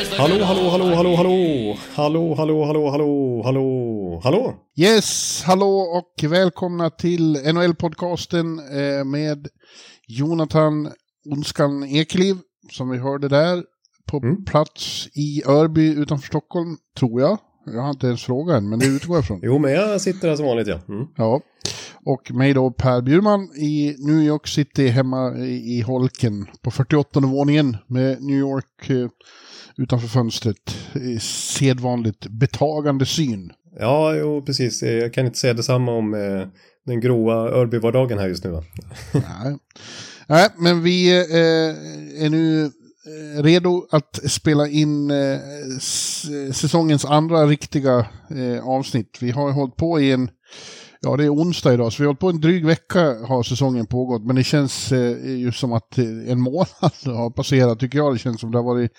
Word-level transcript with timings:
Hallå, 0.00 0.44
hallå, 0.44 0.70
hallå, 0.70 0.94
hallå, 0.94 1.16
hallå! 1.16 1.76
Hallå, 1.94 2.34
hallå, 2.34 2.64
hallå, 2.64 2.90
hallå, 2.90 3.42
hallå, 3.44 4.20
hallå! 4.24 4.54
Yes, 4.76 5.42
hallå 5.46 5.78
och 5.78 6.30
välkomna 6.30 6.90
till 6.90 7.36
NHL-podcasten 7.36 8.58
eh, 8.58 9.04
med 9.04 9.48
Jonathan 10.08 10.90
Onskan 11.24 11.84
Ekeliv, 11.84 12.36
som 12.70 12.90
vi 12.90 12.98
hörde 12.98 13.28
där, 13.28 13.62
på 14.06 14.16
mm. 14.16 14.44
plats 14.44 15.08
i 15.14 15.42
Örby 15.46 15.94
utanför 15.94 16.26
Stockholm, 16.26 16.76
tror 16.98 17.20
jag. 17.20 17.38
Jag 17.66 17.82
har 17.82 17.90
inte 17.90 18.06
ens 18.06 18.24
frågat 18.24 18.56
än, 18.56 18.68
men 18.68 18.78
det 18.78 18.86
utgår 18.86 19.16
jag 19.16 19.24
ifrån. 19.24 19.40
jo, 19.42 19.58
men 19.58 19.72
jag 19.72 20.00
sitter 20.00 20.28
här 20.28 20.36
som 20.36 20.46
vanligt, 20.46 20.68
ja. 20.68 20.80
Mm. 20.88 21.06
Ja. 21.16 21.40
Och 22.04 22.30
mig 22.30 22.54
då, 22.54 22.70
Per 22.70 23.02
Bjurman 23.02 23.40
i 23.56 23.96
New 23.98 24.20
York 24.20 24.46
City 24.46 24.88
hemma 24.88 25.36
i 25.46 25.80
Holken 25.80 26.46
på 26.62 26.70
48 26.70 27.20
våningen 27.20 27.76
med 27.86 28.22
New 28.22 28.38
York 28.38 28.90
eh, 28.90 29.08
utanför 29.80 30.08
fönstret. 30.08 30.76
I 30.94 31.18
sedvanligt 31.20 32.26
betagande 32.26 33.06
syn. 33.06 33.52
Ja, 33.78 34.14
jo, 34.14 34.42
precis. 34.42 34.82
Jag 34.82 35.14
kan 35.14 35.26
inte 35.26 35.38
säga 35.38 35.54
detsamma 35.54 35.92
om 35.92 36.14
eh, 36.14 36.46
den 36.86 37.00
gråa 37.00 37.34
Örbyvardagen 37.34 38.18
här 38.18 38.28
just 38.28 38.44
nu, 38.44 38.50
va? 38.50 38.64
Nej. 39.12 39.58
Nej, 40.26 40.48
men 40.58 40.82
vi 40.82 41.10
eh, 41.10 42.24
är 42.24 42.30
nu 42.30 42.64
eh, 42.64 43.42
redo 43.42 43.86
att 43.90 44.20
spela 44.30 44.68
in 44.68 45.10
eh, 45.10 45.38
säsongens 46.52 47.04
andra 47.04 47.46
riktiga 47.46 48.06
eh, 48.30 48.68
avsnitt. 48.68 49.18
Vi 49.20 49.30
har 49.30 49.52
hållit 49.52 49.76
på 49.76 50.00
i 50.00 50.12
en, 50.12 50.30
ja 51.00 51.16
det 51.16 51.24
är 51.24 51.34
onsdag 51.34 51.74
idag, 51.74 51.92
så 51.92 52.02
vi 52.02 52.06
har 52.06 52.08
hållit 52.08 52.20
på 52.20 52.28
en 52.28 52.40
dryg 52.40 52.66
vecka 52.66 53.00
har 53.00 53.42
säsongen 53.42 53.86
pågått. 53.86 54.24
Men 54.24 54.36
det 54.36 54.44
känns 54.44 54.92
eh, 54.92 55.36
ju 55.36 55.52
som 55.52 55.72
att 55.72 55.98
eh, 55.98 56.04
en 56.04 56.40
månad 56.40 56.66
har 57.04 57.30
passerat, 57.30 57.80
tycker 57.80 57.98
jag. 57.98 58.14
Det 58.14 58.18
känns 58.18 58.40
som 58.40 58.50
det 58.50 58.58
har 58.58 58.64
varit 58.64 58.92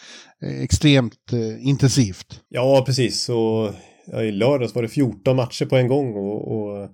eh, 0.43 0.61
extremt 0.61 1.33
eh, 1.33 1.67
intensivt. 1.67 2.39
Ja, 2.49 2.83
precis. 2.85 3.29
Och 3.29 3.69
ja, 4.05 4.23
i 4.23 4.31
lördags 4.31 4.75
var 4.75 4.81
det 4.81 4.89
14 4.89 5.35
matcher 5.35 5.65
på 5.65 5.77
en 5.77 5.87
gång 5.87 6.13
och, 6.13 6.51
och 6.51 6.89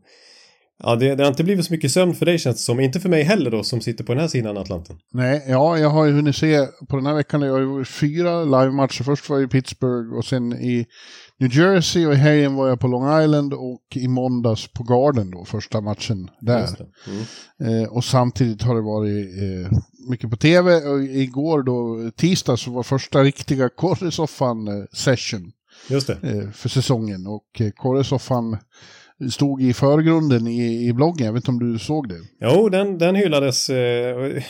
ja, 0.83 0.95
det, 0.95 1.15
det 1.15 1.23
har 1.23 1.29
inte 1.29 1.43
blivit 1.43 1.65
så 1.65 1.73
mycket 1.73 1.91
sömn 1.91 2.15
för 2.15 2.25
dig 2.25 2.39
känns 2.39 2.57
det 2.57 2.63
som. 2.63 2.79
Inte 2.79 2.99
för 2.99 3.09
mig 3.09 3.23
heller 3.23 3.51
då, 3.51 3.63
som 3.63 3.81
sitter 3.81 4.03
på 4.03 4.13
den 4.13 4.21
här 4.21 4.27
sidan 4.27 4.57
Atlanten. 4.57 4.97
Nej, 5.13 5.43
ja, 5.47 5.77
jag 5.77 5.89
har 5.89 6.05
ju 6.05 6.11
hunnit 6.11 6.35
se 6.35 6.65
på 6.89 6.95
den 6.95 7.05
här 7.05 7.13
veckan, 7.13 7.41
jag 7.41 7.53
har 7.53 7.59
ju 7.59 7.85
fyra 7.85 8.43
live-matcher. 8.43 9.03
Först 9.03 9.29
var 9.29 9.37
jag 9.37 9.45
i 9.45 9.49
Pittsburgh 9.49 10.17
och 10.17 10.25
sen 10.25 10.53
i 10.53 10.85
New 11.39 11.51
Jersey 11.55 12.05
och 12.05 12.13
i 12.13 12.17
helgen 12.17 12.55
var 12.55 12.67
jag 12.67 12.79
på 12.79 12.87
Long 12.87 13.23
Island 13.23 13.53
och 13.53 13.81
i 13.95 14.07
måndags 14.07 14.67
på 14.67 14.83
Garden 14.83 15.31
då, 15.31 15.45
första 15.45 15.81
matchen 15.81 16.29
där. 16.39 16.67
Mm. 17.07 17.83
Eh, 17.83 17.89
och 17.89 18.03
samtidigt 18.03 18.61
har 18.61 18.75
det 18.75 18.81
varit 18.81 19.27
eh, 19.37 19.77
mycket 20.09 20.29
på 20.29 20.37
tv 20.37 20.75
och 20.75 21.03
igår 21.03 21.63
då, 21.63 22.11
tisdag, 22.11 22.57
så 22.57 22.71
var 22.71 22.83
första 22.83 23.23
riktiga 23.23 23.69
Korresoffan-session 23.77 25.51
Just 25.89 26.07
det. 26.07 26.19
eh, 26.23 26.51
för 26.51 26.69
säsongen. 26.69 27.27
Och 27.27 27.61
eh, 27.61 27.71
Korresoffan 27.71 28.57
stod 29.31 29.61
i 29.61 29.73
förgrunden 29.73 30.47
i, 30.47 30.87
i 30.87 30.93
bloggen, 30.93 31.25
jag 31.25 31.33
vet 31.33 31.41
inte 31.47 31.51
om 31.65 31.73
du 31.73 31.79
såg 31.79 32.09
det? 32.09 32.15
Jo, 32.41 32.69
den, 32.69 32.97
den 32.97 33.15
hyllades. 33.15 33.69
eh, 33.69 33.75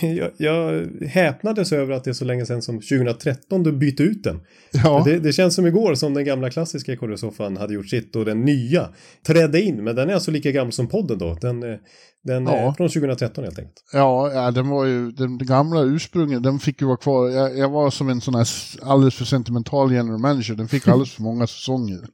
Jag, 0.01 0.31
jag 0.37 0.85
häpnades 1.07 1.71
över 1.71 1.93
att 1.93 2.03
det 2.03 2.09
är 2.09 2.13
så 2.13 2.25
länge 2.25 2.45
sedan 2.45 2.61
som 2.61 2.75
2013 2.75 3.63
du 3.63 3.71
bytte 3.71 4.03
ut 4.03 4.23
den. 4.23 4.39
Ja. 4.83 5.01
Det, 5.05 5.19
det 5.19 5.33
känns 5.33 5.55
som 5.55 5.65
igår 5.67 5.95
som 5.95 6.13
den 6.13 6.25
gamla 6.25 6.49
klassiska 6.49 6.97
Korresoffan 6.97 7.57
hade 7.57 7.73
gjort 7.73 7.89
sitt 7.89 8.15
och 8.15 8.25
den 8.25 8.41
nya 8.45 8.89
trädde 9.27 9.61
in. 9.61 9.83
Men 9.83 9.95
den 9.95 10.09
är 10.09 10.13
alltså 10.13 10.31
lika 10.31 10.51
gammal 10.51 10.71
som 10.71 10.87
podden 10.87 11.17
då. 11.17 11.37
Den, 11.41 11.63
eh, 11.63 11.77
den 12.23 12.43
Ja. 12.43 12.51
är 12.53 12.71
från 12.71 12.89
2013 12.89 13.43
helt 13.43 13.59
enkelt. 13.59 13.83
Ja, 13.93 14.31
ja, 14.33 14.51
den 14.51 14.69
var 14.69 14.85
ju, 14.85 15.11
den 15.11 15.37
gamla 15.37 15.81
ursprunget, 15.81 16.43
den 16.43 16.59
fick 16.59 16.81
ju 16.81 16.87
vara 16.87 16.97
kvar. 16.97 17.29
Jag, 17.29 17.57
jag 17.57 17.69
var 17.69 17.89
som 17.89 18.09
en 18.09 18.21
sån 18.21 18.35
här 18.35 18.47
alldeles 18.81 19.15
för 19.15 19.25
sentimental 19.25 19.93
general 19.93 20.19
manager, 20.19 20.55
den 20.55 20.67
fick 20.67 20.87
alldeles 20.87 21.11
för 21.11 21.21
många 21.21 21.47
säsonger. 21.47 21.99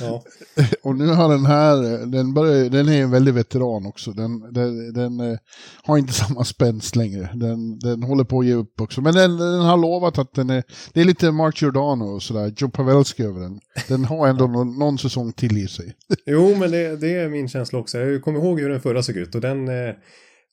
Ja, 0.00 0.22
Och 0.82 0.96
nu 0.96 1.06
har 1.06 1.28
den 1.28 1.46
här, 1.46 2.06
den, 2.06 2.34
börjar, 2.34 2.70
den 2.70 2.88
är 2.88 3.02
en 3.02 3.10
väldig 3.10 3.34
veteran 3.34 3.86
också. 3.86 4.12
Den, 4.12 4.52
den, 4.52 4.92
den 4.92 5.20
eh, 5.20 5.38
har 5.82 5.98
inte 5.98 6.12
samma 6.24 6.44
spänst 6.44 6.96
längre. 6.96 7.28
Den, 7.34 7.78
den 7.78 8.02
håller 8.02 8.24
på 8.24 8.40
att 8.40 8.46
ge 8.46 8.54
upp 8.54 8.80
också. 8.80 9.00
Men 9.00 9.14
den, 9.14 9.36
den 9.36 9.60
har 9.60 9.76
lovat 9.76 10.18
att 10.18 10.34
den 10.34 10.50
är, 10.50 10.62
det 10.92 11.00
är 11.00 11.04
lite 11.04 11.32
Mark 11.32 11.62
Giordano 11.62 12.04
och 12.04 12.22
sådär, 12.22 12.52
Joe 12.56 12.70
Pavelski 12.70 13.22
över 13.22 13.40
den. 13.40 13.60
Den 13.88 14.04
har 14.04 14.28
ändå 14.28 14.46
någon, 14.46 14.78
någon 14.78 14.98
säsong 14.98 15.32
till 15.32 15.58
i 15.58 15.68
sig. 15.68 15.94
jo 16.26 16.56
men 16.56 16.70
det, 16.70 16.96
det 16.96 17.14
är 17.14 17.28
min 17.28 17.48
känsla 17.48 17.78
också. 17.78 17.98
Jag 17.98 18.22
kommer 18.22 18.40
ihåg 18.40 18.60
hur 18.60 18.68
den 18.68 18.80
förra 18.80 19.02
såg 19.02 19.16
ut 19.16 19.34
och 19.34 19.40
den, 19.40 19.68
eh, 19.68 19.94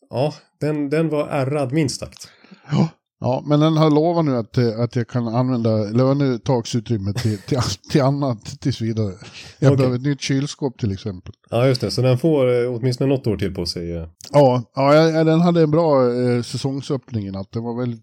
ja, 0.09 0.33
den, 0.59 0.89
den 0.89 1.09
var 1.09 1.27
ärrad 1.27 1.71
minst 1.71 1.99
sagt. 1.99 2.27
Ja. 2.71 2.89
Ja, 3.19 3.43
men 3.45 3.59
den 3.59 3.77
har 3.77 3.89
lovat 3.91 4.25
nu 4.25 4.35
att, 4.35 4.57
eh, 4.57 4.79
att 4.79 4.95
jag 4.95 5.07
kan 5.07 5.27
använda 5.27 5.69
lönetagsutrymmet 5.77 7.15
till, 7.17 7.37
till, 7.37 7.59
till 7.91 8.01
annat 8.01 8.45
tills 8.61 8.81
vidare. 8.81 9.13
Jag 9.59 9.67
Okej. 9.73 9.77
behöver 9.77 9.95
ett 9.95 10.01
nytt 10.03 10.21
kylskåp 10.21 10.77
till 10.79 10.91
exempel. 10.91 11.33
Ja, 11.49 11.67
just 11.67 11.81
det. 11.81 11.91
Så 11.91 12.01
den 12.01 12.17
får 12.17 12.63
eh, 12.63 12.75
åtminstone 12.75 13.09
något 13.09 13.27
år 13.27 13.37
till 13.37 13.55
på 13.55 13.65
sig. 13.65 13.91
eh. 13.97 14.07
Ja, 14.31 14.63
ja 14.75 15.23
den 15.23 15.41
hade 15.41 15.61
en 15.61 15.71
bra 15.71 16.13
eh, 16.13 16.41
säsongsöppning 16.41 17.31
natt. 17.31 17.51
Den 17.51 17.63
var 17.63 17.79
väldigt 17.79 18.01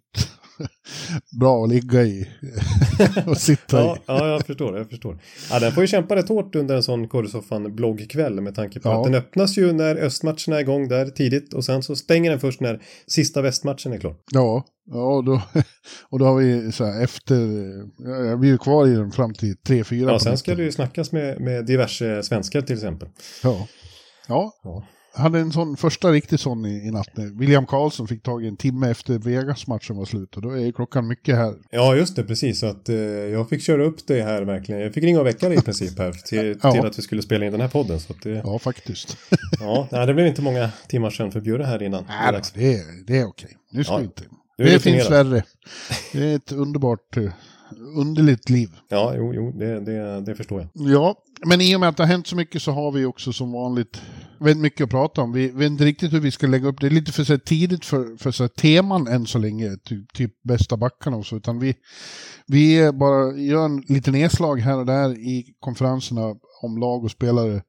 bra 1.40 1.64
att 1.64 1.70
ligga 1.70 2.02
i 2.02 2.28
och 3.26 3.36
sitta 3.38 3.76
Ja, 3.80 3.96
i. 3.96 4.00
ja, 4.06 4.28
jag 4.28 4.46
förstår. 4.46 4.78
Jag 4.78 4.90
förstår. 4.90 5.18
Ja, 5.50 5.58
den 5.60 5.72
får 5.72 5.82
ju 5.82 5.86
kämpa 5.86 6.16
rätt 6.16 6.28
hårt 6.28 6.54
under 6.54 6.76
en 6.76 6.82
sån 6.82 7.08
Korresoffan 7.08 7.74
bloggkväll 7.76 8.40
med 8.40 8.54
tanke 8.54 8.80
på 8.80 8.88
Ja. 8.88 8.98
att 8.98 9.04
den 9.04 9.14
öppnas 9.14 9.58
ju 9.58 9.72
när 9.72 9.96
östmatcherna 9.96 10.56
är 10.56 10.60
igång 10.60 10.88
där 10.88 11.06
tidigt 11.06 11.54
och 11.54 11.64
sen 11.64 11.82
så 11.82 11.96
stänger 11.96 12.30
den 12.30 12.40
först 12.40 12.60
när 12.60 12.82
sista 13.06 13.42
västmatchen 13.42 13.92
är 13.92 13.98
klar. 13.98 14.14
Ja, 14.32 14.64
ja 14.86 15.14
och, 15.16 15.24
då, 15.24 15.42
och 16.10 16.18
då 16.18 16.24
har 16.24 16.36
vi 16.36 16.72
så 16.72 16.84
här 16.84 17.02
efter, 17.04 17.34
ja, 17.98 18.16
jag 18.24 18.40
blir 18.40 18.50
ju 18.50 18.58
kvar 18.58 18.86
i 18.86 18.90
den 18.94 19.10
fram 19.12 19.34
till 19.34 19.54
3-4 19.68 20.10
Ja, 20.10 20.18
sen 20.18 20.38
ska 20.38 20.54
det 20.54 20.62
ju 20.62 20.72
snackas 20.72 21.12
med, 21.12 21.40
med 21.40 21.66
diverse 21.66 22.22
svenskar 22.22 22.60
till 22.60 22.74
exempel. 22.76 23.08
Ja. 23.42 23.66
Ja. 24.28 24.52
Ja. 24.64 24.86
Hade 25.16 25.38
en 25.38 25.52
sån 25.52 25.76
första 25.76 26.10
riktig 26.12 26.40
sån 26.40 26.66
i, 26.66 26.86
i 26.86 26.90
natt. 26.90 27.08
William 27.14 27.66
Karlsson 27.66 28.08
fick 28.08 28.22
tag 28.22 28.44
i 28.44 28.48
en 28.48 28.56
timme 28.56 28.90
efter 28.90 29.18
Vegas-matchen 29.18 29.96
var 29.96 30.04
slut 30.04 30.36
och 30.36 30.42
då 30.42 30.58
är 30.58 30.72
klockan 30.72 31.08
mycket 31.08 31.36
här. 31.36 31.54
Ja, 31.70 31.96
just 31.96 32.16
det, 32.16 32.24
precis. 32.24 32.60
Så 32.60 32.66
att 32.66 32.88
eh, 32.88 32.96
jag 32.96 33.48
fick 33.48 33.62
köra 33.62 33.84
upp 33.84 34.06
det 34.06 34.22
här 34.22 34.42
verkligen. 34.42 34.80
Jag 34.80 34.94
fick 34.94 35.04
ringa 35.04 35.20
och 35.20 35.26
väcka 35.26 35.48
dig 35.48 35.58
i 35.58 35.60
princip 35.64 35.98
här 35.98 36.12
till, 36.12 36.58
Ja. 36.62 36.72
till 36.72 36.86
att 36.86 36.98
vi 36.98 37.02
skulle 37.02 37.22
spela 37.22 37.46
in 37.46 37.52
den 37.52 37.60
här 37.60 37.68
podden. 37.68 38.00
Så 38.00 38.14
det, 38.22 38.30
Ja, 38.44 38.58
faktiskt. 38.58 39.16
ja, 39.60 39.88
nej, 39.92 40.06
det 40.06 40.14
blev 40.14 40.26
inte 40.26 40.42
många 40.42 40.70
timmar 40.88 41.10
sedan 41.10 41.32
för 41.32 41.40
Bjurre 41.40 41.64
här 41.64 41.82
innan. 41.82 42.04
Nej, 42.08 42.40
det 42.54 42.74
är, 42.74 43.06
det 43.06 43.18
är 43.18 43.26
okej. 43.26 43.56
Nu 43.70 43.84
ska 43.84 43.92
Ja, 43.92 43.98
vi 43.98 44.04
inte. 44.04 44.22
Det 44.56 44.78
finns 44.82 45.10
värre. 45.10 45.44
Det 46.12 46.32
är 46.32 46.36
ett 46.36 46.52
underbart, 46.52 47.16
eh, 47.16 47.22
underligt 47.78 48.50
liv. 48.50 48.68
Ja, 48.88 49.14
jo, 49.16 49.34
jo 49.34 49.52
det, 49.52 49.80
det, 49.80 50.20
det 50.20 50.34
förstår 50.34 50.60
jag. 50.60 50.90
Ja, 50.92 51.14
men 51.46 51.60
i 51.60 51.76
och 51.76 51.80
med 51.80 51.88
att 51.88 51.96
det 51.96 52.02
har 52.02 52.08
hänt 52.08 52.26
så 52.26 52.36
mycket 52.36 52.62
så 52.62 52.72
har 52.72 52.92
vi 52.92 53.04
också 53.04 53.32
som 53.32 53.52
vanligt 53.52 54.00
väldigt 54.38 54.62
mycket 54.62 54.84
att 54.84 54.90
prata 54.90 55.20
om. 55.20 55.32
Vi 55.32 55.48
vet 55.48 55.70
inte 55.70 55.84
riktigt 55.84 56.12
hur 56.12 56.20
vi 56.20 56.30
ska 56.30 56.46
lägga 56.46 56.68
upp 56.68 56.80
det. 56.80 56.86
är 56.86 56.90
lite 56.90 57.12
för 57.12 57.24
så 57.24 57.38
tidigt 57.38 57.84
för, 57.84 58.16
för 58.16 58.30
så 58.30 58.48
teman 58.48 59.06
än 59.06 59.26
så 59.26 59.38
länge, 59.38 59.76
typ, 59.76 60.12
typ 60.12 60.42
bästa 60.42 60.76
backarna 60.76 61.16
och 61.16 61.26
så, 61.26 61.36
utan 61.36 61.58
vi, 61.58 61.74
vi 62.46 62.92
bara 62.92 63.36
gör 63.36 63.64
en 63.64 63.80
liten 63.88 64.12
nedslag 64.12 64.60
här 64.60 64.78
och 64.78 64.86
där 64.86 65.18
i 65.18 65.54
konferenserna 65.60 66.34
om 66.62 66.78
lag 66.78 67.04
och 67.04 67.10
spelare 67.10 67.62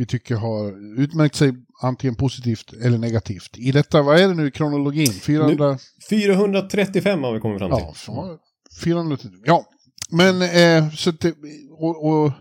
vi 0.00 0.06
tycker 0.06 0.36
har 0.36 0.98
utmärkt 1.00 1.34
sig 1.34 1.52
antingen 1.82 2.14
positivt 2.14 2.72
eller 2.84 2.98
negativt. 2.98 3.58
I 3.58 3.72
detta, 3.72 4.02
vad 4.02 4.20
är 4.20 4.28
det 4.28 4.34
nu 4.34 4.46
i 4.46 4.50
kronologin? 4.50 5.12
400... 5.12 5.70
Nu, 5.70 5.78
435 6.10 7.22
har 7.22 7.34
vi 7.34 7.40
kommit 7.40 7.58
fram 7.58 7.70
till. 7.70 7.86
Ja, 8.06 8.38
400... 8.82 9.16
ja. 9.44 9.64
men 10.10 10.42
eh, 10.42 10.90
så 10.90 11.10
att, 11.10 11.24
och, 11.70 12.06
och 12.08 12.32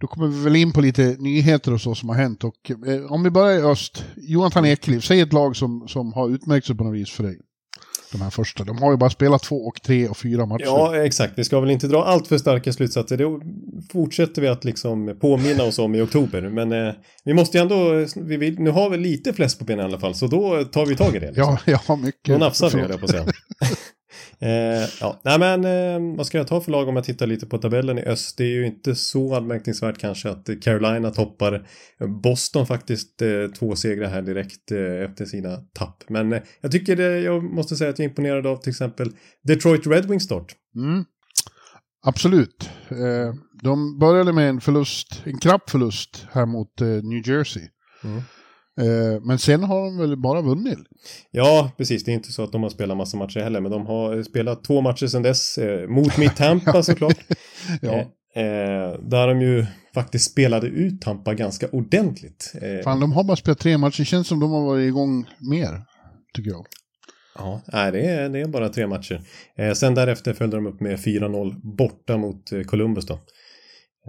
då 0.00 0.06
kommer 0.06 0.26
vi 0.26 0.44
väl 0.44 0.56
in 0.56 0.72
på 0.72 0.80
lite 0.80 1.16
nyheter 1.18 1.72
och 1.72 1.80
så 1.80 1.94
som 1.94 2.08
har 2.08 2.16
hänt. 2.16 2.44
Och, 2.44 2.70
eh, 2.86 3.12
om 3.12 3.22
vi 3.22 3.30
börjar 3.30 3.58
i 3.58 3.62
öst, 3.62 4.04
Jonathan 4.16 4.64
Ekeliv, 4.64 5.00
säg 5.00 5.20
ett 5.20 5.32
lag 5.32 5.56
som, 5.56 5.88
som 5.88 6.12
har 6.12 6.28
utmärkt 6.28 6.66
sig 6.66 6.76
på 6.76 6.84
något 6.84 6.94
vis 6.94 7.10
för 7.10 7.22
dig 7.22 7.38
de 8.12 8.20
här 8.20 8.30
första. 8.30 8.64
De 8.64 8.78
har 8.78 8.90
ju 8.90 8.96
bara 8.96 9.10
spelat 9.10 9.42
två 9.42 9.56
och 9.56 9.82
tre 9.82 10.08
och 10.08 10.16
fyra 10.16 10.46
matcher. 10.46 10.64
Ja, 10.64 11.04
exakt. 11.04 11.32
Vi 11.36 11.44
ska 11.44 11.60
väl 11.60 11.70
inte 11.70 11.88
dra 11.88 12.04
allt 12.04 12.26
för 12.26 12.38
starka 12.38 12.72
slutsatser. 12.72 13.16
Det 13.16 13.40
fortsätter 13.92 14.42
vi 14.42 14.48
att 14.48 14.64
liksom 14.64 15.16
påminna 15.20 15.64
oss 15.64 15.78
om 15.78 15.94
i 15.94 16.00
oktober. 16.00 16.42
Men 16.42 16.72
eh, 16.72 16.94
vi 17.24 17.34
måste 17.34 17.58
ju 17.58 17.62
ändå, 17.62 18.06
vi 18.16 18.36
vill, 18.36 18.58
nu 18.58 18.70
har 18.70 18.90
vi 18.90 18.96
lite 18.96 19.32
fläsk 19.32 19.58
på 19.58 19.64
benen 19.64 19.80
i 19.80 19.88
alla 19.88 19.98
fall, 19.98 20.14
så 20.14 20.26
då 20.26 20.64
tar 20.64 20.86
vi 20.86 20.96
tag 20.96 21.16
i 21.16 21.18
det. 21.18 21.26
Liksom. 21.26 21.58
Ja, 21.66 21.78
ja, 21.88 21.96
mycket. 21.96 22.34
Då 22.34 22.38
nafsar 22.38 22.70
vi, 22.70 22.80
jag 22.80 23.00
på 23.00 23.04
att 23.04 23.10
säga. 23.10 23.24
Eh, 24.40 24.88
ja, 25.00 25.20
nej 25.24 25.38
men 25.38 25.64
eh, 25.64 26.16
vad 26.16 26.26
ska 26.26 26.38
jag 26.38 26.46
ta 26.46 26.60
för 26.60 26.72
lag 26.72 26.88
om 26.88 26.96
jag 26.96 27.04
tittar 27.04 27.26
lite 27.26 27.46
på 27.46 27.58
tabellen 27.58 27.98
i 27.98 28.02
öst? 28.02 28.38
Det 28.38 28.44
är 28.44 28.54
ju 28.54 28.66
inte 28.66 28.94
så 28.94 29.34
anmärkningsvärt 29.34 29.98
kanske 29.98 30.30
att 30.30 30.48
Carolina 30.62 31.10
toppar 31.10 31.68
Boston 32.22 32.66
faktiskt 32.66 33.22
eh, 33.22 33.28
två 33.58 33.76
segrar 33.76 34.08
här 34.08 34.22
direkt 34.22 34.72
eh, 34.72 35.04
efter 35.04 35.24
sina 35.24 35.56
tapp. 35.56 36.04
Men 36.08 36.32
eh, 36.32 36.42
jag 36.60 36.72
tycker 36.72 36.96
det, 36.96 37.20
jag 37.20 37.42
måste 37.42 37.76
säga 37.76 37.90
att 37.90 37.98
jag 37.98 38.04
är 38.04 38.08
imponerad 38.08 38.46
av 38.46 38.56
till 38.56 38.70
exempel 38.70 39.10
Detroit 39.42 39.86
Red 39.86 40.04
Wings 40.04 40.24
start. 40.24 40.54
Mm. 40.76 41.04
Absolut. 42.02 42.70
Eh, 42.88 43.34
de 43.62 43.98
började 43.98 44.32
med 44.32 44.48
en 44.48 44.60
förlust, 44.60 45.22
en 45.24 45.38
knapp 45.38 45.70
förlust 45.70 46.26
här 46.32 46.46
mot 46.46 46.80
New 46.80 47.28
Jersey. 47.28 47.62
Mm. 48.04 48.22
Eh, 48.80 49.22
men 49.22 49.38
sen 49.38 49.64
har 49.64 49.84
de 49.84 49.98
väl 49.98 50.16
bara 50.16 50.42
vunnit? 50.42 50.78
Ja, 51.30 51.70
precis. 51.76 52.04
Det 52.04 52.10
är 52.10 52.14
inte 52.14 52.32
så 52.32 52.44
att 52.44 52.52
de 52.52 52.62
har 52.62 52.70
spelat 52.70 52.96
massa 52.96 53.16
matcher 53.16 53.40
heller, 53.40 53.60
men 53.60 53.70
de 53.70 53.86
har 53.86 54.22
spelat 54.22 54.64
två 54.64 54.80
matcher 54.80 55.06
sedan 55.06 55.22
dess. 55.22 55.58
Eh, 55.58 55.88
mot 55.88 56.16
mitt 56.18 56.36
Tampa 56.36 56.82
såklart. 56.82 57.18
ja. 57.80 58.12
Eh, 58.34 59.00
där 59.00 59.26
de 59.26 59.40
ju 59.40 59.66
faktiskt 59.94 60.30
spelade 60.30 60.66
ut 60.66 61.00
Tampa 61.00 61.34
ganska 61.34 61.68
ordentligt. 61.68 62.52
Fan, 62.84 63.00
de 63.00 63.12
har 63.12 63.24
bara 63.24 63.36
spelat 63.36 63.58
tre 63.58 63.78
matcher. 63.78 63.98
Det 63.98 64.04
känns 64.04 64.28
som 64.28 64.40
de 64.40 64.50
har 64.50 64.62
varit 64.62 64.88
igång 64.88 65.26
mer, 65.50 65.82
tycker 66.34 66.50
jag. 66.50 66.66
Ja, 67.38 67.62
nej, 67.72 67.92
det, 67.92 68.06
är, 68.06 68.28
det 68.28 68.40
är 68.40 68.48
bara 68.48 68.68
tre 68.68 68.86
matcher. 68.86 69.20
Eh, 69.58 69.72
sen 69.72 69.94
därefter 69.94 70.32
följde 70.32 70.56
de 70.56 70.66
upp 70.66 70.80
med 70.80 70.98
4-0 70.98 71.76
borta 71.76 72.16
mot 72.16 72.42
Columbus 72.66 73.06
då. 73.06 73.20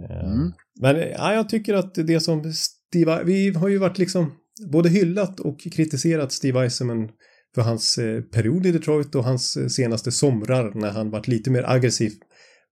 Mm. 0.09 0.53
Men 0.81 0.97
ja, 0.97 1.33
jag 1.33 1.49
tycker 1.49 1.73
att 1.73 1.95
det 1.95 2.19
som 2.19 2.53
Steve, 2.53 3.23
vi 3.23 3.49
har 3.49 3.67
ju 3.67 3.77
varit 3.77 3.97
liksom 3.97 4.31
både 4.71 4.89
hyllat 4.89 5.39
och 5.39 5.59
kritiserat 5.59 6.31
Steve 6.31 6.63
Eisenman 6.63 7.09
för 7.55 7.61
hans 7.61 7.97
eh, 7.97 8.21
period 8.21 8.65
i 8.65 8.71
Detroit 8.71 9.15
och 9.15 9.23
hans 9.23 9.57
eh, 9.57 9.67
senaste 9.67 10.11
somrar 10.11 10.71
när 10.75 10.89
han 10.89 11.09
varit 11.09 11.27
lite 11.27 11.51
mer 11.51 11.63
aggressiv 11.67 12.11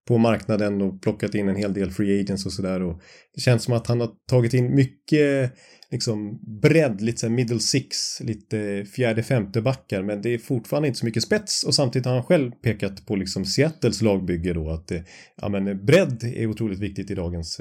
på 0.08 0.18
marknaden 0.18 0.82
och 0.82 1.02
plockat 1.02 1.34
in 1.34 1.48
en 1.48 1.56
hel 1.56 1.72
del 1.72 1.90
free 1.90 2.20
agents 2.20 2.46
och 2.46 2.52
sådär. 2.52 2.82
och 2.82 3.00
Det 3.34 3.40
känns 3.40 3.62
som 3.62 3.74
att 3.74 3.86
han 3.86 4.00
har 4.00 4.10
tagit 4.28 4.54
in 4.54 4.74
mycket 4.74 5.52
liksom 5.90 6.40
bredd, 6.60 7.00
lite 7.00 7.18
så 7.18 7.28
middle 7.28 7.60
six, 7.60 8.20
lite 8.20 8.84
fjärde 8.84 9.22
femte 9.22 9.60
backar 9.60 10.02
men 10.02 10.22
det 10.22 10.34
är 10.34 10.38
fortfarande 10.38 10.88
inte 10.88 11.00
så 11.00 11.06
mycket 11.06 11.22
spets 11.22 11.64
och 11.64 11.74
samtidigt 11.74 12.06
har 12.06 12.14
han 12.14 12.22
själv 12.22 12.50
pekat 12.50 13.06
på 13.06 13.16
liksom 13.16 13.44
Seattles 13.44 14.02
lagbygge 14.02 14.52
då 14.52 14.70
att 14.70 14.90
eh, 14.90 15.00
ja, 15.36 15.48
men 15.48 15.86
bredd 15.86 16.24
är 16.24 16.46
otroligt 16.46 16.78
viktigt 16.78 17.10
i 17.10 17.14
dagens 17.14 17.60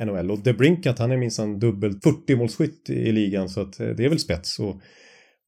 NHL. 0.00 0.30
Och 0.30 0.38
DeBrinkat 0.38 0.98
han 0.98 1.12
är 1.12 1.16
minsann 1.16 1.58
dubbel 1.58 1.92
40-målsskytt 1.92 2.90
i 2.90 3.12
ligan 3.12 3.48
så 3.48 3.60
att 3.60 3.80
eh, 3.80 3.88
det 3.88 4.04
är 4.04 4.08
väl 4.08 4.18
spets. 4.18 4.58
Och, 4.58 4.80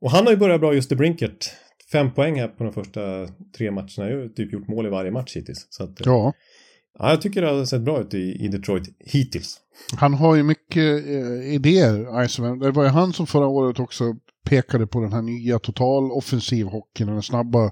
och 0.01 0.11
han 0.11 0.25
har 0.25 0.33
ju 0.33 0.39
börjat 0.39 0.61
bra 0.61 0.75
just 0.75 0.89
DeBrinkat. 0.89 1.55
Fem 1.93 2.15
poäng 2.15 2.41
här 2.41 2.49
på 2.49 2.65
de 2.65 2.73
första 2.73 3.01
tre 3.57 3.71
matcherna. 3.71 3.89
Han 3.97 4.05
har 4.05 4.11
ju 4.11 4.29
typ 4.29 4.53
gjort 4.53 4.69
mål 4.69 4.87
i 4.87 4.91
varje 4.91 5.11
match 5.11 5.37
hittills. 5.37 5.67
Så 5.71 5.85
att, 5.85 6.01
eh, 6.01 6.05
ja. 6.05 6.33
ja. 6.99 7.11
Jag 7.11 7.23
tycker 7.23 7.43
det 7.43 7.49
har 7.49 7.65
sett 7.65 7.83
bra 7.83 8.01
ut 8.01 8.15
i, 8.15 8.45
i 8.45 8.49
Detroit 8.49 8.89
hittills. 8.99 9.57
Han 9.97 10.15
har 10.15 10.37
ju 10.37 10.43
mycket 10.43 11.07
eh, 11.07 11.55
idéer, 11.55 12.25
Iceman. 12.25 12.59
Det 12.59 12.71
var 12.71 12.85
ju 12.85 12.91
han 12.91 13.13
som 13.13 13.27
förra 13.27 13.47
året 13.47 13.81
också 13.81 14.05
pekade 14.45 14.87
på 14.87 15.01
den 15.01 15.13
här 15.13 15.23
nya 15.23 15.59
total 15.59 16.13
offensiv 16.13 16.67
hockeyn, 16.67 17.07
den 17.07 17.23
snabba 17.23 17.71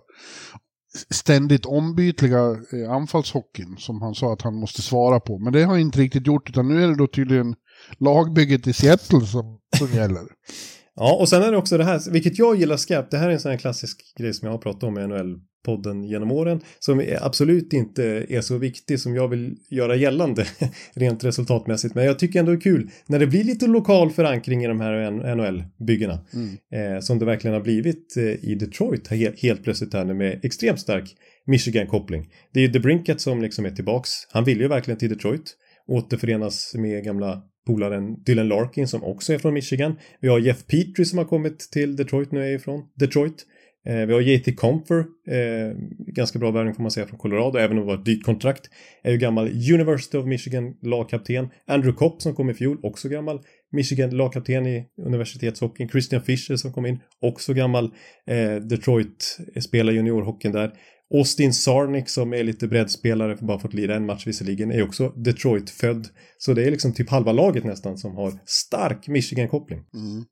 ständigt 1.11 1.67
ombytliga 1.67 2.51
eh, 2.73 2.93
anfallshockeyn 2.93 3.77
som 3.79 4.03
han 4.03 4.15
sa 4.15 4.33
att 4.33 4.43
han 4.43 4.55
måste 4.55 4.83
svara 4.83 5.21
på. 5.21 5.39
Men 5.39 5.53
det 5.53 5.63
har 5.63 5.71
han 5.71 5.81
inte 5.81 5.99
riktigt 5.99 6.27
gjort 6.27 6.51
utan 6.51 6.69
nu 6.69 6.85
är 6.85 6.89
det 6.89 6.97
då 6.97 7.07
tydligen 7.07 7.55
lagbygget 7.99 8.67
i 8.67 8.73
Seattle 8.73 9.27
som, 9.27 9.59
som 9.79 9.93
gäller. 9.93 10.23
ja, 10.97 11.17
och 11.21 11.29
sen 11.29 11.43
är 11.43 11.51
det 11.51 11.57
också 11.57 11.79
det 11.79 11.85
här, 11.85 12.11
vilket 12.11 12.39
jag 12.39 12.57
gillar 12.57 12.77
skarpt, 12.77 13.11
det 13.11 13.19
här 13.19 13.29
är 13.29 13.33
en 13.33 13.41
sån 13.41 13.51
här 13.51 13.59
klassisk 13.59 14.15
grej 14.19 14.35
som 14.35 14.47
jag 14.47 14.53
har 14.53 14.59
pratat 14.59 14.83
om 14.83 14.99
i 14.99 15.07
NHL 15.07 15.41
podden 15.65 16.05
genom 16.05 16.33
åren 16.33 16.61
som 16.79 17.05
absolut 17.21 17.73
inte 17.73 18.27
är 18.29 18.41
så 18.41 18.59
viktig 18.59 19.01
som 19.01 19.15
jag 19.15 19.29
vill 19.29 19.57
göra 19.71 19.97
gällande 19.97 20.47
rent 20.95 21.25
resultatmässigt. 21.25 21.95
Men 21.95 22.05
jag 22.05 22.19
tycker 22.19 22.39
ändå 22.39 22.53
det 22.53 22.59
är 22.59 22.61
kul 22.61 22.91
när 23.07 23.19
det 23.19 23.27
blir 23.27 23.45
lite 23.45 23.67
lokal 23.67 24.11
förankring 24.11 24.65
i 24.65 24.67
de 24.67 24.81
här 24.81 25.11
NHL-byggena. 25.35 26.19
Mm. 26.35 26.95
Eh, 26.95 27.01
som 27.01 27.19
det 27.19 27.25
verkligen 27.25 27.55
har 27.55 27.63
blivit 27.63 28.17
eh, 28.17 28.25
i 28.25 28.57
Detroit 28.61 29.09
helt, 29.09 29.43
helt 29.43 29.65
plötsligt 29.65 29.95
här 29.95 30.05
nu 30.05 30.15
med 30.15 30.45
extremt 30.45 30.81
stark 30.81 31.15
Michigan-koppling. 31.47 32.29
Det 32.53 32.61
är 32.61 32.63
ju 32.63 32.69
DeBrinket 32.69 33.21
som 33.21 33.43
liksom 33.43 33.65
är 33.65 33.71
tillbaks. 33.71 34.11
Han 34.31 34.45
vill 34.45 34.61
ju 34.61 34.69
verkligen 34.69 34.99
till 34.99 35.09
Detroit 35.09 35.57
återförenas 35.89 36.75
med 36.75 37.05
gamla 37.05 37.43
polaren 37.67 38.23
Dylan 38.23 38.49
Larkin 38.49 38.89
som 38.89 39.05
också 39.05 39.33
är 39.33 39.39
från 39.39 39.55
Michigan. 39.55 39.99
Vi 40.21 40.29
har 40.29 40.39
Jeff 40.39 40.67
Petrie 40.67 41.07
som 41.07 41.19
har 41.19 41.25
kommit 41.25 41.59
till 41.59 41.97
Detroit 41.97 42.33
nu 42.33 42.45
är 42.45 42.55
ifrån 42.55 42.83
Detroit. 42.95 43.47
Eh, 43.87 44.07
vi 44.07 44.13
har 44.13 44.21
JT 44.21 44.57
Comfer, 44.57 44.99
eh, 44.99 45.77
ganska 45.99 46.39
bra 46.39 46.51
värvning 46.51 46.75
får 46.75 46.83
man 46.83 46.91
säga 46.91 47.07
från 47.07 47.19
Colorado, 47.19 47.59
även 47.59 47.79
om 47.79 47.87
det 47.87 47.87
var 47.87 47.99
ett 47.99 48.05
dyrt 48.05 48.25
kontrakt. 48.25 48.71
Är 49.03 49.13
ju 49.13 49.19
gammal 49.19 49.49
University 49.49 50.19
of 50.19 50.27
Michigan 50.27 50.75
lagkapten. 50.83 51.49
Andrew 51.67 51.99
Kopp 51.99 52.23
som 52.23 52.35
kom 52.35 52.51
i 52.51 52.55
fjol, 52.55 52.79
också 52.83 53.09
gammal 53.09 53.41
Michigan 53.73 54.11
lagkapten 54.11 54.67
i 54.67 54.87
universitetshockeyn. 54.97 55.89
Christian 55.89 56.23
Fischer 56.23 56.57
som 56.57 56.73
kom 56.73 56.87
in, 56.87 56.99
också 57.21 57.55
gammal 57.55 57.85
eh, 58.27 58.55
Detroit, 58.55 59.39
spelar 59.61 59.93
juniorhockeyn 59.93 60.53
där. 60.53 60.73
Austin 61.15 61.53
Sarnik 61.53 62.09
som 62.09 62.33
är 62.33 62.45
lite 62.45 62.69
breddspelare, 62.69 63.37
bara 63.41 63.59
fått 63.59 63.75
lira 63.75 63.97
en 63.97 64.07
match 64.07 64.27
visserligen, 64.27 64.73
är 64.73 64.83
också 64.83 65.09
Detroit-född. 65.09 66.09
Så 66.39 66.55
det 66.55 66.67
är 66.67 66.71
liksom 66.71 66.93
typ 66.93 67.11
halva 67.11 67.33
laget 67.33 67.65
nästan 67.65 67.99
som 67.99 68.17
har 68.17 68.33
stark 68.47 69.09
Michigan-koppling. 69.09 69.79
Mm. 69.79 70.25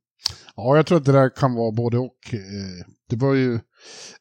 Ja, 0.56 0.76
jag 0.76 0.86
tror 0.86 0.98
att 0.98 1.04
det 1.04 1.12
där 1.12 1.36
kan 1.36 1.54
vara 1.54 1.72
både 1.72 1.98
och. 1.98 2.18
Eh, 2.32 2.86
det 3.08 3.16
var 3.16 3.34
ju... 3.34 3.54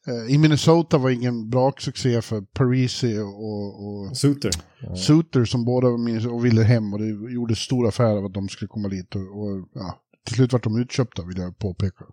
Eh, 0.08 0.36
I 0.36 0.38
Minnesota 0.38 0.98
var 0.98 1.10
ingen 1.10 1.50
bra 1.50 1.74
succé 1.80 2.22
för 2.22 2.42
Parisi 2.42 3.18
och... 3.18 3.86
och 3.86 4.18
Suter. 4.18 4.52
Ja. 4.82 4.96
Suter 4.96 5.46
som 5.46 5.66
båda 5.66 5.88
och 5.88 6.46
ville 6.46 6.64
hem 6.64 6.94
och 6.94 7.00
det 7.00 7.34
gjorde 7.34 7.56
stor 7.56 7.88
affär 7.88 8.18
av 8.18 8.26
att 8.26 8.34
de 8.34 8.50
skulle 8.50 8.70
komma 8.70 8.88
dit. 8.88 9.16
Och, 9.16 9.22
och 9.22 9.70
ja, 9.74 10.00
till 10.26 10.36
slut 10.36 10.54
vart 10.54 10.64
de 10.64 10.82
utköpta 10.82 11.26
vill 11.26 11.38
jag 11.38 11.58
påpeka. 11.58 12.06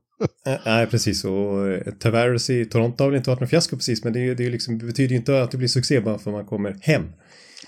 Nej, 0.64 0.86
precis. 0.86 1.24
Och 1.24 1.68
eh, 1.68 1.92
Tavares 1.92 2.50
i 2.50 2.64
Toronto 2.64 3.04
har 3.04 3.10
väl 3.10 3.16
inte 3.16 3.30
varit 3.30 3.40
någon 3.40 3.48
fiasko 3.48 3.76
precis, 3.76 4.04
men 4.04 4.12
det, 4.12 4.34
det, 4.34 4.50
liksom, 4.50 4.78
det 4.78 4.84
betyder 4.84 5.10
ju 5.10 5.16
inte 5.16 5.42
att 5.42 5.50
det 5.50 5.58
blir 5.58 5.68
succé 5.68 6.00
bara 6.00 6.18
för 6.18 6.30
att 6.30 6.36
man 6.36 6.46
kommer 6.46 6.78
hem. 6.82 7.02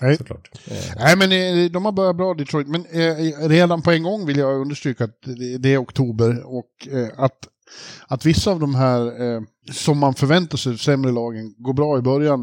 Nej. 0.01 0.17
Såklart. 0.17 0.49
Nej, 0.95 1.17
men 1.17 1.31
eh, 1.31 1.71
de 1.71 1.85
har 1.85 1.91
börjat 1.91 2.17
bra 2.17 2.33
Detroit. 2.33 2.67
Men 2.67 2.85
eh, 2.85 3.47
redan 3.49 3.81
på 3.81 3.91
en 3.91 4.03
gång 4.03 4.25
vill 4.25 4.37
jag 4.37 4.61
understryka 4.61 5.03
att 5.03 5.19
det 5.59 5.73
är 5.73 5.81
oktober 5.81 6.43
och 6.45 6.87
eh, 6.91 7.07
att, 7.17 7.37
att 8.07 8.25
vissa 8.25 8.51
av 8.51 8.59
de 8.59 8.75
här 8.75 9.21
eh, 9.21 9.41
som 9.71 9.97
man 9.97 10.13
förväntar 10.13 10.57
sig 10.57 10.77
sämre 10.77 11.11
lagen 11.11 11.55
går 11.57 11.73
bra 11.73 11.97
i 11.97 12.01
början. 12.01 12.41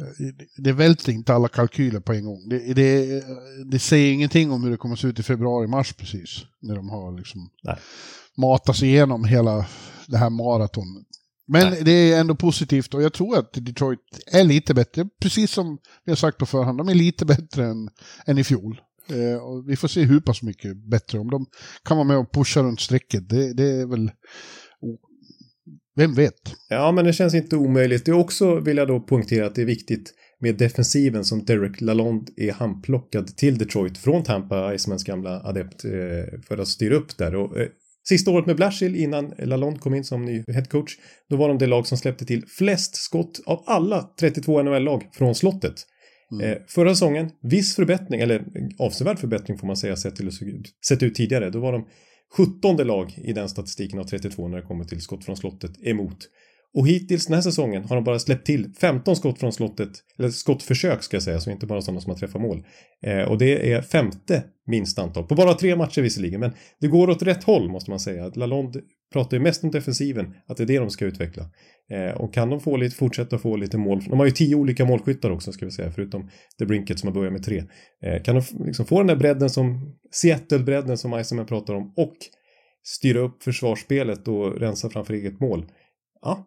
Eh, 0.00 0.26
det 0.56 0.72
välter 0.72 1.12
inte 1.12 1.34
alla 1.34 1.48
kalkyler 1.48 2.00
på 2.00 2.12
en 2.12 2.24
gång. 2.24 2.48
Det, 2.48 2.74
det, 2.74 3.24
det 3.70 3.78
säger 3.78 4.12
ingenting 4.12 4.50
om 4.50 4.64
hur 4.64 4.70
det 4.70 4.76
kommer 4.76 4.94
att 4.94 5.00
se 5.00 5.08
ut 5.08 5.18
i 5.18 5.22
februari-mars 5.22 5.92
precis. 5.92 6.42
När 6.60 6.76
de 6.76 6.90
har 6.90 7.18
liksom 7.18 7.50
matat 7.64 7.82
sig 8.74 8.88
igenom 8.88 9.24
hela 9.24 9.66
det 10.06 10.16
här 10.16 10.30
maratonet. 10.30 11.06
Men 11.46 11.70
Nej. 11.70 11.82
det 11.84 12.12
är 12.12 12.20
ändå 12.20 12.34
positivt 12.34 12.94
och 12.94 13.02
jag 13.02 13.12
tror 13.12 13.38
att 13.38 13.52
Detroit 13.52 13.98
är 14.32 14.44
lite 14.44 14.74
bättre. 14.74 15.08
Precis 15.22 15.50
som 15.50 15.78
vi 16.04 16.12
har 16.12 16.16
sagt 16.16 16.38
på 16.38 16.46
förhand, 16.46 16.78
de 16.78 16.88
är 16.88 16.94
lite 16.94 17.24
bättre 17.26 17.64
än, 17.64 17.88
än 18.26 18.38
i 18.38 18.44
fjol. 18.44 18.80
Eh, 19.08 19.66
vi 19.66 19.76
får 19.76 19.88
se 19.88 20.02
hur 20.02 20.20
pass 20.20 20.42
mycket 20.42 20.90
bättre. 20.90 21.18
Om 21.18 21.30
de 21.30 21.46
kan 21.84 21.96
vara 21.96 22.06
med 22.06 22.16
och 22.16 22.32
pusha 22.32 22.62
runt 22.62 22.80
strecket, 22.80 23.28
det, 23.28 23.54
det 23.54 23.64
är 23.64 23.86
väl... 23.86 24.10
Vem 25.96 26.14
vet? 26.14 26.54
Ja, 26.68 26.92
men 26.92 27.04
det 27.04 27.12
känns 27.12 27.34
inte 27.34 27.56
omöjligt. 27.56 28.04
Det 28.04 28.10
är 28.10 28.18
också, 28.18 28.60
vill 28.60 28.76
jag 28.76 28.88
då 28.88 29.00
poängtera, 29.00 29.46
att 29.46 29.54
det 29.54 29.62
är 29.62 29.66
viktigt 29.66 30.14
med 30.40 30.58
defensiven 30.58 31.24
som 31.24 31.44
Derek 31.44 31.80
Lalonde 31.80 32.32
är 32.36 32.52
handplockad 32.52 33.36
till 33.36 33.58
Detroit 33.58 33.98
från 33.98 34.22
Tampa, 34.22 34.74
Icemans 34.74 35.04
gamla 35.04 35.40
adept, 35.40 35.84
eh, 35.84 36.40
för 36.48 36.58
att 36.58 36.68
styra 36.68 36.94
upp 36.94 37.18
där. 37.18 37.34
Och, 37.34 37.60
eh, 37.60 37.68
Sista 38.08 38.30
året 38.30 38.46
med 38.46 38.56
Blashill 38.56 38.96
innan 38.96 39.34
Lalonde 39.38 39.80
kom 39.80 39.94
in 39.94 40.04
som 40.04 40.24
ny 40.24 40.44
headcoach, 40.48 40.96
då 41.30 41.36
var 41.36 41.48
de 41.48 41.58
det 41.58 41.66
lag 41.66 41.86
som 41.86 41.98
släppte 41.98 42.24
till 42.24 42.46
flest 42.46 42.96
skott 42.96 43.40
av 43.46 43.64
alla 43.66 44.10
32 44.20 44.62
NHL-lag 44.62 45.08
från 45.12 45.34
slottet. 45.34 45.74
Mm. 46.32 46.46
Eh, 46.46 46.58
förra 46.68 46.94
säsongen, 46.94 47.30
viss 47.42 47.76
förbättring, 47.76 48.20
eller 48.20 48.44
avsevärd 48.78 49.18
förbättring 49.18 49.58
får 49.58 49.66
man 49.66 49.76
säga 49.76 49.96
sett, 49.96 50.16
till, 50.16 50.30
sett 50.88 51.02
ut 51.02 51.14
tidigare. 51.14 51.50
Då 51.50 51.60
var 51.60 51.72
de 51.72 51.86
17 52.36 52.76
lag 52.76 53.14
i 53.24 53.32
den 53.32 53.48
statistiken 53.48 53.98
av 53.98 54.04
32 54.04 54.48
när 54.48 54.56
det 54.56 54.62
kommer 54.62 54.84
till 54.84 55.00
skott 55.00 55.24
från 55.24 55.36
slottet 55.36 55.86
emot. 55.86 56.18
Och 56.74 56.88
hittills 56.88 57.26
den 57.26 57.34
här 57.34 57.42
säsongen 57.42 57.84
har 57.84 57.96
de 57.96 58.04
bara 58.04 58.18
släppt 58.18 58.46
till 58.46 58.72
15 58.80 59.16
skott 59.16 59.38
från 59.38 59.52
slottet, 59.52 59.90
eller 60.18 60.28
skottförsök 60.28 61.02
ska 61.02 61.16
jag 61.16 61.22
säga, 61.22 61.40
så 61.40 61.50
inte 61.50 61.66
bara 61.66 61.82
sådana 61.82 62.00
som 62.00 62.10
har 62.10 62.18
träffat 62.18 62.42
mål. 62.42 62.66
Eh, 63.06 63.22
och 63.22 63.38
det 63.38 63.72
är 63.72 63.82
femte 63.82 64.44
minst 64.66 64.98
antal, 64.98 65.24
på 65.24 65.34
bara 65.34 65.54
tre 65.54 65.76
matcher 65.76 66.02
visserligen, 66.02 66.40
men 66.40 66.52
det 66.80 66.88
går 66.88 67.10
åt 67.10 67.22
rätt 67.22 67.44
håll 67.44 67.70
måste 67.70 67.90
man 67.90 68.00
säga. 68.00 68.30
Lalonde 68.34 68.80
pratar 69.12 69.36
ju 69.36 69.42
mest 69.42 69.64
om 69.64 69.70
defensiven, 69.70 70.34
att 70.46 70.56
det 70.56 70.62
är 70.62 70.66
det 70.66 70.78
de 70.78 70.90
ska 70.90 71.04
utveckla. 71.04 71.44
Eh, 71.90 72.20
och 72.20 72.34
kan 72.34 72.50
de 72.50 72.60
få 72.60 72.76
lite, 72.76 72.96
fortsätta 72.96 73.38
få 73.38 73.56
lite 73.56 73.78
mål, 73.78 74.04
de 74.08 74.18
har 74.18 74.26
ju 74.26 74.32
tio 74.32 74.54
olika 74.54 74.84
målskyttar 74.84 75.30
också 75.30 75.52
ska 75.52 75.64
vi 75.64 75.70
säga, 75.70 75.90
förutom 75.90 76.30
The 76.58 76.66
Brinket 76.66 76.98
som 76.98 77.06
har 77.06 77.14
börjat 77.14 77.32
med 77.32 77.44
tre. 77.44 77.64
Eh, 78.02 78.22
kan 78.22 78.34
de 78.34 78.66
liksom 78.66 78.86
få 78.86 78.98
den 78.98 79.06
där 79.06 79.16
bredden 79.16 79.50
som, 79.50 79.94
Seattle-bredden 80.10 80.98
som 80.98 81.12
Eisenman 81.12 81.46
pratar 81.46 81.74
om, 81.74 81.92
och 81.96 82.16
styra 82.84 83.18
upp 83.18 83.42
försvarsspelet 83.42 84.28
och 84.28 84.60
rensa 84.60 84.90
framför 84.90 85.14
eget 85.14 85.40
mål. 85.40 85.66
Ja, 86.22 86.46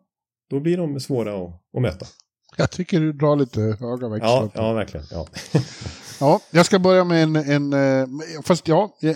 då 0.50 0.60
blir 0.60 0.78
de 0.78 1.00
svåra 1.00 1.44
att, 1.44 1.50
att 1.76 1.82
möta. 1.82 2.06
Jag 2.58 2.72
tycker 2.72 3.00
du 3.00 3.14
drar 3.14 3.36
lite 3.36 3.62
höga 3.80 4.08
växlar. 4.08 4.30
Ja, 4.30 4.52
ja 4.54 4.74
verkligen. 4.74 5.06
Ja. 5.12 5.28
ja, 6.20 6.40
jag 6.52 6.66
ska 6.66 6.80
börja 6.80 7.04
med 7.04 7.24
en, 7.24 7.36
en 7.36 7.74
eh, 7.74 8.08
fast 8.44 8.68
ja, 8.68 8.98
eh, 9.02 9.12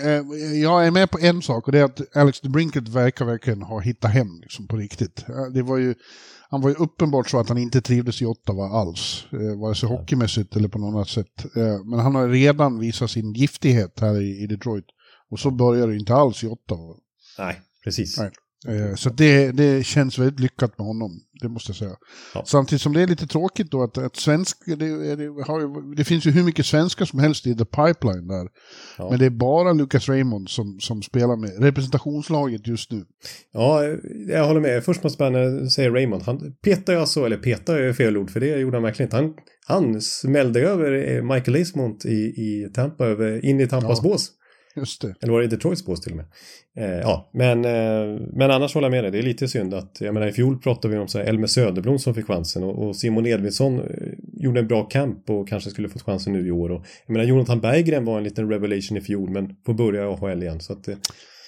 jag 0.62 0.86
är 0.86 0.90
med 0.90 1.10
på 1.10 1.18
en 1.18 1.42
sak 1.42 1.66
och 1.66 1.72
det 1.72 1.78
är 1.78 1.84
att 1.84 2.16
Alex 2.16 2.40
DeBrinket 2.40 2.88
verkar 2.88 3.24
verkligen 3.24 3.62
ha 3.62 3.80
hittat 3.80 4.10
hem 4.10 4.40
liksom, 4.40 4.66
på 4.66 4.76
riktigt. 4.76 5.24
Det 5.54 5.62
var 5.62 5.76
ju, 5.76 5.94
han 6.50 6.60
var 6.60 6.68
ju 6.68 6.74
uppenbart 6.74 7.30
så 7.30 7.38
att 7.40 7.48
han 7.48 7.58
inte 7.58 7.80
trivdes 7.80 8.22
i 8.22 8.26
Ottawa 8.26 8.68
alls, 8.68 9.26
eh, 9.32 9.60
vare 9.60 9.74
sig 9.74 9.88
hockeymässigt 9.88 10.56
eller 10.56 10.68
på 10.68 10.78
något 10.78 10.94
annat 10.94 11.08
sätt. 11.08 11.46
Men 11.84 11.98
han 11.98 12.14
har 12.14 12.28
redan 12.28 12.78
visat 12.78 13.10
sin 13.10 13.32
giftighet 13.32 14.00
här 14.00 14.20
i 14.42 14.46
Detroit. 14.46 14.86
Och 15.30 15.40
så 15.40 15.50
börjar 15.50 15.86
det 15.86 15.96
inte 15.96 16.14
alls 16.14 16.44
i 16.44 16.46
Ottawa. 16.46 16.96
Nej, 17.38 17.60
precis. 17.84 18.18
Nej. 18.18 18.30
Eh, 18.68 18.94
så 18.94 19.10
det, 19.10 19.52
det 19.52 19.86
känns 19.86 20.18
väldigt 20.18 20.40
lyckat 20.40 20.78
med 20.78 20.86
honom, 20.86 21.20
det 21.40 21.48
måste 21.48 21.70
jag 21.70 21.76
säga. 21.76 21.96
Ja. 22.34 22.44
Samtidigt 22.46 22.82
som 22.82 22.92
det 22.92 23.02
är 23.02 23.06
lite 23.06 23.26
tråkigt 23.26 23.70
då 23.70 23.82
att, 23.82 23.98
att 23.98 24.16
svensk, 24.16 24.58
det, 24.66 24.76
det, 25.16 25.24
har, 25.24 25.96
det, 25.96 26.04
finns 26.04 26.26
ju 26.26 26.30
hur 26.30 26.42
mycket 26.42 26.66
svenskar 26.66 27.04
som 27.04 27.18
helst 27.18 27.46
i 27.46 27.54
the 27.54 27.64
pipeline 27.64 28.28
där. 28.28 28.48
Ja. 28.98 29.10
Men 29.10 29.18
det 29.18 29.26
är 29.26 29.30
bara 29.30 29.72
Lucas 29.72 30.08
Raymond 30.08 30.48
som, 30.48 30.80
som 30.80 31.02
spelar 31.02 31.36
med 31.36 31.62
representationslaget 31.62 32.66
just 32.66 32.92
nu. 32.92 33.04
Ja, 33.52 33.84
jag 34.28 34.46
håller 34.46 34.60
med. 34.60 34.84
Först 34.84 35.02
måste 35.02 35.30
man 35.30 35.70
säga 35.70 35.90
Raymond. 35.90 36.22
Han 36.22 36.54
petar 36.64 36.92
ju 36.92 36.98
alltså, 36.98 37.26
eller 37.26 37.36
petar 37.36 37.76
är 37.76 37.92
fel 37.92 38.16
ord 38.16 38.30
för 38.30 38.40
det 38.40 38.58
gjorde 38.58 38.76
han 38.76 38.82
verkligen 38.82 39.06
inte. 39.06 39.16
Han, 39.16 39.34
han 39.66 40.00
smällde 40.00 40.60
över 40.60 41.22
Michael 41.22 41.56
Ismont 41.56 42.04
i, 42.04 42.18
i 42.18 42.70
Tampa, 42.74 43.06
över, 43.06 43.44
in 43.44 43.60
i 43.60 43.66
Tampas 43.66 43.98
ja. 44.02 44.08
bås. 44.08 44.30
Just 44.76 45.02
det. 45.02 45.14
Eller 45.20 45.32
var 45.32 45.40
det 45.40 45.46
Detroits 45.46 45.84
bås 45.84 46.00
till 46.00 46.12
och 46.12 46.16
med? 46.16 46.26
Eh, 46.76 47.00
ja, 47.00 47.30
men, 47.32 47.64
eh, 47.64 48.20
men 48.32 48.50
annars 48.50 48.74
håller 48.74 48.84
jag 48.84 48.90
med 48.90 49.04
dig. 49.04 49.10
Det 49.10 49.18
är 49.18 49.22
lite 49.22 49.48
synd 49.48 49.74
att, 49.74 49.96
jag 50.00 50.14
menar 50.14 50.26
i 50.26 50.32
fjol 50.32 50.58
pratade 50.58 50.94
vi 50.94 51.00
om 51.00 51.08
så 51.08 51.18
här 51.18 51.24
Elmer 51.24 51.46
Söderblom 51.46 51.98
som 51.98 52.14
fick 52.14 52.26
chansen 52.26 52.62
och, 52.62 52.86
och 52.88 52.96
Simon 52.96 53.26
Edvinsson 53.26 53.80
eh, 53.80 53.86
gjorde 54.32 54.60
en 54.60 54.68
bra 54.68 54.84
camp 54.84 55.30
och 55.30 55.48
kanske 55.48 55.70
skulle 55.70 55.88
fått 55.88 56.02
chansen 56.02 56.32
nu 56.32 56.46
i 56.46 56.50
år. 56.50 56.70
Och, 56.70 56.86
jag 57.06 57.12
menar 57.12 57.24
Jonathan 57.24 57.60
Berggren 57.60 58.04
var 58.04 58.18
en 58.18 58.24
liten 58.24 58.48
revelation 58.48 58.98
i 58.98 59.00
fjol 59.00 59.30
men 59.30 59.56
får 59.66 59.74
börja 59.74 60.02
i 60.02 60.06
AHL 60.06 60.42
igen. 60.42 60.60
Så 60.60 60.72
att, 60.72 60.88
eh. 60.88 60.96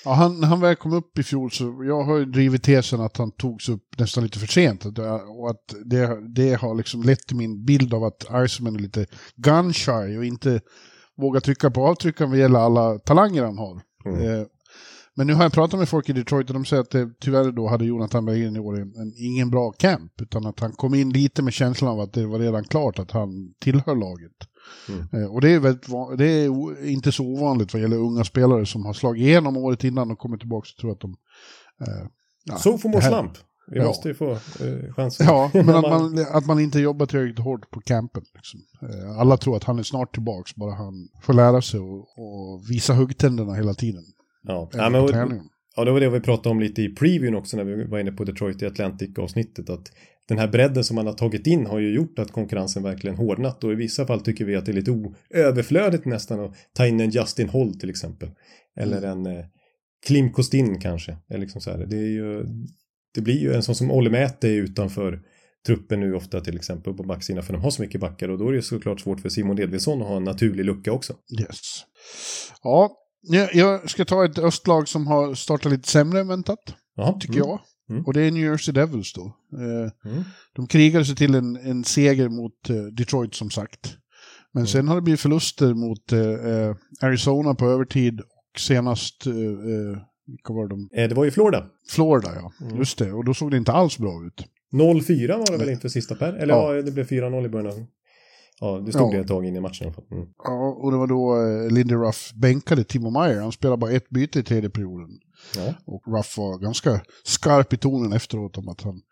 Ja, 0.05 0.13
han, 0.13 0.43
han 0.43 0.61
väl 0.61 0.77
kom 0.77 0.93
upp 0.93 1.19
i 1.19 1.23
fjol 1.23 1.51
så 1.51 1.85
jag 1.89 2.03
har 2.03 2.19
ju 2.19 2.25
drivit 2.25 2.63
tesen 2.63 3.01
att 3.01 3.17
han 3.17 3.33
togs 3.33 3.69
upp 3.69 3.99
nästan 3.99 4.25
lite 4.25 4.39
för 4.39 4.47
sent. 4.47 4.85
Och 4.85 5.51
att 5.51 5.75
det, 5.85 6.35
det 6.35 6.55
har 6.55 6.75
liksom 6.75 7.03
lett 7.03 7.27
till 7.27 7.37
min 7.37 7.65
bild 7.65 7.95
av 7.95 8.05
att 8.05 8.25
Iceman 8.47 8.77
är 8.77 8.81
lite 8.81 9.07
gun 9.37 9.73
och 10.19 10.25
inte 10.25 10.61
våga 11.23 11.41
trycka 11.41 11.71
på 11.71 11.87
avtryckaren 11.87 12.31
vad 12.31 12.39
gäller 12.39 12.59
alla 12.59 12.99
talanger 12.99 13.45
han 13.45 13.59
har. 13.59 13.81
Mm. 14.05 14.41
Eh, 14.41 14.47
men 15.15 15.27
nu 15.27 15.35
har 15.35 15.43
jag 15.43 15.53
pratat 15.53 15.79
med 15.79 15.89
folk 15.89 16.09
i 16.09 16.13
Detroit 16.13 16.51
och 16.51 16.55
de 16.55 16.65
säger 16.65 16.83
att 16.83 16.91
det, 16.91 17.11
tyvärr 17.21 17.53
då 17.53 17.69
hade 17.69 17.85
Jonathan 17.85 18.25
Berggren 18.25 18.57
i 18.57 18.59
år 18.59 18.81
en, 18.81 18.95
en, 18.97 19.13
ingen 19.17 19.51
bra 19.51 19.73
camp. 19.73 20.21
Utan 20.21 20.47
att 20.47 20.61
han 20.61 20.73
kom 20.73 20.95
in 20.95 21.11
lite 21.11 21.43
med 21.43 21.53
känslan 21.53 21.91
av 21.91 22.01
att 22.01 22.13
det 22.13 22.27
var 22.27 22.39
redan 22.39 22.65
klart 22.65 22.99
att 22.99 23.11
han 23.11 23.55
tillhör 23.61 23.95
laget. 23.95 24.33
Mm. 24.89 25.09
Eh, 25.13 25.35
och 25.35 25.41
det 25.41 25.51
är, 25.51 25.59
väldigt, 25.59 25.87
det 26.19 26.25
är 26.25 26.87
inte 26.87 27.13
så 27.13 27.25
ovanligt 27.25 27.73
vad 27.73 27.83
gäller 27.83 27.97
unga 27.97 28.25
spelare 28.25 28.67
som 28.67 28.85
har 28.85 28.93
slagit 28.93 29.23
igenom 29.23 29.57
året 29.57 29.85
innan 29.85 30.11
och 30.11 30.19
kommit 30.19 30.41
tillbaka 30.41 30.69
och 30.75 30.81
tror 30.81 30.93
att 30.93 31.01
de... 31.01 31.17
Eh, 31.81 32.07
ja, 32.45 32.57
så 32.57 32.79
får 32.79 32.89
man 32.89 33.03
slamp. 33.03 33.33
Vi 33.67 33.79
ja. 33.79 33.85
måste 33.85 34.09
ju 34.09 34.15
få 34.15 34.33
eh, 34.33 34.93
chansen. 34.97 35.27
Ja, 35.27 35.51
men 35.55 35.69
att 35.75 35.83
man, 35.83 36.27
att 36.33 36.47
man 36.47 36.61
inte 36.61 36.81
jobbar 36.81 37.07
tillräckligt 37.07 37.45
hårt 37.45 37.71
på 37.71 37.81
campen. 37.81 38.23
Liksom. 38.35 38.61
Eh, 38.83 39.19
alla 39.19 39.37
tror 39.37 39.57
att 39.57 39.65
han 39.65 39.79
är 39.79 39.83
snart 39.83 40.15
tillbaka, 40.15 40.53
bara 40.57 40.75
han 40.75 41.09
får 41.23 41.33
lära 41.33 41.63
sig 41.63 41.81
och, 41.81 42.19
och 42.19 42.71
visa 42.71 42.95
huggtänderna 42.95 43.55
hela 43.55 43.75
tiden. 43.75 44.05
Ja, 44.43 44.71
ja, 44.73 44.91
men, 44.91 45.01
och, 45.01 45.11
ja, 45.77 45.85
det 45.85 45.93
var 45.93 46.01
det 46.01 46.09
vi 46.09 46.21
pratade 46.21 46.49
om 46.49 46.61
lite 46.61 46.83
i 46.83 46.95
previewn 46.95 47.35
också 47.35 47.57
när 47.57 47.65
vi 47.65 47.85
var 47.85 47.99
inne 47.99 48.13
på 48.13 48.25
Detroit 48.25 48.63
i 48.63 48.67
Atlantic-avsnittet. 48.67 49.71
Att 49.71 49.93
den 50.29 50.39
här 50.39 50.49
bredden 50.49 50.85
som 50.85 50.95
man 50.95 51.07
har 51.07 51.15
tagit 51.15 51.47
in 51.47 51.67
har 51.67 51.79
ju 51.79 51.95
gjort 51.95 52.19
att 52.19 52.33
konkurrensen 52.33 52.83
verkligen 52.83 53.17
hårdnat 53.17 53.65
och 53.65 53.73
i 53.73 53.75
vissa 53.75 54.07
fall 54.07 54.21
tycker 54.21 54.45
vi 54.45 54.57
att 54.57 54.67
det 54.67 54.73
är 54.73 54.75
lite 54.75 55.13
överflödigt 55.31 56.05
nästan 56.05 56.41
att 56.41 56.55
ta 56.73 56.87
in 56.87 57.01
en 57.01 57.11
Justin 57.11 57.49
Holt 57.49 57.81
till 57.81 57.91
exempel. 57.91 58.31
Eller 58.77 58.99
mm. 58.99 59.11
en 59.11 59.37
eh, 59.37 59.45
Klim 60.07 60.33
Kostin 60.33 60.81
kanske. 60.81 61.17
Eller 61.31 61.41
liksom 61.41 61.61
så 61.61 61.71
här. 61.71 61.87
Det 61.87 61.97
är 61.97 62.11
ju 62.11 62.47
det 63.15 63.21
blir 63.21 63.39
ju 63.39 63.55
en 63.55 63.63
sån 63.63 63.75
som 63.75 63.91
Olle 63.91 64.11
Mäte 64.11 64.49
är 64.49 64.53
utanför 64.53 65.21
truppen 65.67 66.01
nu 66.01 66.15
ofta 66.15 66.41
till 66.41 66.57
exempel 66.57 66.95
på 66.95 67.03
backsidan 67.03 67.43
för 67.43 67.53
de 67.53 67.63
har 67.63 67.71
så 67.71 67.83
mycket 67.83 68.01
backar 68.01 68.29
och 68.29 68.39
då 68.39 68.49
är 68.49 68.53
det 68.53 68.63
såklart 68.63 69.01
svårt 69.01 69.21
för 69.21 69.29
Simon 69.29 69.59
Edvinsson 69.59 70.03
att 70.03 70.09
ha 70.09 70.17
en 70.17 70.25
naturlig 70.25 70.65
lucka 70.65 70.93
också. 70.93 71.15
Yes. 71.41 71.85
Ja, 72.63 72.91
jag 73.53 73.91
ska 73.91 74.05
ta 74.05 74.25
ett 74.25 74.39
östlag 74.39 74.89
som 74.89 75.07
har 75.07 75.35
startat 75.35 75.73
lite 75.73 75.89
sämre 75.89 76.21
än 76.21 76.29
väntat, 76.29 76.75
Aha, 76.99 77.19
tycker 77.21 77.37
mm. 77.37 77.49
jag. 77.49 77.61
Mm. 77.91 78.05
Och 78.07 78.13
det 78.13 78.23
är 78.23 78.31
New 78.31 78.43
Jersey 78.43 78.75
Devils 78.75 79.13
då. 79.13 79.37
Eh, 79.53 80.11
mm. 80.13 80.25
De 80.57 80.67
krigade 80.67 81.05
sig 81.05 81.17
till 81.17 81.35
en, 81.35 81.57
en 81.57 81.85
seger 81.85 82.29
mot 82.29 82.71
eh, 82.71 82.77
Detroit 82.77 83.35
som 83.35 83.51
sagt. 83.51 83.97
Men 84.53 84.61
mm. 84.61 84.67
sen 84.67 84.89
har 84.89 84.95
det 84.95 85.03
blivit 85.03 85.21
förluster 85.21 85.75
mot 85.75 86.13
eh, 86.13 87.07
Arizona 87.07 87.55
på 87.55 87.67
övertid 87.67 88.21
och 88.21 88.61
senast 88.61 89.27
vilka 90.33 90.53
var 90.53 90.69
de? 90.69 90.89
Eh, 90.93 91.09
det 91.09 91.15
var 91.15 91.25
ju 91.25 91.31
Florida. 91.31 91.67
Florida, 91.89 92.31
ja. 92.35 92.53
Mm. 92.67 92.79
Just 92.79 92.99
det. 92.99 93.13
Och 93.13 93.25
då 93.25 93.35
såg 93.35 93.51
det 93.51 93.57
inte 93.57 93.73
alls 93.73 93.99
bra 93.99 94.27
ut. 94.27 94.47
0-4 94.73 95.39
var 95.39 95.53
det 95.53 95.59
väl 95.59 95.71
inför 95.71 95.89
sista 95.89 96.15
per? 96.15 96.33
Eller 96.33 96.55
ja, 96.55 96.75
ja 96.75 96.83
det 96.83 96.93
blev 96.93 97.07
4-0 97.07 97.47
i 97.47 97.49
början. 97.49 97.87
Ja, 98.61 98.83
det 98.87 98.93
stod 98.93 99.13
ja. 99.13 99.17
det 99.17 99.23
ett 99.23 99.29
tag 99.29 99.47
in 99.47 99.57
i 99.57 99.61
matchen. 99.61 99.95
Mm. 100.11 100.27
Ja, 100.45 100.69
och 100.69 100.91
det 100.91 100.97
var 100.97 101.07
då 101.07 101.37
eh, 101.37 101.71
Lindy 101.71 101.95
Ruff 101.95 102.33
bänkade 102.35 102.85
Timo 102.85 103.11
Meyer. 103.11 103.41
Han 103.41 103.53
spelade 103.53 103.77
bara 103.77 103.93
ett 103.93 104.11
byte 104.11 104.39
i 104.39 104.43
tredje 104.43 104.71
perioden. 104.71 105.19
Ja. 105.57 105.75
Och 105.85 106.17
Ruff 106.17 106.39
var 106.39 106.59
ganska 106.59 107.01
skarp 107.25 107.73
i 107.73 107.77
tonen 107.77 108.13
efteråt 108.13 108.59
om 108.59 108.69
att 108.69 108.81
han 108.81 109.03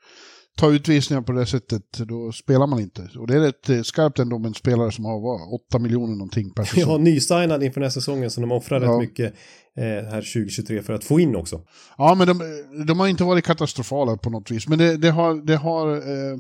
ta 0.57 0.71
utvisningar 0.73 1.23
på 1.23 1.33
det 1.33 1.47
sättet, 1.47 1.83
då 1.99 2.33
spelar 2.33 2.67
man 2.67 2.81
inte. 2.81 3.09
Och 3.19 3.27
det 3.27 3.35
är 3.35 3.41
rätt 3.41 3.69
eh, 3.69 3.83
skarpt 3.83 4.19
ändå 4.19 4.39
med 4.39 4.49
en 4.49 4.55
spelare 4.55 4.93
som 4.93 5.05
har 5.05 5.21
vad, 5.21 5.61
8 5.69 5.79
miljoner 5.79 6.15
någonting 6.15 6.53
per 6.55 6.65
säsong. 6.65 6.93
Ja, 6.93 6.99
nysignad 6.99 7.63
inför 7.63 7.81
den 7.81 7.87
här 7.87 7.91
säsongen 7.91 8.31
så 8.31 8.41
de 8.41 8.53
offrar 8.53 8.81
ja. 8.81 8.93
rätt 8.93 8.99
mycket 8.99 9.35
eh, 9.77 9.85
här 9.85 10.21
2023 10.21 10.83
för 10.83 10.93
att 10.93 11.05
få 11.05 11.21
in 11.21 11.37
också. 11.37 11.61
Ja, 11.99 12.15
men 12.15 12.27
de, 12.27 12.43
de 12.87 13.01
har 13.01 13.07
inte 13.07 13.25
varit 13.25 13.45
katastrofala 13.45 14.17
på 14.17 14.31
något 14.31 14.51
vis. 14.51 14.69
Men 14.69 14.79
det, 14.79 14.97
det 14.97 15.11
har, 15.11 15.47
det 15.47 15.57
har 15.57 15.97
eh, 15.97 16.39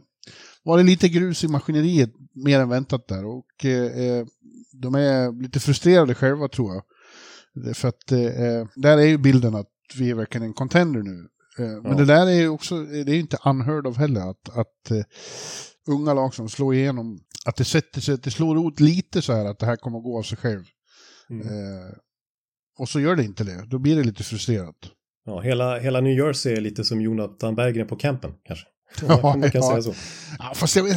varit 0.64 0.86
lite 0.86 1.08
grus 1.08 1.44
i 1.44 1.48
maskineriet 1.48 2.10
mer 2.44 2.60
än 2.60 2.68
väntat 2.68 3.08
där. 3.08 3.24
Och 3.24 3.64
eh, 3.64 4.06
eh 4.06 4.26
de 4.72 4.94
är 4.94 5.42
lite 5.42 5.60
frustrerade 5.60 6.14
själva 6.14 6.48
tror 6.48 6.74
jag. 6.74 6.82
För 7.76 7.88
att 7.88 8.12
eh, 8.12 8.68
där 8.76 8.98
är 8.98 9.06
ju 9.06 9.18
bilden 9.18 9.54
att 9.54 9.70
vi 9.98 10.10
är 10.10 10.14
verkligen 10.14 10.46
en 10.46 10.52
contender 10.52 11.02
nu. 11.02 11.28
Eh, 11.58 11.82
men 11.82 11.92
ja. 11.92 11.98
det 11.98 12.04
där 12.04 12.26
är 12.26 12.40
ju 12.40 12.48
också, 12.48 12.84
det 12.84 13.12
är 13.12 13.18
inte 13.18 13.38
unheard 13.44 13.86
of 13.86 13.96
heller, 13.96 14.30
att, 14.30 14.48
att 14.56 14.90
uh, 14.90 15.02
unga 15.88 16.14
lag 16.14 16.34
som 16.34 16.48
slår 16.48 16.74
igenom, 16.74 17.20
att 17.44 17.56
det 17.56 17.64
sätter 17.64 18.00
sig, 18.00 18.14
att 18.14 18.22
det 18.22 18.30
slår 18.30 18.68
ut 18.68 18.80
lite 18.80 19.22
så 19.22 19.32
här 19.32 19.44
att 19.44 19.58
det 19.58 19.66
här 19.66 19.76
kommer 19.76 19.98
att 19.98 20.04
gå 20.04 20.18
av 20.18 20.22
sig 20.22 20.38
själv. 20.38 20.64
Mm. 21.30 21.48
Uh, 21.48 21.92
och 22.78 22.88
så 22.88 23.00
gör 23.00 23.16
det 23.16 23.24
inte 23.24 23.44
det, 23.44 23.66
då 23.66 23.78
blir 23.78 23.96
det 23.96 24.04
lite 24.04 24.24
frustrerat. 24.24 24.76
Ja, 25.24 25.40
hela, 25.40 25.78
hela 25.78 26.00
New 26.00 26.18
Jersey 26.18 26.52
är 26.52 26.60
lite 26.60 26.84
som 26.84 27.00
Jonathan 27.00 27.54
Berggren 27.54 27.86
på 27.86 27.96
campen 27.96 28.32
kanske. 28.44 28.66
Ja, 29.08 29.20
man 29.22 29.50
kan 29.50 29.60
ja. 29.60 29.70
säga 29.70 29.82
så. 29.82 29.94
Ja, 30.38 30.52
fast 30.54 30.76
jag, 30.76 30.88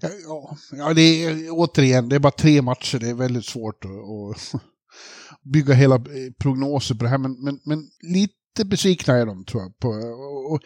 ja, 0.00 0.56
ja, 0.72 0.94
det 0.94 1.24
är 1.24 1.48
återigen, 1.50 2.08
det 2.08 2.16
är 2.16 2.20
bara 2.20 2.32
tre 2.32 2.62
matcher, 2.62 2.98
det 2.98 3.08
är 3.08 3.14
väldigt 3.14 3.44
svårt 3.44 3.84
att, 3.84 3.90
att 3.90 4.62
bygga 5.52 5.74
hela 5.74 6.04
prognoser 6.38 6.94
på 6.94 7.04
det 7.04 7.10
här, 7.10 7.18
men, 7.18 7.44
men, 7.44 7.60
men 7.64 7.88
lite 8.02 8.34
lite 8.58 8.68
besvikna 8.68 9.14
är 9.14 9.26
de 9.26 9.44
tror 9.44 9.62
jag. 9.62 9.78
På, 9.78 9.88
och, 9.88 10.52
och 10.52 10.60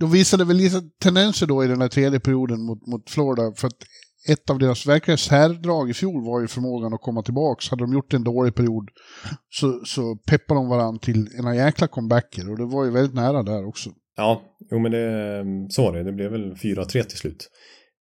de 0.00 0.10
visade 0.10 0.44
väl 0.44 0.56
lite 0.56 0.80
tendenser 1.02 1.46
då 1.46 1.64
i 1.64 1.66
den 1.66 1.80
här 1.80 1.88
tredje 1.88 2.20
perioden 2.20 2.66
mot, 2.66 2.86
mot 2.86 3.10
Florida. 3.10 3.52
För 3.56 3.66
att 3.66 3.82
ett 4.28 4.50
av 4.50 4.58
deras 4.58 4.86
verkliga 4.86 5.16
särdrag 5.16 5.90
i 5.90 5.94
fjol 5.94 6.24
var 6.26 6.40
ju 6.40 6.46
förmågan 6.46 6.94
att 6.94 7.00
komma 7.00 7.22
tillbaka. 7.22 7.66
Hade 7.70 7.84
de 7.84 7.92
gjort 7.92 8.14
en 8.14 8.24
dålig 8.24 8.54
period 8.54 8.88
så, 9.50 9.80
så 9.84 10.16
peppade 10.16 10.60
de 10.60 10.68
varandra 10.68 10.98
till 10.98 11.28
ena 11.38 11.56
jäkla 11.56 11.86
comebacker 11.86 12.50
och 12.50 12.58
det 12.58 12.66
var 12.66 12.84
ju 12.84 12.90
väldigt 12.90 13.14
nära 13.14 13.42
där 13.42 13.68
också. 13.68 13.90
Ja, 14.16 14.42
jo 14.70 14.78
men 14.78 14.92
det, 14.92 15.44
så 15.70 15.82
var 15.82 15.92
det. 15.92 16.04
Det 16.04 16.12
blev 16.12 16.30
väl 16.30 16.54
4-3 16.54 16.86
till 17.02 17.18
slut. 17.18 17.48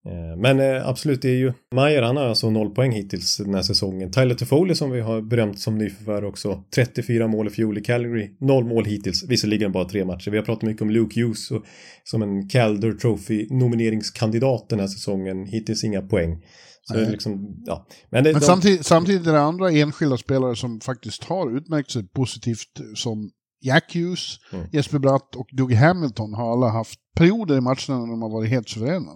Eh, 0.06 0.36
men 0.36 0.60
eh, 0.60 0.88
absolut, 0.88 1.22
det 1.22 1.28
är 1.28 1.36
ju 1.36 1.52
Mayer, 1.74 2.02
han 2.02 2.16
har 2.16 2.24
alltså 2.24 2.50
noll 2.50 2.70
poäng 2.70 2.92
hittills 2.92 3.36
den 3.36 3.54
här 3.54 3.62
säsongen. 3.62 4.10
Tyler 4.10 4.34
Toffoli 4.34 4.74
som 4.74 4.90
vi 4.90 5.00
har 5.00 5.20
berömt 5.20 5.58
som 5.58 5.78
nyförvärv 5.78 6.24
också. 6.24 6.64
34 6.74 7.28
mål 7.28 7.46
i 7.46 7.50
fjol 7.50 7.78
i 7.78 7.80
Calgary. 7.80 8.36
Noll 8.40 8.64
mål 8.64 8.84
hittills, 8.84 9.24
visserligen 9.28 9.72
bara 9.72 9.84
tre 9.84 10.04
matcher. 10.04 10.30
Vi 10.30 10.36
har 10.36 10.44
pratat 10.44 10.62
mycket 10.62 10.82
om 10.82 10.90
Luke 10.90 11.20
Hughes 11.20 11.50
och, 11.50 11.64
som 12.04 12.22
en 12.22 12.48
Calder 12.48 12.92
Trophy 12.92 13.46
nomineringskandidat 13.50 14.68
den 14.68 14.80
här 14.80 14.86
säsongen. 14.86 15.46
Hittills 15.46 15.84
inga 15.84 16.02
poäng. 16.02 16.42
Så 16.82 16.94
det 16.94 17.06
är 17.06 17.10
liksom, 17.10 17.62
ja. 17.66 17.86
Men, 18.10 18.24
det, 18.24 18.32
Men 18.32 18.40
de... 18.40 18.46
samtidigt, 18.46 18.86
samtidigt 18.86 19.26
är 19.26 19.32
det 19.32 19.40
andra 19.40 19.70
enskilda 19.70 20.16
spelare 20.16 20.56
som 20.56 20.80
faktiskt 20.80 21.24
har 21.24 21.56
utmärkt 21.56 21.90
sig 21.90 22.08
positivt 22.08 22.80
som 22.94 23.30
Jack 23.62 23.94
Hughes, 23.94 24.38
mm. 24.52 24.66
Jesper 24.72 24.98
Bratt 24.98 25.36
och 25.36 25.48
Doug 25.52 25.72
Hamilton 25.72 26.34
har 26.34 26.52
alla 26.52 26.68
haft 26.68 26.98
perioder 27.16 27.56
i 27.56 27.60
matcherna 27.60 27.98
när 27.98 28.06
de 28.06 28.22
har 28.22 28.30
varit 28.30 28.50
helt 28.50 28.68
suveräna. 28.68 29.10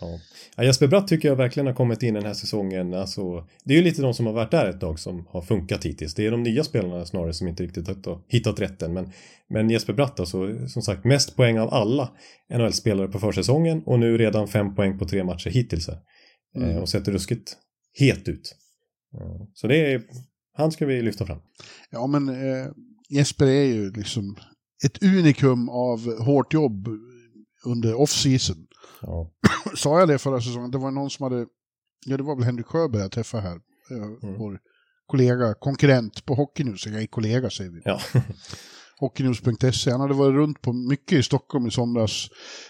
Ja. 0.00 0.64
Jesper 0.64 0.86
Bratt 0.86 1.08
tycker 1.08 1.28
jag 1.28 1.36
verkligen 1.36 1.66
har 1.66 1.74
kommit 1.74 2.02
in 2.02 2.14
den 2.14 2.24
här 2.24 2.34
säsongen. 2.34 2.94
Alltså, 2.94 3.46
det 3.64 3.74
är 3.74 3.76
ju 3.76 3.84
lite 3.84 4.02
de 4.02 4.14
som 4.14 4.26
har 4.26 4.32
varit 4.32 4.50
där 4.50 4.70
ett 4.70 4.80
tag 4.80 4.98
som 4.98 5.26
har 5.26 5.42
funkat 5.42 5.84
hittills. 5.84 6.14
Det 6.14 6.26
är 6.26 6.30
de 6.30 6.42
nya 6.42 6.64
spelarna 6.64 7.06
snarare 7.06 7.32
som 7.32 7.48
inte 7.48 7.62
riktigt 7.62 7.86
har 7.86 8.24
hittat 8.28 8.60
rätten. 8.60 8.92
Men, 8.92 9.12
men 9.48 9.70
Jesper 9.70 9.92
Bratt 9.92 10.20
alltså, 10.20 10.68
som 10.68 10.82
sagt, 10.82 11.04
mest 11.04 11.36
poäng 11.36 11.58
av 11.58 11.74
alla 11.74 12.10
NHL-spelare 12.54 13.08
på 13.08 13.18
försäsongen 13.18 13.82
och 13.86 13.98
nu 13.98 14.18
redan 14.18 14.48
fem 14.48 14.74
poäng 14.74 14.98
på 14.98 15.04
tre 15.04 15.24
matcher 15.24 15.50
hittills. 15.50 15.88
Mm. 16.56 16.70
Eh, 16.70 16.76
och 16.76 16.88
sätter 16.88 17.12
ruskigt 17.12 17.56
het 17.98 18.28
ut. 18.28 18.56
Så 19.54 19.66
det 19.66 19.92
är, 19.92 20.02
han 20.52 20.72
ska 20.72 20.86
vi 20.86 21.02
lyfta 21.02 21.26
fram. 21.26 21.38
Ja, 21.90 22.06
men 22.06 22.28
eh, 22.28 22.66
Jesper 23.08 23.46
är 23.46 23.64
ju 23.64 23.90
liksom 23.90 24.36
ett 24.84 25.02
unikum 25.02 25.68
av 25.68 26.22
hårt 26.24 26.54
jobb 26.54 26.88
under 27.66 27.94
off-season. 27.94 28.67
Ja. 29.02 29.30
Sa 29.76 29.98
jag 29.98 30.08
det 30.08 30.18
förra 30.18 30.40
säsongen? 30.40 30.70
Det 30.70 30.78
var 30.78 30.90
någon 30.90 31.10
som 31.10 31.24
hade, 31.24 31.46
ja 32.06 32.16
det 32.16 32.22
var 32.22 32.36
väl 32.36 32.44
Henrik 32.44 32.66
Sjöberg 32.66 33.02
jag 33.02 33.12
träffade 33.12 33.42
här. 33.42 33.60
Eh, 33.90 34.28
mm. 34.28 34.38
Vår 34.38 34.60
kollega, 35.06 35.54
konkurrent 35.54 36.24
på 36.26 36.34
Hockeynews, 36.34 36.86
jag 36.86 37.02
är 37.02 37.06
kollega 37.06 37.50
säger 37.50 37.70
vi. 37.70 37.80
Ja. 37.84 38.00
Hockeynews.se. 39.00 39.90
Han 39.90 40.00
hade 40.00 40.14
varit 40.14 40.34
runt 40.34 40.62
på 40.62 40.72
mycket 40.72 41.18
i 41.18 41.22
Stockholm 41.22 41.66
i 41.66 41.70
somras. 41.70 42.28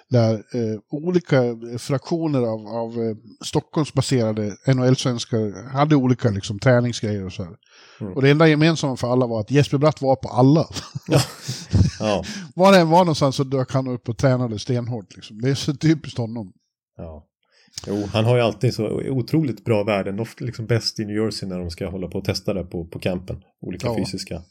Där 0.09 0.35
eh, 0.35 0.81
olika 0.91 1.43
fraktioner 1.79 2.43
av, 2.43 2.67
av 2.67 2.93
eh, 2.93 3.17
Stockholmsbaserade 3.45 4.57
NHL-svenskar 4.67 5.73
hade 5.73 5.97
olika 5.97 6.31
liksom, 6.31 6.59
träningsgrejer 6.59 7.25
och 7.25 7.33
så 7.33 7.43
här. 7.43 7.57
Mm. 8.01 8.13
Och 8.13 8.23
det 8.23 8.31
enda 8.31 8.49
gemensamma 8.49 8.97
för 8.97 9.13
alla 9.13 9.27
var 9.27 9.41
att 9.41 9.51
Jesper 9.51 9.79
Bratt 9.79 10.03
var 10.03 10.17
på 10.17 10.29
alla. 10.29 10.67
Ja. 11.09 11.21
ja. 12.01 12.25
var 12.55 12.73
det 12.73 12.79
än 12.79 12.91
var 12.91 12.99
någonstans 12.99 13.37
så 13.37 13.45
dök 13.45 13.73
han 13.73 13.89
upp 13.89 14.09
och 14.09 14.19
tränade 14.19 14.59
stenhårt. 14.59 15.17
Liksom. 15.17 15.41
Det 15.41 15.51
är 15.51 15.55
så 15.55 15.75
typiskt 15.75 16.19
honom. 16.19 16.53
Ja. 16.97 17.25
Jo, 17.87 18.09
han 18.13 18.25
har 18.25 18.37
ju 18.37 18.43
alltid 18.43 18.75
så 18.75 18.87
otroligt 19.11 19.65
bra 19.65 19.85
värden. 19.85 20.21
Ofta 20.21 20.45
liksom 20.45 20.67
bäst 20.67 21.01
i 21.01 21.05
New 21.05 21.17
Jersey 21.17 21.49
när 21.49 21.59
de 21.59 21.71
ska 21.71 21.91
hålla 21.91 22.09
på 22.09 22.19
och 22.19 22.25
testa 22.25 22.55
det 22.55 22.65
på, 22.65 22.85
på 22.85 22.99
campen. 22.99 23.43
Olika 23.61 23.87
ja. 23.87 23.97
fysiska 23.97 24.43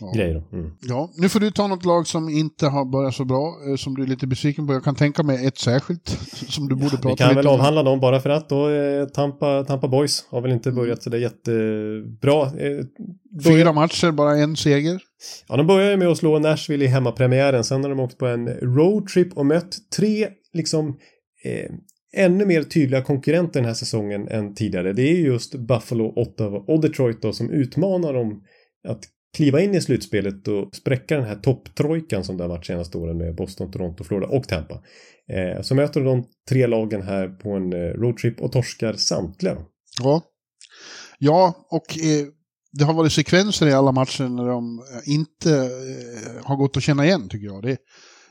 ja. 0.00 0.12
grejer. 0.16 0.42
Mm. 0.52 0.70
Ja, 0.80 1.10
nu 1.16 1.28
får 1.28 1.40
du 1.40 1.50
ta 1.50 1.66
något 1.66 1.84
lag 1.84 2.06
som 2.06 2.28
inte 2.28 2.66
har 2.66 2.84
börjat 2.84 3.14
så 3.14 3.24
bra, 3.24 3.54
eh, 3.68 3.76
som 3.76 3.94
du 3.94 4.02
är 4.02 4.06
lite 4.06 4.26
besviken 4.26 4.66
på. 4.66 4.72
Jag 4.72 4.84
kan 4.84 4.94
tänka 4.94 5.22
mig 5.22 5.46
ett 5.46 5.58
särskilt 5.58 6.08
som 6.48 6.68
du 6.68 6.74
borde 6.74 6.90
prata 6.90 7.08
lite 7.08 7.24
om. 7.24 7.28
Vi 7.28 7.34
kan 7.34 7.36
väl 7.36 7.46
avhandla 7.46 7.82
dem 7.82 8.00
bara 8.00 8.20
för 8.20 8.30
att 8.30 8.48
då 8.48 8.70
eh, 8.70 9.06
Tampa, 9.06 9.64
Tampa 9.64 9.88
Boys 9.88 10.24
har 10.30 10.40
väl 10.40 10.52
inte 10.52 10.72
börjat 10.72 11.02
så 11.02 11.10
det 11.10 11.18
jättebra. 11.18 12.42
Eh, 12.42 12.84
Fyra 13.44 13.72
matcher, 13.72 14.10
bara 14.10 14.36
en 14.36 14.56
seger. 14.56 15.00
Ja, 15.48 15.56
de 15.56 15.66
började 15.66 15.96
med 15.96 16.08
att 16.08 16.18
slå 16.18 16.38
Nashville 16.38 16.84
i 16.84 16.88
hemmapremiären. 16.88 17.64
Sen 17.64 17.82
har 17.82 17.90
de 17.90 18.00
åkt 18.00 18.18
på 18.18 18.26
en 18.26 18.48
roadtrip 18.48 19.36
och 19.36 19.46
mött 19.46 19.76
tre 19.96 20.28
liksom 20.52 20.88
eh, 21.44 21.70
ännu 22.12 22.46
mer 22.46 22.62
tydliga 22.62 23.02
konkurrenter 23.02 23.60
den 23.60 23.66
här 23.66 23.74
säsongen 23.74 24.28
än 24.28 24.54
tidigare. 24.54 24.92
Det 24.92 25.02
är 25.02 25.14
just 25.14 25.54
Buffalo, 25.54 26.12
Ottawa 26.16 26.58
och 26.58 26.80
Detroit 26.80 27.22
då 27.22 27.32
som 27.32 27.50
utmanar 27.50 28.14
dem 28.14 28.42
att 28.88 29.04
kliva 29.36 29.60
in 29.60 29.74
i 29.74 29.80
slutspelet 29.80 30.48
och 30.48 30.74
spräcka 30.74 31.16
den 31.16 31.24
här 31.24 31.36
topptrojkan 31.36 32.24
som 32.24 32.36
det 32.36 32.44
har 32.44 32.48
varit 32.48 32.66
senaste 32.66 32.98
åren 32.98 33.18
med 33.18 33.34
Boston, 33.34 33.70
Toronto, 33.70 34.04
Florida 34.04 34.26
och 34.26 34.48
Tampa. 34.48 34.82
Eh, 35.28 35.62
så 35.62 35.74
möter 35.74 36.00
de 36.00 36.24
tre 36.48 36.66
lagen 36.66 37.02
här 37.02 37.28
på 37.28 37.50
en 37.50 37.72
eh, 37.72 37.78
roadtrip 37.78 38.40
och 38.40 38.52
torskar 38.52 38.92
samtliga. 38.92 39.56
Ja, 40.00 40.22
ja 41.18 41.66
och 41.70 41.98
eh, 41.98 42.26
det 42.72 42.84
har 42.84 42.94
varit 42.94 43.12
sekvenser 43.12 43.66
i 43.66 43.72
alla 43.72 43.92
matcher 43.92 44.24
när 44.24 44.46
de 44.48 44.78
eh, 44.78 45.14
inte 45.14 45.50
eh, 45.54 46.44
har 46.44 46.56
gått 46.56 46.76
att 46.76 46.82
känna 46.82 47.06
igen 47.06 47.28
tycker 47.28 47.46
jag. 47.46 47.62
Det, 47.62 47.76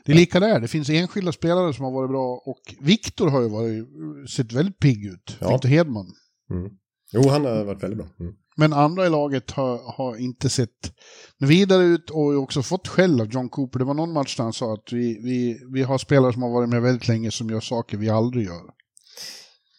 det 0.04 0.12
är 0.12 0.16
lika 0.16 0.40
där, 0.40 0.60
det 0.60 0.68
finns 0.68 0.90
enskilda 0.90 1.32
spelare 1.32 1.74
som 1.74 1.84
har 1.84 1.92
varit 1.92 2.10
bra 2.10 2.42
och 2.46 2.74
Viktor 2.80 3.28
har 3.28 3.40
ju 3.40 3.48
varit, 3.48 3.84
sett 4.30 4.52
väldigt 4.52 4.78
pigg 4.78 5.06
ut. 5.06 5.36
Ja. 5.40 5.52
Viktor 5.52 5.68
Hedman. 5.68 6.06
Mm. 6.50 6.70
Jo, 7.12 7.28
han 7.28 7.44
har 7.44 7.64
varit 7.64 7.82
väldigt 7.82 7.98
bra. 7.98 8.08
Mm. 8.20 8.34
Men 8.58 8.72
andra 8.72 9.06
i 9.06 9.10
laget 9.10 9.50
har, 9.50 9.96
har 9.96 10.16
inte 10.16 10.48
sett 10.48 10.92
vidare 11.38 11.84
ut 11.84 12.10
och 12.10 12.34
också 12.34 12.62
fått 12.62 12.88
skäll 12.88 13.20
av 13.20 13.26
John 13.26 13.48
Cooper. 13.48 13.78
Det 13.78 13.84
var 13.84 13.94
någon 13.94 14.12
match 14.12 14.36
där 14.36 14.44
han 14.44 14.52
sa 14.52 14.74
att 14.74 14.92
vi, 14.92 15.20
vi, 15.22 15.60
vi 15.72 15.82
har 15.82 15.98
spelare 15.98 16.32
som 16.32 16.42
har 16.42 16.50
varit 16.50 16.68
med 16.68 16.82
väldigt 16.82 17.08
länge 17.08 17.30
som 17.30 17.50
gör 17.50 17.60
saker 17.60 17.96
vi 17.96 18.08
aldrig 18.08 18.46
gör. 18.46 18.62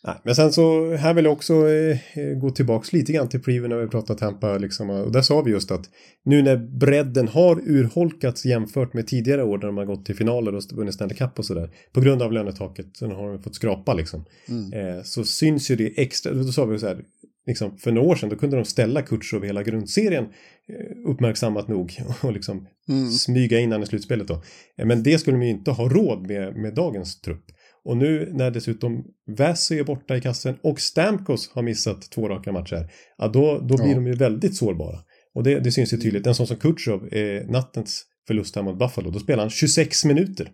Nej, 0.03 0.15
men 0.23 0.35
sen 0.35 0.51
så 0.51 0.95
här 0.95 1.13
vill 1.13 1.25
jag 1.25 1.33
också 1.33 1.53
eh, 1.53 1.97
gå 2.41 2.49
tillbaks 2.49 2.93
lite 2.93 3.11
grann 3.11 3.29
till 3.29 3.41
preview 3.41 3.75
när 3.75 3.81
vi 3.83 3.89
pratar 3.89 4.15
Tampa. 4.15 4.57
Liksom, 4.57 4.89
och 4.89 5.11
där 5.11 5.21
sa 5.21 5.41
vi 5.41 5.51
just 5.51 5.71
att 5.71 5.85
nu 6.25 6.41
när 6.41 6.57
bredden 6.57 7.27
har 7.27 7.61
urholkats 7.65 8.45
jämfört 8.45 8.93
med 8.93 9.07
tidigare 9.07 9.43
år 9.43 9.57
när 9.57 9.65
de 9.65 9.77
har 9.77 9.85
gått 9.85 10.05
till 10.05 10.15
finaler 10.15 10.55
och 10.55 10.63
vunnit 10.73 10.93
Stanley 10.93 11.17
Cup 11.17 11.39
och 11.39 11.45
sådär. 11.45 11.69
På 11.93 12.01
grund 12.01 12.21
av 12.21 12.31
lönetaket, 12.31 12.97
så 12.97 13.07
har 13.07 13.31
de 13.31 13.43
fått 13.43 13.55
skrapa 13.55 13.93
liksom. 13.93 14.25
Mm. 14.49 14.73
Eh, 14.73 15.03
så 15.03 15.23
syns 15.23 15.71
ju 15.71 15.75
det 15.75 16.01
extra, 16.01 16.33
då 16.33 16.43
sa 16.43 16.65
vi 16.65 16.79
så 16.79 16.87
här, 16.87 17.03
liksom, 17.49 17.77
för 17.77 17.91
några 17.91 18.07
år 18.07 18.15
sedan 18.15 18.29
då 18.29 18.35
kunde 18.35 18.55
de 18.55 18.65
ställa 18.65 19.01
Kutjov 19.01 19.45
hela 19.45 19.63
grundserien 19.63 20.23
eh, 20.23 21.11
uppmärksammat 21.11 21.67
nog 21.67 21.97
och 22.21 22.33
liksom 22.33 22.67
mm. 22.89 23.09
smyga 23.11 23.59
in 23.59 23.71
han 23.71 23.83
i 23.83 23.85
slutspelet 23.85 24.27
då. 24.27 24.43
Eh, 24.77 24.85
men 24.85 25.03
det 25.03 25.19
skulle 25.19 25.37
de 25.37 25.43
ju 25.43 25.49
inte 25.49 25.71
ha 25.71 25.89
råd 25.89 26.27
med 26.27 26.55
med 26.55 26.75
dagens 26.75 27.21
trupp. 27.21 27.45
Och 27.83 27.97
nu 27.97 28.29
när 28.33 28.51
dessutom 28.51 29.05
Väsö 29.37 29.75
är 29.75 29.83
borta 29.83 30.17
i 30.17 30.21
kassen 30.21 30.55
och 30.63 30.79
Stamkos 30.79 31.51
har 31.53 31.61
missat 31.61 32.11
två 32.11 32.29
raka 32.29 32.51
matcher, 32.51 32.91
ja 33.17 33.27
då, 33.27 33.59
då 33.59 33.77
blir 33.77 33.87
ja. 33.87 33.95
de 33.95 34.07
ju 34.07 34.13
väldigt 34.13 34.55
sårbara. 34.55 34.99
Och 35.33 35.43
det, 35.43 35.59
det 35.59 35.71
syns 35.71 35.93
ju 35.93 35.97
tydligt. 35.97 36.27
En 36.27 36.35
sån 36.35 36.47
som 36.47 36.57
Kutjov, 36.57 37.13
eh, 37.13 37.45
nattens 37.47 38.05
förlust 38.27 38.55
här 38.55 38.63
mot 38.63 38.79
Buffalo, 38.79 39.11
då 39.11 39.19
spelar 39.19 39.43
han 39.43 39.49
26 39.49 40.05
minuter. 40.05 40.51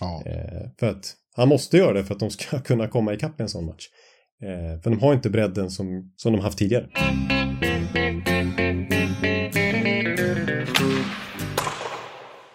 Ja. 0.00 0.22
Eh, 0.26 0.70
för 0.78 0.86
att 0.86 1.14
han 1.36 1.48
måste 1.48 1.76
göra 1.76 1.92
det 1.92 2.04
för 2.04 2.14
att 2.14 2.20
de 2.20 2.30
ska 2.30 2.60
kunna 2.64 2.88
komma 2.88 3.14
ikapp 3.14 3.40
i 3.40 3.42
en 3.42 3.48
sån 3.48 3.66
match. 3.66 3.88
Eh, 4.42 4.80
för 4.82 4.90
de 4.90 4.98
har 4.98 5.14
inte 5.14 5.30
bredden 5.30 5.70
som, 5.70 6.12
som 6.16 6.32
de 6.32 6.38
haft 6.40 6.58
tidigare. 6.58 6.88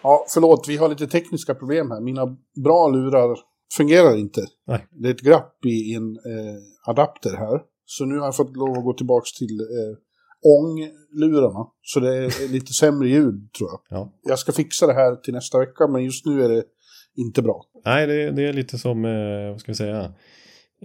Ja, 0.04 0.26
förlåt, 0.34 0.66
vi 0.68 0.78
har 0.78 0.90
lite 0.90 1.08
tekniska 1.08 1.56
problem 1.56 1.92
här. 1.92 2.02
Mina 2.02 2.26
bra 2.64 2.88
lurar 2.88 3.38
fungerar 3.78 4.18
inte. 4.18 4.42
Nej. 4.68 4.88
Det 4.92 5.08
är 5.08 5.14
ett 5.14 5.22
glapp 5.22 5.66
i 5.66 5.94
en 5.94 6.12
eh, 6.12 6.90
adapter 6.90 7.38
här. 7.38 7.62
Så 7.86 8.06
nu 8.06 8.18
har 8.18 8.26
jag 8.26 8.36
fått 8.36 8.56
lov 8.56 8.78
att 8.78 8.84
gå 8.84 8.94
tillbaka 8.94 9.26
till 9.38 9.60
eh, 9.60 9.98
ånglurarna. 10.42 11.68
Så 11.82 12.00
det 12.00 12.18
är 12.18 12.48
lite 12.52 12.74
sämre 12.74 13.10
ljud 13.10 13.54
tror 13.58 13.70
jag. 13.70 14.00
Ja. 14.00 14.14
Jag 14.24 14.40
ska 14.40 14.52
fixa 14.52 14.88
det 14.88 14.94
här 14.94 15.16
till 15.16 15.34
nästa 15.34 15.60
vecka, 15.60 15.88
men 15.88 16.04
just 16.04 16.26
nu 16.26 16.44
är 16.44 16.50
det 16.50 16.64
inte 17.18 17.42
bra. 17.42 17.66
Nej, 17.86 18.08
det, 18.08 18.32
det 18.32 18.44
är 18.44 18.54
lite 18.54 18.78
som, 18.78 19.06
eh, 19.06 19.52
vad 19.52 19.60
ska 19.60 19.72
vi 19.72 19.76
säga, 19.76 20.14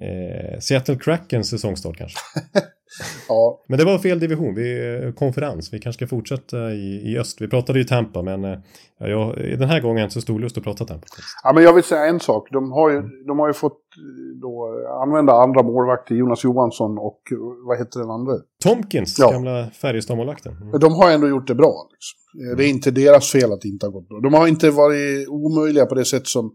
eh, 0.01 0.59
Seattle 0.61 0.97
Krakens 0.97 1.51
säsongstart 1.51 1.97
kanske. 1.97 2.19
ja. 3.29 3.65
Men 3.69 3.79
det 3.79 3.85
var 3.85 3.99
fel 3.99 4.19
division, 4.19 4.55
vi, 4.55 4.99
eh, 5.05 5.13
konferens. 5.13 5.73
Vi 5.73 5.79
kanske 5.79 6.07
ska 6.07 6.17
fortsätta 6.17 6.73
i, 6.73 7.13
i 7.13 7.19
öst. 7.19 7.41
Vi 7.41 7.49
pratade 7.49 7.79
ju 7.79 7.85
Tampa, 7.85 8.23
men 8.23 8.45
eh, 8.45 8.59
ja, 8.99 9.35
den 9.37 9.69
här 9.69 9.81
gången 9.81 10.11
så 10.11 10.21
stor 10.21 10.41
lust 10.41 10.59
att 10.59 10.65
prata 10.65 10.85
Tampa. 10.85 11.07
Ja, 11.43 11.53
men 11.53 11.65
jag 11.65 11.73
vill 11.73 11.85
säga 11.85 12.07
en 12.07 12.21
sak. 12.21 12.49
De 12.51 12.73
har 12.73 12.91
ju, 12.91 13.03
de 13.27 13.39
har 13.39 13.49
ju 13.49 13.55
fått 13.55 13.73
eh, 13.73 14.41
då, 14.41 14.69
använda 15.03 15.33
andra 15.33 15.63
målvakter, 15.63 16.15
Jonas 16.15 16.45
Johansson 16.45 16.99
och 16.99 17.21
vad 17.67 17.79
heter 17.79 18.01
den 18.01 18.11
andra? 18.11 18.33
Tomkins, 18.63 19.19
ja. 19.19 19.31
gamla 19.31 19.67
Färjestad-målvakten. 19.71 20.53
Mm. 20.53 20.81
De 20.81 20.93
har 20.93 21.11
ändå 21.11 21.29
gjort 21.29 21.47
det 21.47 21.55
bra. 21.55 21.89
Liksom. 21.93 22.57
Det 22.57 22.65
är 22.65 22.69
inte 22.69 22.91
deras 22.91 23.33
fel 23.33 23.53
att 23.53 23.61
det 23.61 23.69
inte 23.69 23.87
har 23.87 23.91
gått 23.93 24.09
bra. 24.09 24.21
De 24.21 24.35
har 24.35 24.49
inte 24.49 24.71
varit 24.71 25.29
omöjliga 25.29 25.87
på 25.87 25.95
det 25.95 26.05
sätt 26.05 26.27
som 26.27 26.53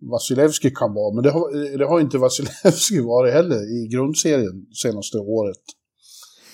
Vasilevski 0.00 0.70
kan 0.70 0.94
vara. 0.94 1.14
Men 1.14 1.24
det 1.24 1.30
har, 1.30 1.78
det 1.78 1.84
har 1.86 2.00
inte 2.00 2.18
Vasilevski 2.26 3.00
varit 3.00 3.32
heller 3.32 3.84
i 3.84 3.88
grundserien 3.88 4.66
senaste 4.82 5.18
året. 5.18 5.62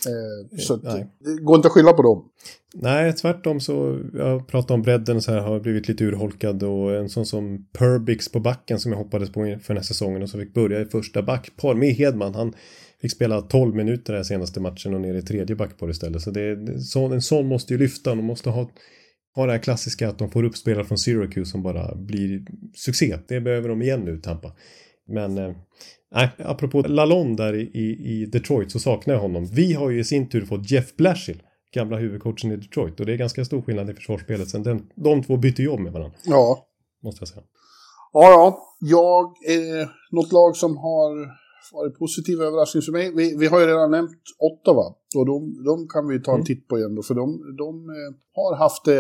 Eh, 0.07 0.59
så 0.59 0.75
att, 0.75 0.83
det 0.83 1.43
går 1.43 1.57
inte 1.57 1.69
att 1.69 1.73
skylla 1.73 1.93
på 1.93 2.03
dem. 2.03 2.29
Nej, 2.75 3.13
tvärtom 3.13 3.61
så, 3.61 4.01
jag 4.15 4.47
pratade 4.47 4.75
om 4.75 4.83
bredden 4.83 5.23
så 5.23 5.33
här, 5.33 5.41
har 5.41 5.61
blivit 5.61 5.89
lite 5.89 6.05
urholkad 6.05 6.63
och 6.63 6.95
en 6.95 7.09
sån 7.09 7.27
som 7.27 7.67
Perbix 7.73 8.33
på 8.33 8.41
backen 8.41 8.79
som 8.79 8.93
jag 8.93 8.99
hoppades 8.99 9.33
på 9.33 9.41
för 9.41 9.69
den 9.69 9.77
här 9.77 9.83
säsongen 9.83 10.23
och 10.23 10.29
som 10.29 10.41
fick 10.41 10.55
börja 10.55 10.81
i 10.81 10.85
första 10.85 11.23
backpar 11.23 11.75
med 11.75 11.89
Hedman. 11.89 12.35
Han 12.35 12.55
fick 13.01 13.13
spela 13.13 13.41
12 13.41 13.75
minuter 13.75 14.13
den 14.13 14.25
senaste 14.25 14.61
matchen 14.61 14.95
och 14.95 15.01
ner 15.01 15.15
i 15.15 15.23
tredje 15.23 15.57
backpar 15.57 15.91
istället. 15.91 16.23
Så 16.23 16.31
det, 16.31 16.81
så, 16.81 17.07
en 17.07 17.23
sån 17.23 17.47
måste 17.47 17.75
ju 17.75 17.79
lyfta, 17.79 18.15
de 18.15 18.25
måste 18.25 18.51
ha, 18.51 18.71
ha 19.35 19.47
det 19.47 19.53
här 19.53 19.59
klassiska 19.59 20.09
att 20.09 20.19
de 20.19 20.31
får 20.31 20.45
upp 20.45 20.57
spelare 20.57 20.85
från 20.85 20.99
Syracuse 20.99 21.51
som 21.51 21.63
bara 21.63 21.95
blir 21.95 22.43
succé. 22.75 23.19
Det 23.29 23.41
behöver 23.41 23.69
de 23.69 23.83
igen 23.83 24.01
nu, 24.01 24.19
Tampa. 24.19 24.53
Men 25.07 25.39
eh, 25.39 25.53
Nej, 26.15 26.31
apropå 26.39 26.83
Lalonde 26.83 27.43
där 27.43 27.55
i, 27.55 27.99
i 28.13 28.27
Detroit 28.33 28.73
så 28.73 28.79
saknar 28.79 29.15
jag 29.15 29.21
honom. 29.21 29.47
Vi 29.47 29.73
har 29.73 29.91
ju 29.91 30.01
i 30.01 30.05
sin 30.05 30.29
tur 30.29 30.45
fått 30.45 30.71
Jeff 30.71 30.97
Blashill, 30.97 31.43
gamla 31.75 31.97
huvudcoachen 31.97 32.53
i 32.53 32.57
Detroit. 32.57 33.01
Och 33.01 33.07
det 33.07 33.13
är 33.13 33.17
ganska 33.17 33.45
stor 33.45 33.63
skillnad 33.63 33.91
i 33.91 33.95
försvarsspelet 33.95 34.49
sen 34.49 34.63
den, 34.63 34.87
de 34.95 35.23
två 35.23 35.37
bytte 35.37 35.63
jobb 35.63 35.81
med 35.81 35.93
varandra. 35.93 36.19
Ja. 36.25 36.67
Måste 37.03 37.23
jag 37.23 37.29
säga. 37.29 37.43
Ja, 38.13 38.31
ja. 38.31 38.59
Jag, 38.81 39.25
eh, 39.25 39.89
något 40.11 40.33
lag 40.33 40.57
som 40.57 40.77
har 40.77 41.42
varit 41.73 41.99
positiv 41.99 42.43
överraskning 42.43 42.83
för 42.83 42.93
mig. 42.93 43.13
Vi, 43.17 43.37
vi 43.37 43.47
har 43.47 43.61
ju 43.61 43.67
redan 43.67 43.91
nämnt 43.91 44.23
Ottawa. 44.39 44.87
Och 45.17 45.27
de, 45.27 45.65
de 45.65 45.89
kan 45.89 46.09
vi 46.09 46.23
ta 46.23 46.31
en 46.31 46.35
mm. 46.35 46.45
titt 46.45 46.69
på 46.69 46.79
igen 46.79 46.95
då. 46.95 47.03
För 47.03 47.15
de, 47.15 47.57
de 47.57 47.69
eh, 47.91 48.11
har 48.35 48.57
haft 48.57 48.89
eh, 48.89 48.95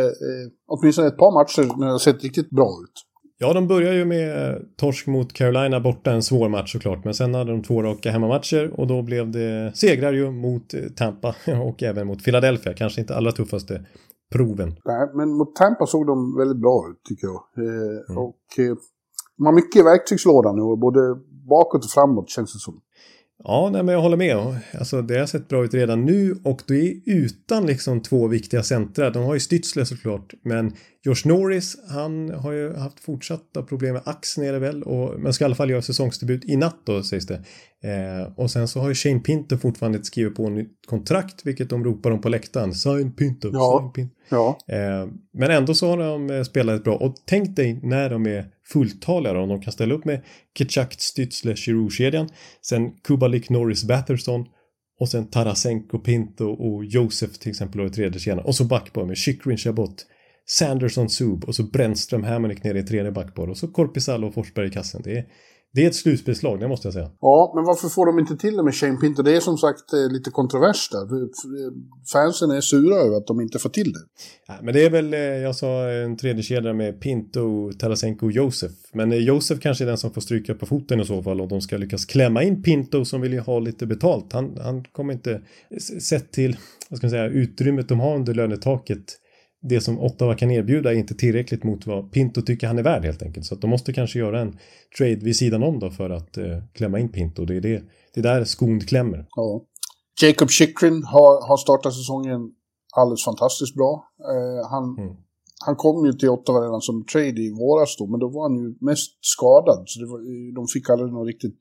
åtminstone 0.66 1.08
ett 1.08 1.16
par 1.16 1.32
matcher 1.32 1.78
när 1.78 1.86
det 1.86 1.92
har 1.92 1.98
sett 1.98 2.22
riktigt 2.24 2.50
bra 2.50 2.70
ut. 2.84 2.96
Ja, 3.38 3.52
de 3.52 3.68
börjar 3.68 3.92
ju 3.92 4.04
med 4.04 4.62
torsk 4.76 5.06
mot 5.06 5.32
Carolina 5.32 5.80
borta, 5.80 6.12
en 6.12 6.22
svår 6.22 6.48
match 6.48 6.72
såklart. 6.72 7.04
Men 7.04 7.14
sen 7.14 7.34
hade 7.34 7.50
de 7.50 7.62
två 7.62 7.82
raka 7.82 8.10
hemmamatcher 8.10 8.80
och 8.80 8.86
då 8.86 9.02
blev 9.02 9.30
det 9.30 9.72
segrar 9.74 10.12
ju 10.12 10.30
mot 10.30 10.74
Tampa 10.96 11.34
och 11.68 11.82
även 11.82 12.06
mot 12.06 12.24
Philadelphia. 12.24 12.74
Kanske 12.74 13.00
inte 13.00 13.16
allra 13.16 13.32
tuffaste 13.32 13.86
proven. 14.32 14.68
Nej, 14.84 15.08
men 15.14 15.28
mot 15.28 15.56
Tampa 15.56 15.86
såg 15.86 16.06
de 16.06 16.36
väldigt 16.38 16.60
bra 16.60 16.88
ut 16.90 17.00
tycker 17.08 17.26
jag. 17.26 17.40
Eh, 17.66 18.10
mm. 18.10 18.22
Och 18.24 18.44
eh, 18.58 18.74
de 19.36 19.46
har 19.46 19.52
mycket 19.52 19.80
i 19.80 19.82
verktygslådan 19.82 20.56
nu, 20.56 20.62
både 20.76 21.00
bakåt 21.48 21.84
och 21.84 21.90
framåt 21.90 22.30
känns 22.30 22.52
det 22.52 22.58
som. 22.58 22.80
Ja, 23.44 23.70
nej, 23.72 23.82
men 23.82 23.94
jag 23.94 24.02
håller 24.02 24.16
med. 24.16 24.56
Alltså, 24.78 25.02
det 25.02 25.18
har 25.18 25.26
sett 25.26 25.48
bra 25.48 25.64
ut 25.64 25.74
redan 25.74 26.04
nu 26.04 26.36
och 26.44 26.60
det 26.66 26.74
är 26.74 26.94
utan 27.06 27.66
liksom 27.66 28.02
två 28.02 28.28
viktiga 28.28 28.62
centra. 28.62 29.10
De 29.10 29.24
har 29.24 29.34
ju 29.34 29.38
Stützle 29.38 29.84
såklart, 29.84 30.34
men 30.42 30.72
Josh 31.04 31.26
Norris, 31.26 31.76
han 31.88 32.30
har 32.30 32.52
ju 32.52 32.74
haft 32.74 33.00
fortsatta 33.00 33.62
problem 33.62 33.92
med 33.92 34.02
axeln 34.04 34.46
är 34.46 34.52
det 34.52 34.58
väl, 34.58 34.82
och, 34.82 35.20
men 35.20 35.32
ska 35.32 35.44
i 35.44 35.46
alla 35.46 35.54
fall 35.54 35.70
göra 35.70 35.82
säsongsdebut 35.82 36.44
i 36.44 36.56
natt 36.56 36.76
då 36.84 37.02
sägs 37.02 37.26
det. 37.26 37.44
Eh, 37.84 38.32
och 38.36 38.50
sen 38.50 38.68
så 38.68 38.80
har 38.80 38.88
ju 38.88 38.94
Shane 38.94 39.20
Pinto 39.20 39.58
fortfarande 39.58 40.04
skrivit 40.04 40.34
på 40.34 40.46
en 40.46 40.66
kontrakt, 40.86 41.46
vilket 41.46 41.70
de 41.70 41.84
ropar 41.84 42.10
om 42.10 42.20
på 42.20 42.28
läktaren. 42.28 42.74
Sign 42.74 43.12
Pinto, 43.12 43.50
ja. 43.52 43.78
sign 43.80 43.92
Pinto. 43.92 44.14
Ja. 44.28 44.58
Eh, 44.68 45.08
men 45.32 45.50
ändå 45.50 45.74
så 45.74 45.88
har 45.88 45.96
de 45.96 46.30
eh, 46.30 46.42
spelat 46.42 46.84
bra. 46.84 46.94
Och 46.94 47.14
tänk 47.24 47.56
dig 47.56 47.80
när 47.82 48.10
de 48.10 48.26
är 48.26 48.46
fulltaliga 48.72 49.38
om 49.38 49.48
de 49.48 49.60
kan 49.60 49.72
ställa 49.72 49.94
upp 49.94 50.04
med 50.04 50.22
Kitchak, 50.58 50.94
Stützle, 50.98 51.54
Giroud-kedjan. 51.56 52.28
Sen 52.62 52.90
Kubalik, 52.90 53.50
Norris, 53.50 53.84
Batherson. 53.84 54.46
Och 55.00 55.08
sen 55.08 55.30
Tarasenko, 55.30 55.98
Pinto 55.98 56.46
och 56.46 56.84
Josef 56.84 57.38
till 57.38 57.50
exempel 57.50 57.80
och 57.80 57.86
i 57.86 57.90
tredje 57.90 58.20
kedjan. 58.20 58.46
Och 58.46 58.54
så 58.54 58.64
backpar 58.64 59.04
med 59.04 59.16
Chikrin, 59.16 59.56
Chabot. 59.56 60.06
Sanderson, 60.46 61.08
Sub 61.08 61.44
och 61.44 61.54
så 61.54 61.62
Brännström, 61.62 62.24
Hamonic 62.24 62.62
nere 62.64 62.78
i 62.78 62.82
tredje 62.82 63.12
backpar 63.12 63.50
och 63.50 63.56
så 63.56 63.68
Korpisalo 63.68 64.26
och 64.26 64.34
Forsberg 64.34 64.68
i 64.68 64.70
kassen. 64.70 65.02
Det 65.04 65.18
är, 65.18 65.26
det 65.74 65.84
är 65.84 65.86
ett 65.86 65.94
slutspelslag, 65.94 66.60
det 66.60 66.68
måste 66.68 66.86
jag 66.86 66.92
säga. 66.92 67.10
Ja, 67.20 67.52
men 67.54 67.64
varför 67.64 67.88
får 67.88 68.06
de 68.06 68.18
inte 68.18 68.36
till 68.36 68.56
det 68.56 68.62
med 68.62 68.74
Shane 68.74 68.96
Pinto? 68.96 69.22
Det 69.22 69.36
är 69.36 69.40
som 69.40 69.58
sagt 69.58 69.92
eh, 69.92 70.12
lite 70.12 70.30
kontrovers 70.30 70.88
där. 70.90 71.08
Fansen 72.12 72.50
är 72.50 72.60
sura 72.60 72.96
över 72.96 73.16
att 73.16 73.26
de 73.26 73.40
inte 73.40 73.58
får 73.58 73.70
till 73.70 73.92
det. 73.92 74.00
Ja, 74.46 74.54
men 74.62 74.74
det 74.74 74.84
är 74.84 74.90
väl, 74.90 75.14
eh, 75.14 75.20
jag 75.20 75.56
sa 75.56 75.90
en 75.90 76.16
tredje 76.16 76.42
kedja 76.42 76.72
med 76.72 77.00
Pinto, 77.00 77.72
Tarasenko 77.72 78.26
och 78.26 78.32
Josef. 78.32 78.72
Men 78.92 79.12
eh, 79.12 79.18
Josef 79.18 79.60
kanske 79.60 79.84
är 79.84 79.88
den 79.88 79.98
som 79.98 80.10
får 80.10 80.20
stryka 80.20 80.54
på 80.54 80.66
foten 80.66 81.00
i 81.00 81.04
så 81.04 81.22
fall 81.22 81.40
och 81.40 81.48
de 81.48 81.60
ska 81.60 81.76
lyckas 81.76 82.04
klämma 82.04 82.42
in 82.42 82.62
Pinto 82.62 83.04
som 83.04 83.20
vill 83.20 83.32
ju 83.32 83.40
ha 83.40 83.58
lite 83.58 83.86
betalt. 83.86 84.32
Han, 84.32 84.56
han 84.60 84.84
kommer 84.84 85.12
inte, 85.12 85.40
sett 86.00 86.32
till, 86.32 86.56
vad 86.88 86.98
ska 86.98 87.06
man 87.06 87.10
säga, 87.10 87.26
utrymmet 87.26 87.88
de 87.88 88.00
har 88.00 88.14
under 88.14 88.34
lönetaket 88.34 89.18
det 89.62 89.80
som 89.80 89.98
Ottawa 90.00 90.34
kan 90.34 90.50
erbjuda 90.50 90.92
är 90.92 90.96
inte 90.96 91.14
tillräckligt 91.14 91.64
mot 91.64 91.86
vad 91.86 92.12
Pinto 92.12 92.42
tycker 92.42 92.66
han 92.66 92.78
är 92.78 92.82
värd 92.82 93.04
helt 93.04 93.22
enkelt. 93.22 93.46
Så 93.46 93.54
att 93.54 93.60
de 93.60 93.70
måste 93.70 93.92
kanske 93.92 94.18
göra 94.18 94.40
en 94.40 94.58
trade 94.98 95.16
vid 95.16 95.36
sidan 95.36 95.62
om 95.62 95.78
då 95.78 95.90
för 95.90 96.10
att 96.10 96.36
eh, 96.36 96.58
klämma 96.72 96.98
in 96.98 97.08
Pinto. 97.08 97.44
Det 97.44 97.56
är, 97.56 97.60
det, 97.60 97.82
det 98.14 98.20
är 98.20 98.22
där 98.22 98.44
skon 98.44 98.80
klämmer. 98.80 99.26
Ja. 99.36 99.64
Jacob 100.22 100.50
Chikrin 100.50 101.02
har, 101.04 101.48
har 101.48 101.56
startat 101.56 101.94
säsongen 101.94 102.40
alldeles 102.96 103.24
fantastiskt 103.24 103.74
bra. 103.74 104.04
Eh, 104.20 104.70
han, 104.70 104.84
mm. 104.98 105.16
han 105.66 105.76
kom 105.76 106.06
ju 106.06 106.12
till 106.12 106.28
Ottawa 106.28 106.60
redan 106.60 106.80
som 106.80 107.04
trade 107.04 107.40
i 107.42 107.50
våras 107.50 107.96
då, 107.98 108.06
men 108.06 108.20
då 108.20 108.28
var 108.28 108.42
han 108.48 108.58
ju 108.58 108.74
mest 108.80 109.10
skadad. 109.20 109.82
Så 109.86 110.00
var, 110.00 110.54
de 110.54 110.66
fick 110.74 110.90
aldrig 110.90 111.12
någon 111.12 111.26
riktigt 111.26 111.58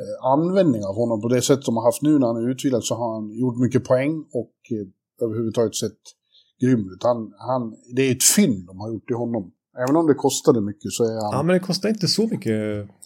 eh, 0.00 0.26
användning 0.32 0.84
av 0.84 0.94
honom 0.94 1.20
på 1.20 1.28
det 1.28 1.42
sätt 1.42 1.62
de 1.64 1.76
har 1.76 1.84
haft 1.84 2.02
nu 2.02 2.18
när 2.18 2.26
han 2.26 2.36
är 2.44 2.50
utvilad 2.50 2.84
så 2.84 2.94
har 2.94 3.14
han 3.14 3.38
gjort 3.38 3.58
mycket 3.58 3.84
poäng 3.84 4.14
och 4.32 4.54
eh, 4.70 4.86
överhuvudtaget 5.26 5.74
sett 5.74 6.00
grym 6.60 6.90
ut. 6.92 7.02
Han, 7.02 7.32
han, 7.38 7.74
det 7.96 8.02
är 8.02 8.12
ett 8.12 8.24
fynd 8.24 8.66
de 8.66 8.80
har 8.80 8.88
gjort 8.88 9.10
i 9.10 9.14
honom. 9.14 9.52
Även 9.84 9.96
om 9.96 10.06
det 10.06 10.14
kostade 10.14 10.60
mycket 10.60 10.92
så 10.92 11.04
är 11.04 11.22
han... 11.22 11.30
Ja, 11.32 11.42
men 11.42 11.54
det 11.54 11.60
kostar 11.60 11.88
inte 11.88 12.08
så 12.08 12.26
mycket. 12.26 12.54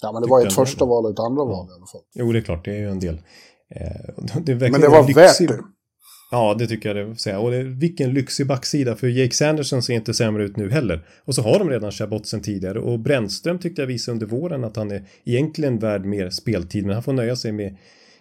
Ja, 0.03 0.12
men 0.12 0.23
det 0.23 0.29
var 0.29 0.47
ett 0.47 0.53
första 0.53 0.85
val 0.85 1.05
och 1.05 1.11
ett 1.11 1.19
andra 1.19 1.45
val 1.45 1.67
i 1.71 1.75
alla 1.77 1.87
fall. 1.87 2.01
Jo, 2.15 2.33
det 2.33 2.38
är 2.38 2.43
klart, 2.43 2.65
det 2.65 2.71
är 2.71 2.79
ju 2.79 2.91
en 2.91 3.01
del. 3.01 3.15
Eh, 3.75 4.41
det 4.43 4.55
men 4.55 4.81
det 4.81 4.88
var 4.88 5.07
lyxig... 5.07 5.49
värt 5.49 5.59
det. 5.59 5.65
Ja, 6.31 6.55
det 6.59 6.67
tycker 6.67 6.95
jag 6.95 7.09
det 7.09 7.17
säga. 7.17 7.38
Och 7.38 7.51
det, 7.51 7.62
vilken 7.62 8.15
lyxig 8.15 8.47
backsida, 8.47 8.97
för 8.97 9.07
Jake 9.07 9.35
Sanderson 9.35 9.83
ser 9.83 9.95
inte 9.95 10.15
sämre 10.15 10.45
ut 10.45 10.57
nu 10.57 10.71
heller. 10.71 11.07
Och 11.25 11.35
så 11.35 11.43
har 11.43 11.59
de 11.59 11.71
redan 11.71 11.93
Chabot 11.93 12.27
sen 12.27 12.43
tidigare. 12.43 12.81
Och 12.81 12.99
Brännström 12.99 13.59
tyckte 13.59 13.83
jag 13.83 13.87
visade 13.87 14.12
under 14.12 14.27
våren 14.27 14.65
att 14.65 14.77
han 14.77 14.91
är 14.91 15.09
egentligen 15.25 15.79
värd 15.79 16.05
mer 16.05 16.31
speltid, 16.31 16.87
men 16.87 16.95
han 16.95 17.03
får 17.03 17.12
nöja 17.12 17.37
sig 17.37 17.53
med 17.53 17.77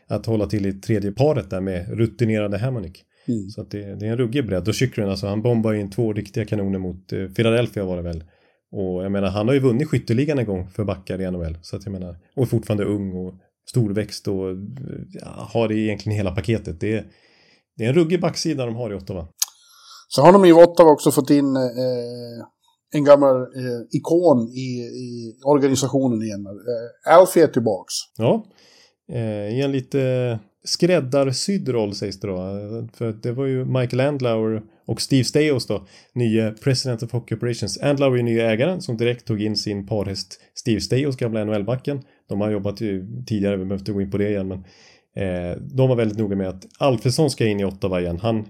att 0.08 0.26
hålla 0.26 0.46
till 0.46 0.66
i 0.66 0.74
tredje 0.74 1.12
paret 1.12 1.50
där 1.50 1.62
med 1.62 1.98
rutinerade 1.98 2.58
Hammonick. 2.58 3.04
Mm. 3.28 3.50
Så 3.50 3.62
att 3.62 3.72
det, 3.72 3.96
det, 3.96 4.08
är 4.08 4.12
en 4.12 4.18
ruggig 4.18 4.48
bredd. 4.48 4.68
Och 4.68 4.76
Chychrun, 4.76 5.10
alltså 5.10 5.28
han 5.28 5.42
bombar 5.42 5.74
in 5.74 5.90
två 5.90 6.14
riktiga 6.14 6.46
kanoner 6.46 6.80
mot 6.80 7.14
eh, 7.14 7.26
Philadelphia 7.26 7.86
var 7.86 7.98
det 7.98 8.02
väl. 8.02 8.24
Och 8.72 9.04
jag 9.04 9.12
menar, 9.12 9.30
han 9.30 9.48
har 9.48 9.54
ju 9.54 9.60
vunnit 9.60 9.88
skytteligan 9.88 10.40
en 10.40 10.46
gång 10.46 10.70
för 10.70 10.84
backar 10.84 11.22
i 11.22 11.32
NHL. 11.32 11.58
Så 11.62 11.76
att 11.76 11.86
jag 11.86 11.92
menar, 11.92 12.18
och 12.36 12.44
är 12.44 12.48
fortfarande 12.48 12.86
ung 12.86 13.14
och 13.14 13.34
storväxt 13.70 14.28
och 14.28 14.46
ja, 15.12 15.50
har 15.54 15.68
det 15.68 15.76
egentligen 15.76 16.18
hela 16.18 16.32
paketet. 16.32 16.80
Det 16.80 16.94
är, 16.94 17.06
det 17.78 17.84
är 17.84 17.90
en 17.90 17.96
ruggig 17.96 18.22
backsida 18.22 18.66
de 18.66 18.76
har 18.76 18.92
i 18.92 18.96
Ottawa. 18.96 19.28
Så 20.08 20.22
har 20.22 20.34
de 20.34 20.46
i 20.46 20.54
Ottawa 20.54 20.92
också 20.92 21.12
fått 21.12 21.30
in 21.30 21.56
eh, 21.56 22.46
en 22.94 23.04
gammal 23.04 23.42
eh, 23.42 23.82
ikon 23.92 24.50
i, 24.50 24.80
i, 24.80 25.40
organisationen 25.46 26.22
igen. 26.22 26.46
Eh, 26.46 27.16
Alfie 27.18 27.44
är 27.44 27.48
tillbaks. 27.48 27.94
Ja, 28.18 28.46
eh, 29.12 29.58
i 29.58 29.62
en 29.62 29.72
lite 29.72 30.40
skräddarsydd 30.64 31.70
roll 31.70 31.96
sägs 31.96 32.20
det 32.20 32.28
då. 32.28 32.38
För 32.94 33.12
det 33.12 33.32
var 33.32 33.46
ju 33.46 33.66
Michael 33.66 34.00
Andlauer 34.00 34.62
och 34.86 35.02
Steve 35.02 35.24
Staios 35.24 35.68
då, 35.68 35.88
nye 36.14 36.52
President 36.52 37.04
of 37.04 37.12
Hockey 37.12 37.36
Operations. 37.36 37.82
Andlauer 37.82 38.18
är 38.18 38.24
nya 38.24 38.52
ägaren 38.52 38.82
som 38.82 38.98
direkt 38.98 39.26
tog 39.26 39.42
in 39.42 39.56
sin 39.56 39.88
parhäst 39.88 40.40
Steve 40.54 40.82
Staios, 40.82 41.16
gamla 41.16 41.44
NHL-backen. 41.44 42.02
De 42.30 42.42
har 42.42 42.52
jobbat 42.52 42.82
ju 42.82 43.08
tidigare, 43.26 43.58
vi 43.58 43.64
behöver 43.64 43.82
inte 43.82 43.92
gå 43.92 44.02
in 44.02 44.12
på 44.12 44.18
det 44.18 44.30
igen, 44.30 44.48
men 44.48 44.64
eh, 45.16 45.58
de 45.62 45.90
var 45.90 45.96
väldigt 45.96 46.18
noga 46.18 46.36
med 46.36 46.50
att 46.50 46.66
Alfredsson 46.78 47.30
ska 47.30 47.46
in 47.46 47.60
i 47.60 47.66
Ottawa 47.66 48.02
igen. 48.02 48.20
Han, 48.22 48.48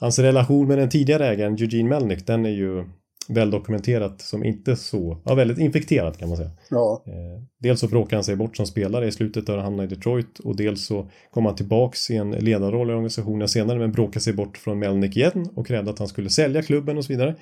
hans 0.00 0.18
relation 0.18 0.68
med 0.68 0.78
den 0.78 0.88
tidigare 0.88 1.28
ägaren 1.28 1.52
Eugene 1.52 1.88
Melnick, 1.88 2.26
den 2.26 2.46
är 2.46 2.50
ju 2.50 2.84
väl 3.28 3.50
dokumenterat 3.50 4.20
som 4.20 4.44
inte 4.44 4.76
så, 4.76 5.22
ja 5.24 5.34
väldigt 5.34 5.58
infekterat 5.58 6.18
kan 6.18 6.28
man 6.28 6.36
säga. 6.36 6.50
Ja. 6.70 7.04
Eh, 7.06 7.42
dels 7.58 7.80
så 7.80 7.88
bråkade 7.88 8.16
han 8.16 8.24
sig 8.24 8.36
bort 8.36 8.56
som 8.56 8.66
spelare 8.66 9.06
i 9.06 9.12
slutet 9.12 9.46
där 9.46 9.56
han 9.56 9.64
hamnade 9.64 9.84
i 9.92 9.96
Detroit 9.96 10.38
och 10.38 10.56
dels 10.56 10.86
så 10.86 11.10
kom 11.30 11.46
han 11.46 11.56
tillbaks 11.56 12.10
i 12.10 12.16
en 12.16 12.30
ledarroll 12.30 12.90
i 12.90 12.92
organisationen 12.92 13.48
senare 13.48 13.78
men 13.78 13.92
bråkade 13.92 14.20
sig 14.20 14.32
bort 14.32 14.56
från 14.56 14.78
Melnick 14.78 15.16
igen 15.16 15.48
och 15.54 15.66
krävde 15.66 15.90
att 15.90 15.98
han 15.98 16.08
skulle 16.08 16.30
sälja 16.30 16.62
klubben 16.62 16.98
och 16.98 17.04
så 17.04 17.12
vidare. 17.12 17.34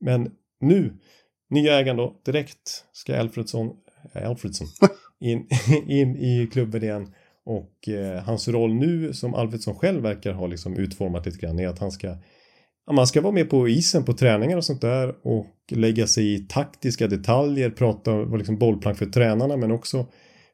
Men 0.00 0.30
nu, 0.60 0.92
nya 1.50 1.78
ägaren 1.78 1.96
då, 1.96 2.20
direkt 2.24 2.84
ska 2.92 3.20
Alfredsson, 3.20 3.70
äh, 4.14 4.28
Alfredsson 4.28 4.68
in, 5.20 5.48
in 5.88 6.16
i 6.16 6.48
klubben 6.52 6.82
igen 6.82 7.14
och 7.44 7.88
eh, 7.88 8.22
hans 8.22 8.48
roll 8.48 8.74
nu 8.74 9.12
som 9.12 9.34
Alfredsson 9.34 9.74
själv 9.74 10.02
verkar 10.02 10.32
ha 10.32 10.46
liksom 10.46 10.76
utformat 10.76 11.26
lite 11.26 11.38
grann 11.38 11.58
är 11.58 11.68
att 11.68 11.78
han 11.78 11.92
ska 11.92 12.16
man 12.92 13.06
ska 13.06 13.20
vara 13.20 13.32
med 13.32 13.50
på 13.50 13.68
isen 13.68 14.04
på 14.04 14.12
träningar 14.12 14.56
och 14.56 14.64
sånt 14.64 14.80
där 14.80 15.14
och 15.22 15.46
lägga 15.70 16.06
sig 16.06 16.34
i 16.34 16.38
taktiska 16.38 17.08
detaljer, 17.08 17.70
prata 17.70 18.12
om 18.12 18.38
liksom 18.38 18.58
bollplank 18.58 18.98
för 18.98 19.06
tränarna 19.06 19.56
men 19.56 19.70
också 19.72 20.06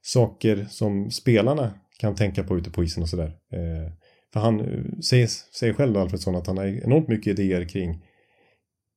saker 0.02 0.66
som 0.70 1.10
spelarna 1.10 1.74
kan 2.00 2.14
tänka 2.14 2.44
på 2.44 2.58
ute 2.58 2.70
på 2.70 2.84
isen 2.84 3.02
och 3.02 3.08
sådär. 3.08 3.26
Eh, 3.26 3.92
för 4.32 4.40
han 4.40 4.60
eh, 4.60 4.98
säger, 5.10 5.26
säger 5.58 5.72
själv 5.72 5.92
då 5.92 6.00
Alfredsson 6.00 6.36
att 6.36 6.46
han 6.46 6.58
har 6.58 6.66
enormt 6.66 7.08
mycket 7.08 7.38
idéer 7.38 7.64
kring 7.64 8.02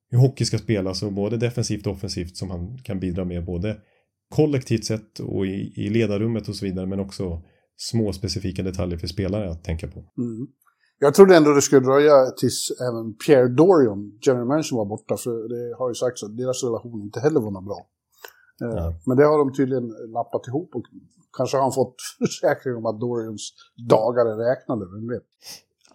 hur 0.10 0.18
hockey 0.18 0.46
ska 0.46 0.58
spelas 0.58 1.04
och 1.04 1.14
både 1.14 1.38
defensivt 1.38 1.88
och 1.88 1.94
offensivt 1.94 2.38
som 2.38 2.50
han 2.50 2.78
kan 2.78 3.00
bidra 3.00 3.26
med 3.26 3.46
både 3.46 3.78
kollektivt 4.30 4.86
sett 4.86 5.20
och 5.20 5.46
i, 5.46 5.74
i 5.76 5.90
ledarrummet 5.90 6.50
och 6.50 6.56
så 6.56 6.66
vidare 6.66 6.86
men 6.86 7.00
också 7.00 7.44
små 7.76 8.14
specifika 8.14 8.64
detaljer 8.64 8.98
för 8.98 9.08
spelare 9.08 9.52
att 9.52 9.64
tänka 9.64 9.88
på. 9.88 10.00
Mm. 10.00 10.48
Jag 11.00 11.14
trodde 11.14 11.36
ändå 11.36 11.54
det 11.54 11.62
skulle 11.62 11.82
dröja 11.82 12.32
tills 12.38 12.72
även 12.82 13.14
Pierre 13.14 13.48
Dorian, 13.48 14.20
general 14.22 14.46
manager, 14.48 14.76
var 14.76 14.86
borta. 14.86 15.18
För 15.18 15.50
det 15.54 15.76
har 15.78 15.90
ju 15.90 15.96
sagts 15.96 16.24
att 16.24 16.38
deras 16.38 16.64
relation 16.64 17.02
inte 17.02 17.20
heller 17.20 17.40
var 17.40 17.52
något 17.52 17.66
bra. 17.66 17.88
Eh, 18.62 18.76
Ja. 18.78 18.94
Men 19.06 19.18
det 19.18 19.26
har 19.26 19.38
de 19.38 19.54
tydligen 19.54 19.88
lappat 20.14 20.48
ihop 20.48 20.76
och 20.76 20.84
kanske 21.38 21.58
har 21.58 21.62
han 21.62 21.72
fått 21.72 21.96
försäkring 22.20 22.76
om 22.76 22.86
att 22.86 23.00
Dorians 23.00 23.54
dagar 23.90 24.26
är 24.26 24.38
räknade, 24.50 24.86
vem 24.96 25.08
vet. 25.08 25.24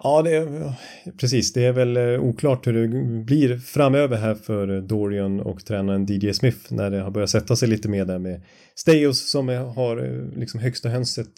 Ja, 0.02 0.22
det 0.22 0.36
är, 0.36 0.72
precis. 1.20 1.52
Det 1.52 1.64
är 1.64 1.72
väl 1.72 1.96
eh, 1.96 2.20
oklart 2.20 2.66
hur 2.66 2.72
det 2.72 3.24
blir 3.24 3.58
framöver 3.58 4.16
här 4.16 4.34
för 4.34 4.80
Dorian 4.80 5.40
och 5.40 5.64
tränaren 5.64 6.06
DJ 6.08 6.32
Smith 6.32 6.72
när 6.74 6.90
det 6.90 7.00
har 7.00 7.10
börjat 7.10 7.30
sätta 7.30 7.56
sig 7.56 7.68
lite 7.68 7.88
mer 7.88 8.04
där 8.04 8.18
med 8.18 8.42
Steyos 8.74 9.30
som 9.30 9.48
har 9.48 9.96
eh, 9.96 10.38
liksom 10.38 10.60
högsta 10.60 10.88
hönset 10.88 11.32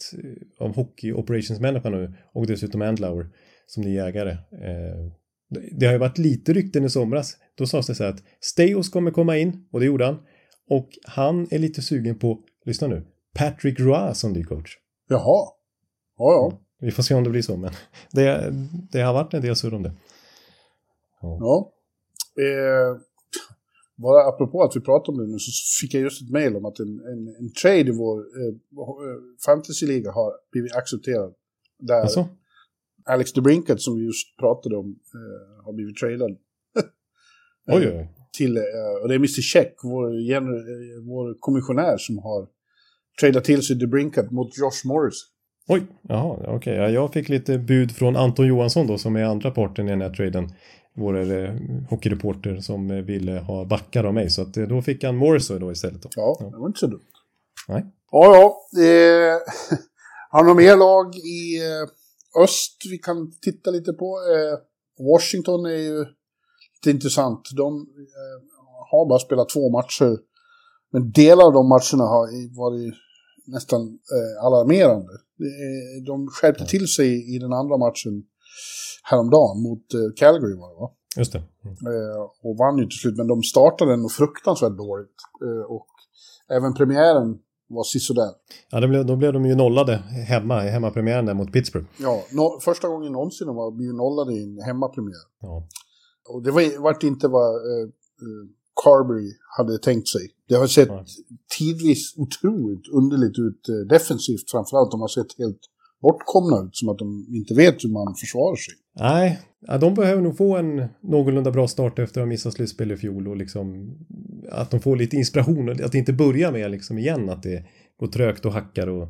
av 0.59 0.75
hockey 0.75 1.13
operations-människa 1.13 1.89
nu 1.89 2.13
och 2.33 2.47
dessutom 2.47 2.81
Andlauer 2.81 3.29
som 3.73 3.83
ny 3.83 3.97
ägare. 3.97 4.31
Eh, 4.31 5.11
det- 5.71 5.85
har 5.85 5.93
ju 5.93 5.99
varit 5.99 6.17
lite 6.17 6.53
rykten 6.53 6.85
i 6.85 6.89
somras. 6.89 7.37
Då 7.55 7.65
sades 7.65 7.87
det 7.87 7.95
så 7.95 8.03
här 8.03 8.09
att 8.11 8.23
Steyos 8.41 8.89
kommer 8.89 9.11
komma 9.11 9.37
in 9.37 9.67
och 9.71 9.79
det 9.79 9.85
gjorde 9.85 10.05
han. 10.05 10.17
Och 10.69 10.89
han 11.03 11.47
är 11.51 11.59
lite 11.59 11.81
sugen 11.81 12.19
på, 12.19 12.39
lyssna 12.65 12.87
nu, 12.87 13.05
Patrick 13.33 13.79
Roy 13.79 14.13
som 14.13 14.33
ny 14.33 14.43
coach. 14.43 14.77
Jaha. 15.07 15.47
Ja, 16.17 16.31
ja. 16.33 16.61
Vi 16.79 16.91
får 16.91 17.03
se 17.03 17.13
om 17.15 17.23
det 17.23 17.29
blir 17.29 17.41
så, 17.41 17.57
men 17.57 17.71
det, 18.11 18.53
det 18.91 19.01
har 19.01 19.13
varit 19.13 19.33
en 19.33 19.41
del 19.41 19.55
surr 19.55 19.73
om 19.73 19.83
det. 19.83 19.93
Ja. 21.21 21.73
Eh, 22.41 22.97
bara 23.95 24.27
apropå 24.29 24.63
att 24.63 24.75
vi 24.75 24.81
pratar 24.81 25.11
om 25.13 25.17
det 25.19 25.27
nu 25.27 25.39
så 25.39 25.51
fick 25.81 25.93
jag 25.93 26.01
just 26.03 26.21
ett 26.21 26.29
mejl 26.29 26.55
om 26.55 26.65
att 26.65 26.79
en, 26.79 26.87
en, 26.87 27.35
en 27.39 27.53
trade 27.61 27.79
i 27.79 27.91
vår 27.91 28.19
eh, 28.19 28.53
fantasyliga 29.45 30.11
har 30.11 30.31
blivit 30.51 30.75
accepterad. 30.75 31.33
Där 31.79 32.01
Alltså? 32.01 32.27
Alex 33.05 33.33
DeBrinket 33.33 33.81
som 33.81 33.95
vi 33.95 34.05
just 34.05 34.37
pratade 34.39 34.75
om 34.77 34.95
eh, 35.15 35.65
har 35.65 35.73
blivit 35.73 35.97
tradad. 35.97 36.31
Oj, 37.67 37.87
oj, 37.87 37.87
oj. 37.97 38.09
Till, 38.37 38.57
eh, 38.57 38.63
och 39.01 39.07
det 39.07 39.13
är 39.13 39.19
Mr. 39.19 39.41
Check, 39.41 39.73
vår, 39.83 40.31
eh, 40.31 40.41
vår 41.07 41.35
kommissionär 41.39 41.97
som 41.97 42.17
har 42.17 42.47
tradat 43.21 43.43
till 43.43 43.61
sig 43.61 43.75
DeBrinket 43.75 44.31
mot 44.31 44.57
Josh 44.57 44.87
Morris. 44.87 45.15
Oj, 45.67 45.83
jaha, 46.01 46.37
okej. 46.47 46.75
Ja, 46.75 46.89
jag 46.89 47.13
fick 47.13 47.29
lite 47.29 47.57
bud 47.57 47.91
från 47.91 48.15
Anton 48.15 48.47
Johansson 48.47 48.87
då 48.87 48.97
som 48.97 49.15
är 49.15 49.23
andra 49.23 49.51
parten 49.51 49.87
i 49.87 49.91
den 49.91 50.01
här 50.01 50.09
traden. 50.09 50.49
Vår 50.95 51.31
eh, 51.31 51.53
hockeyreporter 51.89 52.57
som 52.57 52.91
eh, 52.91 52.97
ville 52.97 53.31
ha 53.39 53.65
backar 53.65 54.03
av 54.03 54.13
mig. 54.13 54.29
Så 54.29 54.41
att, 54.41 54.57
eh, 54.57 54.63
då 54.67 54.81
fick 54.81 55.03
han 55.03 55.15
Morrissey 55.15 55.59
då 55.59 55.71
istället. 55.71 56.01
Då. 56.01 56.09
Ja, 56.15 56.37
Ja. 56.39 56.49
det 56.49 56.57
var 56.57 56.67
inte 56.67 56.79
så 56.79 56.87
dumt. 56.87 57.01
Nej. 57.67 57.85
Ja, 58.11 58.35
ja. 58.35 58.81
Eh, 58.83 59.37
har 60.29 60.43
några 60.43 60.55
mer 60.55 60.75
lag 60.77 61.15
i 61.15 61.57
eh, 61.59 61.87
öst 62.39 62.77
vi 62.91 62.97
kan 62.97 63.31
titta 63.41 63.71
lite 63.71 63.93
på? 63.93 64.05
Eh, 64.05 64.59
Washington 65.05 65.65
är 65.65 65.81
ju 65.89 65.99
lite 66.75 66.91
intressant. 66.91 67.49
De 67.55 67.73
eh, 67.73 68.37
har 68.91 69.09
bara 69.09 69.19
spelat 69.19 69.49
två 69.49 69.69
matcher. 69.69 70.17
Men 70.91 71.11
delar 71.11 71.45
av 71.45 71.53
de 71.53 71.69
matcherna 71.69 72.03
har 72.03 72.57
varit 72.57 72.93
nästan 73.45 73.81
eh, 73.81 74.45
alarmerande. 74.45 75.13
De 76.05 76.27
skärpte 76.27 76.65
till 76.65 76.87
sig 76.87 77.35
i 77.35 77.39
den 77.39 77.53
andra 77.53 77.77
matchen 77.77 78.23
häromdagen 79.03 79.61
mot 79.63 79.85
Calgary 80.15 80.55
var 80.55 80.69
det 80.69 80.79
va? 80.79 80.91
Just 81.17 81.33
det. 81.33 81.37
Mm. 81.37 81.77
Och 82.43 82.57
vann 82.57 82.77
ju 82.77 82.85
till 82.85 82.99
slut, 82.99 83.17
men 83.17 83.27
de 83.27 83.43
startade 83.43 83.91
den 83.91 84.09
fruktansvärt 84.09 84.77
dåligt. 84.77 85.15
Och 85.67 85.87
även 86.49 86.73
premiären 86.73 87.39
var 87.75 87.83
sisådär. 87.83 88.31
Ja, 88.69 88.79
det 88.79 88.87
blev, 88.87 89.05
då 89.05 89.15
blev 89.15 89.33
de 89.33 89.45
ju 89.45 89.55
nollade 89.55 89.95
hemma 90.27 90.65
i 90.65 90.69
hemmapremiären 90.69 91.25
där 91.25 91.33
mot 91.33 91.51
Pittsburgh. 91.51 91.87
Ja, 91.99 92.23
no, 92.31 92.59
första 92.61 92.87
gången 92.87 93.11
någonsin 93.11 93.47
de 93.47 93.55
var 93.55 93.71
blivit 93.71 93.95
nollade 93.95 94.33
i 94.33 94.43
en 94.43 94.61
hemmapremiär. 94.65 95.25
Ja. 95.41 95.67
Och 96.29 96.43
det 96.43 96.51
var, 96.51 96.81
vart 96.81 97.03
inte 97.03 97.27
vad 97.27 97.55
eh, 97.55 97.83
eh, 98.25 98.43
Carberry 98.83 99.31
hade 99.57 99.77
tänkt 99.77 100.07
sig. 100.07 100.21
Det 100.47 100.55
har 100.55 100.67
sett 100.67 100.89
Nej. 100.89 101.05
tidvis 101.57 102.17
otroligt 102.17 102.87
underligt 102.93 103.39
ut 103.39 103.69
eh, 103.69 103.75
defensivt. 103.75 104.51
Framförallt 104.51 104.91
de 104.91 105.01
har 105.01 105.07
sett 105.07 105.37
helt 105.37 105.61
bortkomna 106.01 106.67
ut, 106.67 106.75
som 106.75 106.89
att 106.89 106.97
de 106.97 107.25
inte 107.29 107.53
vet 107.53 107.83
hur 107.83 107.89
man 107.89 108.15
försvarar 108.15 108.55
sig. 108.55 108.73
Nej, 108.99 109.39
ja, 109.67 109.77
de 109.77 109.93
behöver 109.93 110.21
nog 110.21 110.37
få 110.37 110.57
en 110.57 110.85
någorlunda 111.01 111.51
bra 111.51 111.67
start 111.67 111.99
efter 111.99 112.21
att 112.21 112.25
ha 112.25 112.29
missat 112.29 112.53
slutspel 112.53 112.91
i 112.91 112.97
fjol 112.97 113.27
och 113.27 113.37
liksom 113.37 113.97
att 114.51 114.71
de 114.71 114.79
får 114.79 114.95
lite 114.95 115.15
inspiration 115.15 115.69
och 115.69 115.79
att 115.79 115.91
det 115.91 115.97
inte 115.97 116.13
börjar 116.13 116.51
med 116.51 116.71
liksom 116.71 116.97
igen 116.97 117.29
att 117.29 117.43
det 117.43 117.65
går 117.99 118.07
trögt 118.07 118.45
och 118.45 118.53
hackar 118.53 118.87
och 118.87 119.07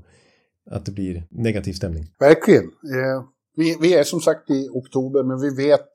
att 0.71 0.85
det 0.85 0.91
blir 0.91 1.27
negativ 1.29 1.73
stämning. 1.73 2.03
Verkligen. 2.19 2.63
Eh, 2.63 3.23
vi, 3.55 3.77
vi 3.81 3.93
är 3.93 4.03
som 4.03 4.21
sagt 4.21 4.49
i 4.49 4.69
oktober, 4.71 5.23
men 5.23 5.41
vi 5.41 5.67
vet 5.67 5.89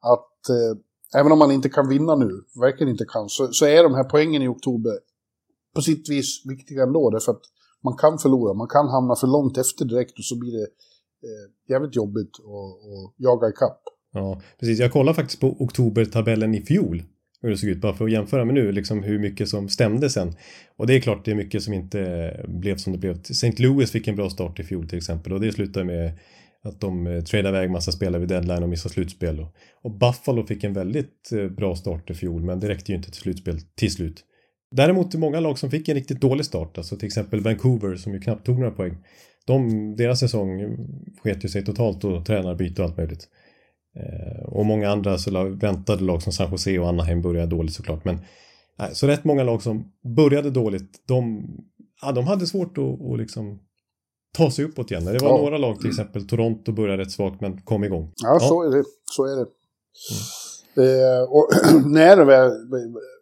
att 0.00 0.48
eh, 0.48 1.20
även 1.20 1.32
om 1.32 1.38
man 1.38 1.50
inte 1.50 1.68
kan 1.68 1.88
vinna 1.88 2.16
nu, 2.16 2.30
verkligen 2.60 2.90
inte 2.90 3.04
kan, 3.04 3.28
så, 3.28 3.48
så 3.52 3.66
är 3.66 3.82
de 3.82 3.94
här 3.94 4.04
poängen 4.04 4.42
i 4.42 4.48
oktober 4.48 4.92
på 5.74 5.80
sitt 5.82 6.10
vis 6.10 6.42
viktiga 6.46 6.82
ändå. 6.82 7.10
Därför 7.10 7.32
att 7.32 7.42
man 7.84 7.96
kan 7.96 8.18
förlora, 8.18 8.54
man 8.54 8.68
kan 8.68 8.88
hamna 8.88 9.16
för 9.16 9.26
långt 9.26 9.58
efter 9.58 9.84
direkt 9.84 10.18
och 10.18 10.24
så 10.24 10.38
blir 10.38 10.52
det 10.52 10.66
eh, 11.22 11.72
jävligt 11.72 11.96
jobbigt 11.96 12.30
att 12.38 13.14
jaga 13.16 13.48
ikapp. 13.48 13.80
Ja, 14.12 14.42
precis. 14.60 14.78
Jag 14.78 14.92
kollade 14.92 15.16
faktiskt 15.16 15.40
på 15.40 15.56
oktobertabellen 15.62 16.54
i 16.54 16.62
fjol. 16.62 17.02
Hur 17.42 17.50
det 17.50 17.56
såg 17.56 17.70
ut, 17.70 17.80
bara 17.80 17.94
för 17.94 18.04
att 18.04 18.10
jämföra 18.10 18.44
med 18.44 18.54
nu, 18.54 18.72
liksom 18.72 19.02
hur 19.02 19.18
mycket 19.18 19.48
som 19.48 19.68
stämde 19.68 20.10
sen. 20.10 20.34
Och 20.76 20.86
det 20.86 20.94
är 20.94 21.00
klart 21.00 21.24
det 21.24 21.30
är 21.30 21.34
mycket 21.34 21.62
som 21.62 21.74
inte 21.74 22.44
blev 22.48 22.76
som 22.76 22.92
det 22.92 22.98
blev. 22.98 23.20
St. 23.20 23.52
Louis 23.58 23.90
fick 23.90 24.08
en 24.08 24.16
bra 24.16 24.30
start 24.30 24.60
i 24.60 24.64
fjol 24.64 24.88
till 24.88 24.98
exempel 24.98 25.32
och 25.32 25.40
det 25.40 25.52
slutade 25.52 25.84
med 25.84 26.18
att 26.62 26.80
de 26.80 27.06
eh, 27.06 27.22
tradade 27.22 27.58
iväg 27.58 27.70
massa 27.70 27.92
spelare 27.92 28.20
vid 28.20 28.28
deadline 28.28 28.62
och 28.62 28.68
missade 28.68 28.92
slutspel. 28.92 29.46
Och, 29.82 29.90
Buffalo 29.90 30.46
fick 30.46 30.64
en 30.64 30.72
väldigt 30.72 31.32
eh, 31.32 31.48
bra 31.48 31.76
start 31.76 32.10
i 32.10 32.14
fjol, 32.14 32.42
men 32.42 32.60
det 32.60 32.68
räckte 32.68 32.92
ju 32.92 32.96
inte 32.96 33.10
till 33.10 33.20
slutspel 33.20 33.60
till 33.60 33.92
slut. 33.92 34.24
Däremot 34.70 35.14
många 35.14 35.40
lag 35.40 35.58
som 35.58 35.70
fick 35.70 35.88
en 35.88 35.94
riktigt 35.94 36.20
dålig 36.20 36.46
start, 36.46 36.78
alltså 36.78 36.96
till 36.96 37.06
exempel 37.06 37.40
Vancouver 37.40 37.96
som 37.96 38.12
ju 38.12 38.20
knappt 38.20 38.46
tog 38.46 38.58
några 38.58 38.70
poäng. 38.70 38.96
De, 39.46 39.96
deras 39.96 40.20
säsong 40.20 40.76
sket 41.22 41.44
ju 41.44 41.48
sig 41.48 41.64
totalt 41.64 42.04
och 42.04 42.26
tränarbyte 42.26 42.82
och 42.82 42.88
allt 42.88 42.96
möjligt. 42.96 43.28
Eh, 43.96 44.44
och 44.44 44.66
många 44.66 44.90
andra 44.90 45.18
så 45.18 45.44
väntade 45.48 46.04
lag 46.04 46.22
som 46.22 46.32
San 46.32 46.50
Jose 46.50 46.78
och 46.78 46.88
Anaheim 46.88 47.22
började 47.22 47.46
dåligt 47.56 47.74
såklart. 47.74 48.04
Men 48.04 48.18
nej, 48.78 48.90
så 48.94 49.06
rätt 49.06 49.24
många 49.24 49.42
lag 49.42 49.62
som 49.62 49.92
började 50.16 50.50
dåligt, 50.50 50.90
de, 51.08 51.46
ja, 52.02 52.12
de 52.12 52.24
hade 52.26 52.46
svårt 52.46 52.78
att, 52.78 53.00
att 53.12 53.18
liksom 53.18 53.58
ta 54.36 54.50
sig 54.50 54.64
uppåt 54.64 54.90
igen. 54.90 55.04
Det 55.04 55.18
var 55.18 55.28
Ja. 55.28 55.36
några 55.36 55.58
lag, 55.58 55.80
till 55.80 55.88
exempel 55.90 56.26
Toronto 56.28 56.72
började 56.72 57.02
rätt 57.02 57.10
svagt 57.12 57.40
men 57.40 57.60
kom 57.60 57.84
igång. 57.84 58.12
Ja, 58.22 58.40
så 58.40 58.62
är 58.62 58.76
det. 58.76 58.84
Så 59.16 59.24
är 59.24 59.36
det. 59.36 59.46
Eh, 60.76 61.22
och 61.22 61.48
när 61.90 62.16
det 62.16 62.24
väl 62.24 62.50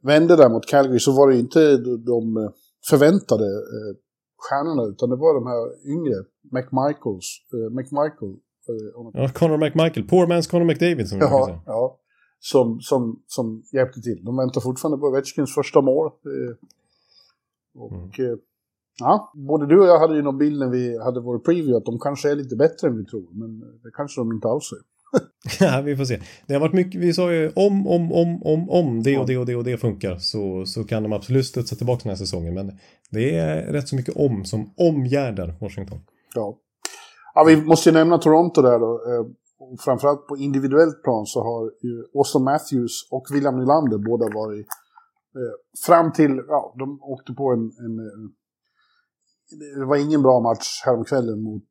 vände 0.02 0.36
där 0.36 0.48
mot 0.48 0.66
Calgary 0.66 0.98
så 0.98 1.12
var 1.12 1.28
det 1.30 1.38
inte 1.38 1.76
de- 1.76 2.04
de 2.04 2.52
förväntade 2.90 3.44
eh, 3.44 3.96
stjärnorna 4.42 4.82
utan 4.92 5.10
det 5.10 5.16
var 5.16 5.34
de 5.34 5.46
här 5.46 5.90
yngre, 5.94 6.14
McMichaels, 6.52 7.28
eh, 7.54 7.70
McMichael, 7.76 8.32
eh, 8.68 8.90
Ja, 9.14 9.28
Conor 9.34 9.56
McMichael, 9.58 10.08
poor 10.08 10.26
man's 10.26 10.50
Conor 10.50 10.64
McDavid 10.64 11.08
som 11.08 11.18
ja, 11.18 11.44
säga. 11.46 11.60
ja, 11.66 11.98
som, 12.40 12.80
som, 12.80 13.22
som 13.26 13.62
hjälpte 13.72 14.00
till. 14.00 14.24
De 14.24 14.36
väntar 14.36 14.60
fortfarande 14.60 14.98
på 14.98 15.06
Ovechkins 15.06 15.54
första 15.54 15.80
mål. 15.80 16.06
Eh, 16.06 16.54
och 17.82 18.20
eh, 18.20 18.36
ja, 18.98 19.32
både 19.34 19.66
du 19.66 19.80
och 19.80 19.86
jag 19.86 19.98
hade 19.98 20.16
ju 20.16 20.22
någon 20.22 20.38
bild 20.38 20.58
när 20.60 20.68
vi 20.70 20.98
hade 20.98 21.20
vår 21.20 21.38
preview 21.38 21.76
att 21.76 21.84
de 21.84 21.98
kanske 21.98 22.30
är 22.30 22.34
lite 22.36 22.56
bättre 22.56 22.88
än 22.88 22.96
vi 22.96 23.04
tror, 23.04 23.28
men 23.32 23.60
det 23.60 23.90
kanske 23.96 24.20
de 24.20 24.32
inte 24.32 24.48
alls 24.48 24.72
är. 24.72 24.78
Ja, 25.60 25.82
vi 25.84 25.96
får 25.96 26.04
se. 26.04 26.20
Det 26.46 26.54
har 26.54 26.60
varit 26.60 26.72
mycket, 26.72 27.00
vi 27.00 27.12
sa 27.12 27.32
ju 27.32 27.52
om, 27.56 27.86
om, 27.86 28.12
om, 28.12 28.42
om, 28.42 28.70
om 28.70 29.02
det 29.02 29.18
och 29.18 29.26
det 29.26 29.36
och 29.36 29.46
det 29.46 29.56
och 29.56 29.64
det 29.64 29.76
funkar 29.76 30.16
så, 30.18 30.66
så 30.66 30.84
kan 30.84 31.02
de 31.02 31.12
absolut 31.12 31.46
studsa 31.46 31.76
tillbaka 31.76 32.00
den 32.02 32.10
här 32.10 32.16
säsongen. 32.16 32.54
Men 32.54 32.78
det 33.10 33.36
är 33.38 33.72
rätt 33.72 33.88
så 33.88 33.96
mycket 33.96 34.16
om 34.16 34.44
som 34.44 34.74
omgärdar 34.76 35.54
Washington. 35.60 35.98
Ja. 36.34 36.58
ja, 37.34 37.44
vi 37.44 37.56
måste 37.56 37.88
ju 37.88 37.92
nämna 37.92 38.18
Toronto 38.18 38.62
där 38.62 38.78
då. 38.78 38.92
Eh, 38.94 39.26
framförallt 39.84 40.26
på 40.26 40.36
individuellt 40.36 41.02
plan 41.02 41.26
så 41.26 41.42
har 41.42 41.64
ju 41.82 42.04
Austin 42.14 42.44
Matthews 42.44 43.08
och 43.10 43.26
William 43.32 43.58
Nylander 43.58 43.98
båda 43.98 44.24
varit 44.34 44.68
eh, 45.36 45.86
fram 45.86 46.12
till, 46.12 46.42
ja, 46.48 46.74
de 46.78 47.02
åkte 47.02 47.32
på 47.32 47.52
en, 47.52 47.60
en, 47.60 47.98
eh, 47.98 48.30
det 49.78 49.86
var 49.86 49.96
ingen 49.96 50.22
bra 50.22 50.40
match 50.40 50.82
häromkvällen 50.84 51.42
mot, 51.42 51.68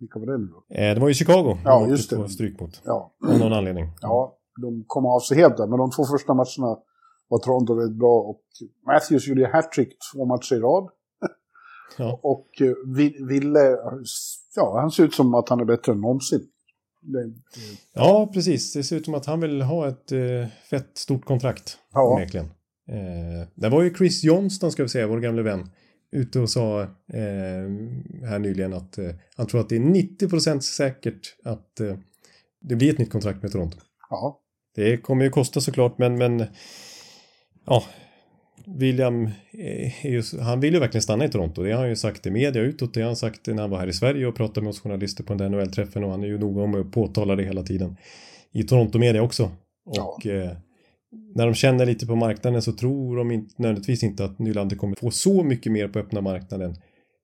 vilka 0.00 0.18
var 0.18 0.26
det 0.26 0.38
nu 0.38 0.46
då? 0.46 0.74
Eh, 0.74 0.94
det 0.94 1.00
var 1.00 1.08
ju 1.08 1.14
Chicago. 1.14 1.56
Ja, 1.64 1.80
de 1.80 1.90
just 1.90 2.10
det. 2.10 2.28
stryk 2.28 2.60
mot. 2.60 2.82
Ja, 2.84 3.12
Av 3.28 3.38
någon 3.38 3.52
anledning. 3.52 3.86
ja, 4.00 4.38
de 4.62 4.84
kom 4.86 5.06
av 5.06 5.20
sig 5.20 5.36
helt 5.38 5.56
där, 5.56 5.66
men 5.66 5.78
de 5.78 5.90
två 5.90 6.04
första 6.04 6.34
matcherna 6.34 6.78
var 7.28 7.38
Toronto 7.38 7.74
väldigt 7.74 7.98
bra 7.98 8.20
och 8.20 8.40
Matthews 8.86 9.26
gjorde 9.28 9.48
hattrick 9.52 9.88
två 10.14 10.24
matcher 10.24 10.54
i 10.54 10.58
rad. 10.58 10.88
Ja. 11.98 12.20
Och 12.22 12.48
eh, 12.60 12.72
vi- 12.96 13.24
ville, 13.28 13.60
ja, 14.56 14.80
han 14.80 14.90
ser 14.90 15.04
ut 15.04 15.14
som 15.14 15.34
att 15.34 15.48
han 15.48 15.60
är 15.60 15.64
bättre 15.64 15.92
än 15.92 16.00
någonsin. 16.00 16.40
Ja, 17.94 18.30
precis. 18.34 18.72
Det 18.72 18.82
ser 18.82 18.96
ut 18.96 19.04
som 19.04 19.14
att 19.14 19.26
han 19.26 19.40
vill 19.40 19.62
ha 19.62 19.88
ett 19.88 20.12
eh, 20.12 20.18
fett 20.70 20.98
stort 20.98 21.24
kontrakt. 21.24 21.78
Ja. 21.92 22.20
Eh, 22.20 23.48
det 23.54 23.68
var 23.68 23.82
ju 23.82 23.94
Chris 23.94 24.24
Johnston, 24.24 24.72
ska 24.72 24.82
vi 24.82 24.88
säga, 24.88 25.06
vår 25.06 25.18
gamle 25.20 25.42
vän, 25.42 25.70
ute 26.12 26.40
och 26.40 26.50
sa 26.50 26.82
eh, 26.82 26.88
här 28.28 28.38
nyligen 28.38 28.72
att 28.72 28.98
eh, 28.98 29.10
han 29.36 29.46
tror 29.46 29.60
att 29.60 29.68
det 29.68 29.76
är 29.76 29.80
90% 29.80 30.60
säkert 30.60 31.36
att 31.44 31.80
eh, 31.80 31.96
det 32.60 32.76
blir 32.76 32.92
ett 32.92 32.98
nytt 32.98 33.10
kontrakt 33.10 33.42
med 33.42 33.52
Toronto. 33.52 33.78
Ja. 34.10 34.40
Det 34.74 34.96
kommer 34.96 35.24
ju 35.24 35.30
kosta 35.30 35.60
såklart, 35.60 35.98
men, 35.98 36.18
men 36.18 36.44
ja, 37.66 37.84
William, 38.66 39.30
ju, 40.02 40.22
han 40.40 40.60
vill 40.60 40.74
ju 40.74 40.80
verkligen 40.80 41.02
stanna 41.02 41.24
i 41.24 41.28
Toronto. 41.28 41.62
Det 41.62 41.72
har 41.72 41.80
han 41.80 41.88
ju 41.88 41.96
sagt 41.96 42.26
i 42.26 42.30
media 42.30 42.62
utåt. 42.62 42.94
Det 42.94 43.00
har 43.00 43.06
han 43.06 43.16
sagt 43.16 43.46
när 43.46 43.60
han 43.60 43.70
var 43.70 43.78
här 43.78 43.86
i 43.86 43.92
Sverige 43.92 44.26
och 44.26 44.36
pratade 44.36 44.60
med 44.60 44.70
oss 44.70 44.80
journalister 44.80 45.24
på 45.24 45.34
den 45.34 45.52
NHL-träffen 45.52 46.04
och 46.04 46.10
han 46.10 46.22
är 46.22 46.28
ju 46.28 46.38
noga 46.38 46.66
med 46.66 46.80
att 46.80 46.92
påtala 46.92 47.36
det 47.36 47.42
hela 47.42 47.62
tiden. 47.62 47.96
I 48.52 48.62
Toronto-media 48.62 49.22
också. 49.22 49.50
Och 49.84 50.26
ja. 50.26 50.56
När 51.34 51.46
de 51.46 51.54
känner 51.54 51.86
lite 51.86 52.06
på 52.06 52.16
marknaden 52.16 52.62
så 52.62 52.72
tror 52.72 53.16
de 53.16 53.30
inte, 53.30 53.54
nödvändigtvis 53.58 54.02
inte 54.02 54.24
att 54.24 54.38
Nylander 54.38 54.76
kommer 54.76 54.96
få 54.96 55.10
så 55.10 55.44
mycket 55.44 55.72
mer 55.72 55.88
på 55.88 55.98
öppna 55.98 56.20
marknaden. 56.20 56.74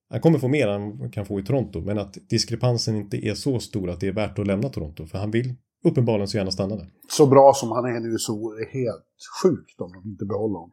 Han 0.09 0.21
kommer 0.21 0.39
få 0.39 0.47
mer 0.47 0.67
än 0.67 0.81
han 0.99 1.11
kan 1.11 1.25
få 1.25 1.39
i 1.39 1.43
Toronto, 1.43 1.81
men 1.81 1.99
att 1.99 2.17
diskrepansen 2.29 2.95
inte 2.95 3.27
är 3.27 3.33
så 3.33 3.59
stor 3.59 3.89
att 3.89 3.99
det 3.99 4.07
är 4.07 4.13
värt 4.13 4.39
att 4.39 4.47
lämna 4.47 4.69
Toronto. 4.69 5.05
För 5.05 5.17
han 5.17 5.31
vill 5.31 5.55
uppenbarligen 5.85 6.27
så 6.27 6.37
gärna 6.37 6.51
stanna 6.51 6.75
där. 6.75 6.89
Så 7.09 7.27
bra 7.27 7.53
som 7.55 7.71
han 7.71 7.85
är 7.85 7.99
nu 7.99 8.17
så 8.17 8.53
är 8.53 8.59
det 8.59 8.79
helt 8.79 9.05
sjukt 9.43 9.81
om 9.81 9.91
de 9.91 10.09
inte 10.09 10.25
behåller 10.25 10.59
honom. 10.59 10.71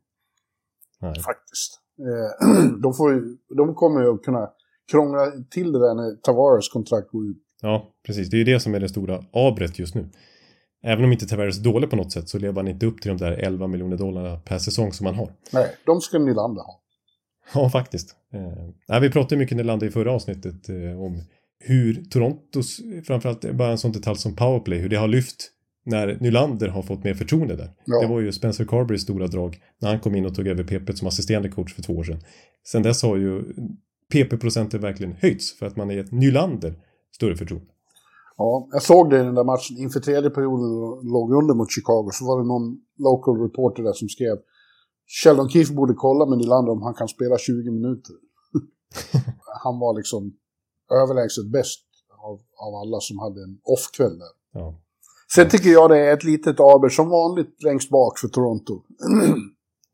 Nej. 1.01 1.15
Faktiskt. 1.15 1.81
Eh, 1.99 2.73
de, 2.83 2.95
får 2.95 3.23
de 3.57 3.75
kommer 3.75 4.01
ju 4.03 4.15
att 4.15 4.23
kunna 4.23 4.49
krångla 4.91 5.33
till 5.51 5.73
det 5.73 5.79
där 5.79 5.95
när 5.95 6.17
Tavares 6.17 6.69
kontrakt 6.69 7.11
går 7.11 7.27
ut. 7.27 7.43
Ja, 7.63 7.93
precis. 8.07 8.31
Det 8.31 8.37
är 8.37 8.39
ju 8.39 8.45
det 8.45 8.61
som 8.61 8.75
är 8.75 8.81
det 8.81 8.89
stora 8.89 9.25
abret 9.33 9.79
just 9.79 9.95
nu. 9.95 10.09
Även 10.83 11.05
om 11.05 11.13
inte 11.13 11.27
Tavares 11.27 11.59
är 11.59 11.63
dålig 11.63 11.91
på 11.91 11.97
något 11.97 12.13
sätt 12.13 12.29
så 12.29 12.39
lever 12.39 12.57
han 12.57 12.69
inte 12.69 12.87
upp 12.87 13.01
till 13.01 13.09
de 13.09 13.17
där 13.17 13.33
11 13.33 13.67
miljoner 13.67 13.97
dollarna 13.97 14.37
per 14.37 14.59
säsong 14.59 14.93
som 14.93 15.07
han 15.07 15.15
har. 15.15 15.33
Nej, 15.53 15.77
de 15.87 16.01
ska 16.01 16.19
Nylander 16.19 16.63
ha. 16.63 16.79
Ja, 17.55 17.71
faktiskt. 17.71 18.17
Eh, 18.89 19.01
vi 19.01 19.11
pratade 19.11 19.37
mycket 19.37 19.57
Nylander 19.57 19.87
i 19.87 19.91
förra 19.91 20.13
avsnittet 20.13 20.69
eh, 20.69 21.03
om 21.03 21.23
hur 21.65 22.05
Torontos, 22.11 22.81
framförallt 23.05 23.53
bara 23.53 23.71
en 23.71 23.79
sån 23.79 23.93
detalj 23.93 24.19
som 24.19 24.37
powerplay, 24.37 24.79
hur 24.79 24.89
det 24.89 24.97
har 24.97 25.09
lyft 25.09 25.51
när 25.85 26.19
Nylander 26.21 26.69
har 26.69 26.83
fått 26.83 27.05
mer 27.05 27.15
förtroende 27.15 27.57
där. 27.57 27.71
Ja. 27.85 28.01
Det 28.01 28.07
var 28.07 28.21
ju 28.21 28.33
Spencer 28.33 28.65
Carberys 28.65 29.03
stora 29.03 29.27
drag 29.27 29.61
när 29.81 29.89
han 29.89 30.01
kom 30.01 30.15
in 30.15 30.27
och 30.27 30.35
tog 30.35 30.47
över 30.47 30.65
PP 30.65 30.97
som 30.97 31.09
assisterande 31.09 31.49
coach 31.49 31.75
för 31.75 31.83
två 31.83 31.93
år 31.93 32.05
sedan. 32.05 32.21
Sen 32.67 32.83
dess 32.83 33.03
har 33.03 33.17
ju 33.17 33.43
PP-procenten 34.13 34.81
verkligen 34.81 35.13
höjts 35.21 35.59
för 35.59 35.67
att 35.67 35.77
man 35.77 35.89
har 35.89 35.95
gett 35.95 36.13
Nylander 36.13 36.75
större 37.15 37.37
förtroende. 37.37 37.72
Ja, 38.43 38.69
jag 38.73 38.83
såg 38.83 39.11
det 39.11 39.21
i 39.21 39.25
den 39.25 39.35
där 39.35 39.45
matchen 39.45 39.77
inför 39.85 40.01
tredje 40.01 40.31
perioden 40.31 40.71
låg 41.15 41.33
under 41.41 41.55
mot 41.55 41.71
Chicago 41.77 42.09
så 42.13 42.23
var 42.29 42.37
det 42.41 42.47
någon 42.55 42.67
local 43.07 43.37
reporter 43.47 43.83
där 43.83 43.93
som 43.93 44.09
skrev 44.09 44.37
Sheldon 45.23 45.49
Keefe 45.49 45.75
borde 45.75 45.95
kolla 45.95 46.27
med 46.27 46.39
Nylander 46.39 46.73
om 46.73 46.83
han 46.83 46.95
kan 46.95 47.09
spela 47.09 47.39
20 47.39 47.71
minuter. 47.71 48.15
han 49.65 49.79
var 49.79 49.93
liksom 50.01 50.23
överlägset 51.03 51.47
bäst 51.53 51.87
av, 52.29 52.35
av 52.67 52.73
alla 52.83 53.01
som 53.01 53.19
hade 53.19 53.41
en 53.47 53.55
off-kväll 53.75 54.19
där. 54.19 54.35
Ja. 54.53 54.67
Sen 55.35 55.49
tycker 55.49 55.71
jag 55.71 55.91
det 55.91 55.99
är 55.99 56.13
ett 56.17 56.25
litet 56.25 56.61
aber 56.61 56.89
som 56.89 57.09
vanligt 57.09 57.63
längst 57.63 57.91
bak 57.91 58.19
för 58.19 58.29
Toronto. 58.29 58.75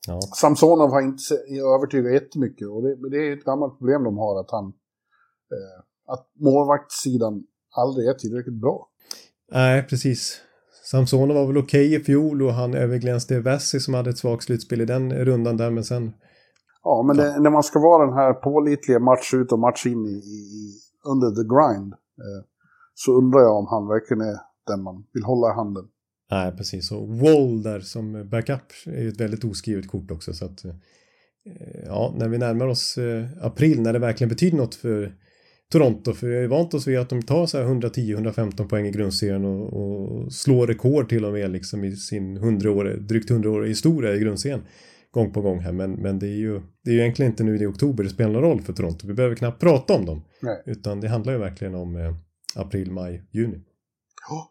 ja. 0.07 0.21
Samsonov 0.21 0.91
har 0.91 1.03
inte 1.03 1.35
övertygat 1.77 2.13
jättemycket 2.13 2.69
och 2.69 2.83
det, 2.83 3.11
det 3.11 3.21
är 3.29 3.33
ett 3.37 3.45
gammalt 3.45 3.79
problem 3.79 4.05
de 4.05 4.19
har 4.19 4.41
att 4.41 4.51
han... 4.51 4.67
Eh, 5.55 5.79
att 6.13 6.27
målvaktssidan 6.47 7.45
aldrig 7.81 8.09
är 8.09 8.15
tillräckligt 8.15 8.61
bra. 8.61 8.89
Nej, 9.53 9.83
precis. 9.83 10.41
Samsonov 10.85 11.37
var 11.37 11.47
väl 11.47 11.59
okej 11.59 11.89
okay 11.89 12.01
i 12.01 12.05
fjol 12.05 12.43
och 12.43 12.53
han 12.53 12.75
överglänste 12.75 13.41
Vessi 13.41 13.81
som 13.81 13.95
hade 13.95 14.11
ett 14.11 14.19
svagt 14.19 14.43
slutspel 14.43 14.81
i 14.81 14.85
den 14.85 15.13
rundan 15.13 15.57
där, 15.57 15.71
men 15.71 15.85
sen... 15.85 16.13
Ja, 16.83 17.05
men 17.07 17.17
det, 17.17 17.41
när 17.41 17.51
man 17.51 17.63
ska 17.63 17.79
vara 17.79 18.07
den 18.07 18.15
här 18.15 18.33
pålitliga 18.33 18.99
match 18.99 19.35
ut 19.35 19.53
och 19.53 19.59
match 19.59 19.87
in 19.87 20.07
i, 20.07 20.19
i 20.19 20.75
under 21.05 21.31
the 21.31 21.49
grind 21.55 21.93
eh, 21.93 22.45
så 22.95 23.19
undrar 23.19 23.41
jag 23.41 23.57
om 23.57 23.67
han 23.67 23.89
verkligen 23.89 24.21
är 24.21 24.37
den 24.67 24.83
man 24.83 25.05
vill 25.13 25.25
hålla 25.25 25.51
i 25.51 25.55
handen. 25.55 25.85
Nej, 26.31 26.53
precis. 26.57 26.93
Och 26.93 27.09
Wall 27.09 27.63
där 27.63 27.81
som 27.81 28.29
backup 28.31 28.73
är 28.87 29.03
ju 29.03 29.09
ett 29.09 29.21
väldigt 29.21 29.45
oskrivet 29.45 29.89
kort 29.89 30.11
också. 30.11 30.33
Så 30.33 30.45
att, 30.45 30.65
eh, 30.65 30.75
ja, 31.87 32.15
när 32.17 32.29
vi 32.29 32.39
närmar 32.39 32.67
oss 32.67 32.99
eh, 32.99 33.25
april, 33.43 33.81
när 33.83 33.93
det 33.93 33.99
verkligen 33.99 34.29
betyder 34.29 34.57
något 34.57 34.75
för 34.75 35.15
Toronto, 35.73 36.13
för 36.13 36.27
vi 36.27 36.35
har 36.35 36.43
ju 36.43 36.49
vant 36.49 36.75
oss 36.75 36.87
vid 36.87 36.99
att 36.99 37.09
de 37.09 37.23
tar 37.23 37.47
så 37.47 37.59
här 37.59 37.65
110-115 37.65 38.69
poäng 38.69 38.87
i 38.87 38.91
grundserien 38.91 39.45
och, 39.45 39.73
och 39.73 40.33
slår 40.33 40.67
rekord 40.67 41.09
till 41.09 41.25
och 41.25 41.33
med 41.33 41.51
liksom 41.51 41.85
i 41.85 41.97
sin 41.97 42.37
100 42.37 42.71
år, 42.71 42.85
drygt 42.85 43.31
100 43.31 43.51
år 43.51 43.63
historia 43.63 44.15
i 44.15 44.19
grundserien 44.19 44.63
gång 45.11 45.33
på 45.33 45.41
gång 45.41 45.61
här. 45.61 45.73
Men, 45.73 45.93
men 45.93 46.19
det, 46.19 46.27
är 46.27 46.37
ju, 46.37 46.61
det 46.85 46.91
är 46.91 46.95
ju 46.95 47.01
egentligen 47.01 47.33
inte 47.33 47.45
nu 47.45 47.57
i 47.57 47.67
oktober 47.67 48.05
det 48.05 48.11
spelar 48.11 48.33
någon 48.33 48.43
roll 48.43 48.63
för 48.63 48.73
Toronto. 48.73 49.07
Vi 49.07 49.15
behöver 49.15 49.37
knappt 49.37 49.61
prata 49.61 49.95
om 49.95 50.07
dem. 50.07 50.25
Nej. 50.43 50.63
Utan 50.67 51.01
det 51.01 51.09
handlar 51.09 51.33
ju 51.33 51.39
verkligen 51.39 51.75
om 51.75 51.97
eh, 51.97 52.15
april, 52.55 52.91
maj, 52.93 53.23
juni. 53.33 53.57
Oh. 54.31 54.47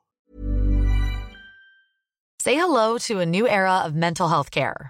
Say 2.44 2.56
hello 2.56 2.98
to 3.00 3.20
a 3.20 3.26
new 3.26 3.46
era 3.46 3.88
of 3.88 3.94
mental 3.94 4.30
health 4.30 4.50
care. 4.50 4.90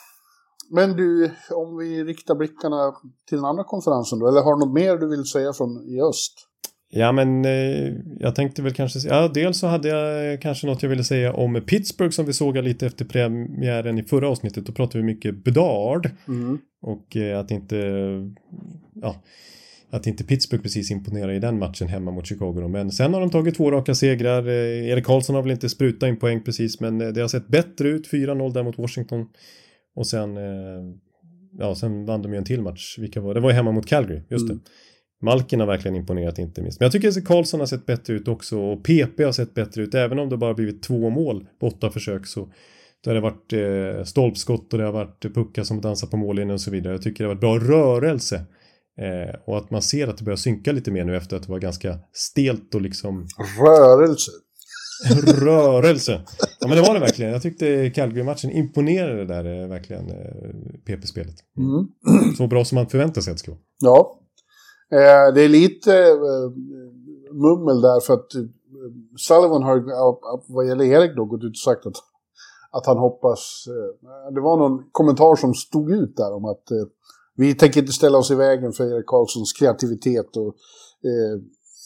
men 0.71 0.95
du, 0.95 1.31
om 1.49 1.77
vi 1.77 2.03
riktar 2.03 2.35
blickarna 2.35 2.93
till 3.29 3.37
den 3.37 3.45
andra 3.45 3.63
konferensen 3.63 4.19
då, 4.19 4.27
eller 4.27 4.41
har 4.41 4.53
du 4.55 4.65
något 4.65 4.73
mer 4.73 4.97
du 4.97 5.09
vill 5.09 5.25
säga 5.25 5.53
från 5.53 5.69
i 5.69 6.01
öst? 6.01 6.47
Ja, 6.93 7.11
men 7.11 7.45
eh, 7.45 7.93
jag 8.19 8.35
tänkte 8.35 8.61
väl 8.61 8.73
kanske, 8.73 8.99
ja, 8.99 9.31
dels 9.33 9.59
så 9.59 9.67
hade 9.67 9.87
jag 9.87 10.41
kanske 10.41 10.67
något 10.67 10.83
jag 10.83 10.89
ville 10.89 11.03
säga 11.03 11.33
om 11.33 11.61
Pittsburgh 11.67 12.11
som 12.11 12.25
vi 12.25 12.33
såg 12.33 12.57
lite 12.57 12.85
efter 12.85 13.05
premiären 13.05 13.99
i 13.99 14.03
förra 14.03 14.29
avsnittet. 14.29 14.65
Då 14.65 14.71
pratade 14.73 14.97
vi 14.97 15.03
mycket 15.03 15.43
Bedard 15.43 16.09
mm. 16.27 16.57
och 16.81 17.17
eh, 17.17 17.39
att 17.39 17.51
inte, 17.51 17.77
ja, 18.93 19.15
att 19.89 20.07
inte 20.07 20.23
Pittsburgh 20.23 20.63
precis 20.63 20.91
imponerar 20.91 21.31
i 21.31 21.39
den 21.39 21.59
matchen 21.59 21.87
hemma 21.87 22.11
mot 22.11 22.27
Chicago. 22.27 22.67
Men 22.67 22.91
sen 22.91 23.13
har 23.13 23.21
de 23.21 23.29
tagit 23.29 23.55
två 23.55 23.71
raka 23.71 23.95
segrar. 23.95 24.47
Eh, 24.47 24.89
Erik 24.89 25.05
Karlsson 25.05 25.35
har 25.35 25.43
väl 25.43 25.51
inte 25.51 25.69
sprutat 25.69 26.09
in 26.09 26.17
poäng 26.17 26.43
precis, 26.43 26.79
men 26.79 27.01
eh, 27.01 27.07
det 27.07 27.21
har 27.21 27.27
sett 27.27 27.47
bättre 27.47 27.89
ut. 27.89 28.11
4-0 28.11 28.53
där 28.53 28.63
mot 28.63 28.77
Washington. 28.77 29.27
Och 29.95 30.07
sen, 30.07 30.37
eh, 30.37 30.95
ja, 31.59 31.75
sen 31.75 32.05
vann 32.05 32.21
de 32.21 32.31
ju 32.31 32.37
en 32.37 32.45
till 32.45 32.61
match. 32.61 32.97
Vilka 32.99 33.21
var 33.21 33.33
det? 33.33 33.39
var 33.39 33.49
ju 33.49 33.55
hemma 33.55 33.71
mot 33.71 33.85
Calgary, 33.85 34.21
just 34.29 34.49
mm. 34.49 34.57
det. 34.57 34.63
Malkin 35.25 35.59
har 35.59 35.67
verkligen 35.67 35.95
imponerat 35.95 36.37
inte 36.39 36.61
minst. 36.61 36.79
Men 36.79 36.85
jag 36.85 36.91
tycker 36.91 37.07
att 37.07 37.25
Karlsson 37.25 37.59
har 37.59 37.67
sett 37.67 37.85
bättre 37.85 38.13
ut 38.13 38.27
också 38.27 38.59
och 38.59 38.83
PP 38.83 39.23
har 39.23 39.31
sett 39.31 39.53
bättre 39.53 39.81
ut. 39.81 39.95
Även 39.95 40.19
om 40.19 40.29
det 40.29 40.37
bara 40.37 40.53
blivit 40.53 40.83
två 40.83 41.09
mål 41.09 41.47
på 41.59 41.67
åtta 41.67 41.89
försök 41.89 42.27
så 42.27 42.49
då 43.03 43.09
har 43.09 43.15
det 43.15 43.21
varit 43.21 43.53
eh, 43.53 44.03
stolpskott 44.03 44.73
och 44.73 44.79
det 44.79 44.85
har 44.85 44.91
varit 44.91 45.21
puckar 45.33 45.63
som 45.63 45.81
dansar 45.81 46.07
på 46.07 46.17
mållinjen 46.17 46.53
och 46.53 46.61
så 46.61 46.71
vidare. 46.71 46.93
Jag 46.93 47.01
tycker 47.01 47.23
det 47.23 47.29
har 47.29 47.35
varit 47.35 47.61
bra 47.61 47.75
rörelse. 47.75 48.45
Eh, 49.01 49.35
och 49.45 49.57
att 49.57 49.71
man 49.71 49.81
ser 49.81 50.07
att 50.07 50.17
det 50.17 50.23
börjar 50.23 50.37
synka 50.37 50.71
lite 50.71 50.91
mer 50.91 51.05
nu 51.05 51.17
efter 51.17 51.35
att 51.35 51.43
det 51.43 51.51
var 51.51 51.59
ganska 51.59 51.99
stelt 52.13 52.75
och 52.75 52.81
liksom... 52.81 53.27
Rörelse? 53.59 54.31
Rörelse! 55.25 56.21
Ja 56.59 56.67
men 56.67 56.77
det 56.77 56.81
var 56.81 56.93
det 56.93 56.99
verkligen. 56.99 57.31
Jag 57.31 57.41
tyckte 57.41 57.89
Calgary-matchen 57.89 58.51
imponerade 58.51 59.25
där 59.25 59.61
eh, 59.61 59.67
verkligen 59.67 60.09
eh, 60.09 60.15
PP-spelet. 60.85 61.35
Mm. 61.57 61.87
Så 62.37 62.47
bra 62.47 62.65
som 62.65 62.75
man 62.75 62.87
förväntar 62.87 63.21
sig 63.21 63.31
att 63.31 63.37
det 63.37 63.39
ska 63.39 63.51
vara. 63.51 63.61
Ja, 63.79 64.21
Eh, 64.91 65.33
det 65.33 65.41
är 65.41 65.49
lite 65.49 65.93
eh, 66.09 66.49
mummel 67.31 67.81
där 67.81 67.99
för 67.99 68.13
att 68.13 68.35
eh, 68.35 68.41
Sullivan 69.17 69.63
har, 69.63 69.83
vad 70.53 70.67
gäller 70.67 70.85
Erik 70.85 71.15
då, 71.15 71.25
gått 71.25 71.43
ut 71.43 71.51
och 71.51 71.57
sagt 71.57 71.85
att, 71.85 71.95
att 72.71 72.85
han 72.85 72.97
hoppas... 72.97 73.65
det 74.35 74.41
var 74.41 74.57
någon 74.57 74.83
kommentar 74.91 75.35
som 75.35 75.53
stod 75.53 75.91
ut 75.91 76.17
där 76.17 76.33
om 76.33 76.45
att 76.45 76.63
vi 77.35 77.55
tänker 77.55 77.79
inte 77.79 77.93
ställa 77.93 78.17
oss 78.17 78.31
i 78.31 78.35
vägen 78.35 78.71
för 78.73 78.83
Erik 78.95 79.05
Karlssons 79.05 79.53
kreativitet 79.53 80.37
och 80.37 80.55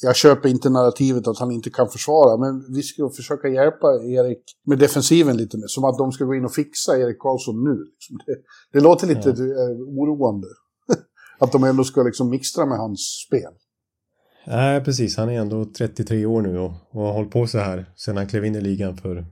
jag 0.01 0.15
köper 0.15 0.49
inte 0.49 0.69
narrativet 0.69 1.27
att 1.27 1.39
han 1.39 1.51
inte 1.51 1.69
kan 1.69 1.89
försvara, 1.89 2.37
men 2.37 2.73
vi 2.75 2.83
ska 2.83 3.09
försöka 3.09 3.47
hjälpa 3.47 3.87
Erik 3.87 4.43
med 4.65 4.79
defensiven 4.79 5.37
lite 5.37 5.57
mer. 5.57 5.67
Som 5.67 5.83
att 5.83 5.97
de 5.97 6.11
ska 6.11 6.25
gå 6.25 6.35
in 6.35 6.45
och 6.45 6.53
fixa 6.53 6.97
Erik 6.97 7.19
Karlsson 7.19 7.63
nu. 7.63 7.83
Liksom. 7.83 8.17
Det, 8.25 8.35
det, 8.73 8.83
låter 8.83 9.07
lite. 9.07 9.29
Eh, 9.29 9.77
oroande. 9.87 10.47
att 11.39 11.51
de 11.51 11.63
ändå 11.63 11.83
ska 11.83 12.03
liksom 12.03 12.29
mixtra 12.29 12.65
med 12.65 12.77
hans 12.77 13.25
spel. 13.27 13.51
Nej, 14.47 14.83
precis. 14.83 15.17
Han 15.17 15.29
är 15.29 15.39
ändå 15.39 15.65
33 15.65 16.25
år 16.25 16.41
nu 16.41 16.59
och, 16.59 16.71
och 16.91 17.01
har 17.01 17.13
hållit 17.13 17.31
på 17.31 17.47
så 17.47 17.57
här 17.57 17.85
sedan 17.95 18.17
han 18.17 18.27
klev 18.27 18.45
in 18.45 18.55
i 18.55 18.61
ligan 18.61 18.97
för 18.97 19.25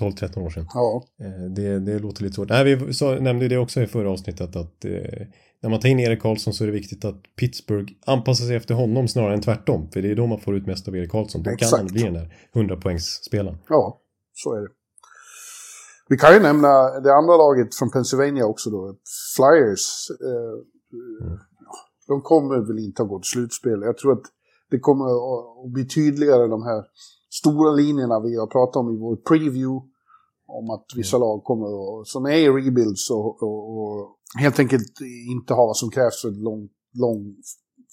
12-13 0.00 0.38
år 0.38 0.50
sedan. 0.50 0.66
Ja. 0.74 1.04
Eh, 1.20 1.50
det, 1.50 1.78
det 1.78 1.98
låter 1.98 2.22
lite 2.22 2.34
svårt. 2.34 2.48
Nej, 2.48 2.74
vi 2.74 2.94
så, 2.94 3.14
nämnde 3.14 3.48
det 3.48 3.58
också 3.58 3.80
i 3.80 3.86
förra 3.86 4.10
avsnittet 4.10 4.56
att 4.56 4.84
eh, 4.84 5.26
när 5.62 5.70
man 5.70 5.80
tar 5.80 5.88
in 5.88 6.00
Erik 6.00 6.22
Karlsson 6.22 6.52
så 6.52 6.64
är 6.64 6.66
det 6.66 6.72
viktigt 6.72 7.04
att 7.04 7.22
Pittsburgh 7.36 7.92
anpassar 8.06 8.44
sig 8.44 8.56
efter 8.56 8.74
honom 8.74 9.08
snarare 9.08 9.34
än 9.34 9.40
tvärtom. 9.40 9.88
För 9.90 10.02
det 10.02 10.10
är 10.10 10.14
då 10.14 10.26
man 10.26 10.40
får 10.40 10.56
ut 10.56 10.66
mest 10.66 10.88
av 10.88 10.96
Erik 10.96 11.10
Karlsson. 11.10 11.42
Då 11.42 11.50
Exakt. 11.50 11.70
kan 11.70 11.78
han 11.78 11.86
bli 11.86 12.02
den 12.02 12.14
där 12.14 12.34
100-poängsspelaren. 12.54 13.56
Ja, 13.68 14.00
så 14.32 14.54
är 14.54 14.60
det. 14.60 14.68
Vi 16.08 16.16
kan 16.16 16.34
ju 16.34 16.40
nämna 16.40 17.00
det 17.00 17.14
andra 17.14 17.36
laget 17.36 17.74
från 17.74 17.90
Pennsylvania 17.90 18.46
också 18.46 18.70
då, 18.70 18.96
Flyers. 19.36 20.10
Eh, 20.10 21.26
mm. 21.26 21.38
De 22.06 22.22
kommer 22.22 22.66
väl 22.66 22.78
inte 22.78 23.02
att 23.02 23.08
gå 23.08 23.18
till 23.18 23.30
slutspel. 23.30 23.82
Jag 23.82 23.98
tror 23.98 24.12
att 24.12 24.26
det 24.70 24.78
kommer 24.78 25.04
att 25.04 25.72
bli 25.72 25.88
tydligare 25.88 26.46
de 26.46 26.62
här 26.62 26.84
stora 27.30 27.70
linjerna 27.70 28.20
vi 28.20 28.36
har 28.36 28.46
pratat 28.46 28.76
om 28.76 28.94
i 28.94 28.98
vår 28.98 29.16
preview. 29.16 29.88
Om 30.46 30.70
att 30.70 30.86
vissa 30.96 31.16
mm. 31.16 31.26
lag 31.26 31.44
kommer 31.44 31.66
att, 31.66 32.06
som 32.06 32.26
är 32.26 32.30
i 32.30 32.48
rebuilds 32.48 33.10
och, 33.10 33.42
och, 33.42 33.78
och, 33.78 34.17
helt 34.36 34.58
enkelt 34.58 35.00
inte 35.30 35.54
har 35.54 35.66
vad 35.66 35.76
som 35.76 35.90
krävs 35.90 36.22
för 36.22 36.30
lång, 36.30 36.68
lång 36.94 37.36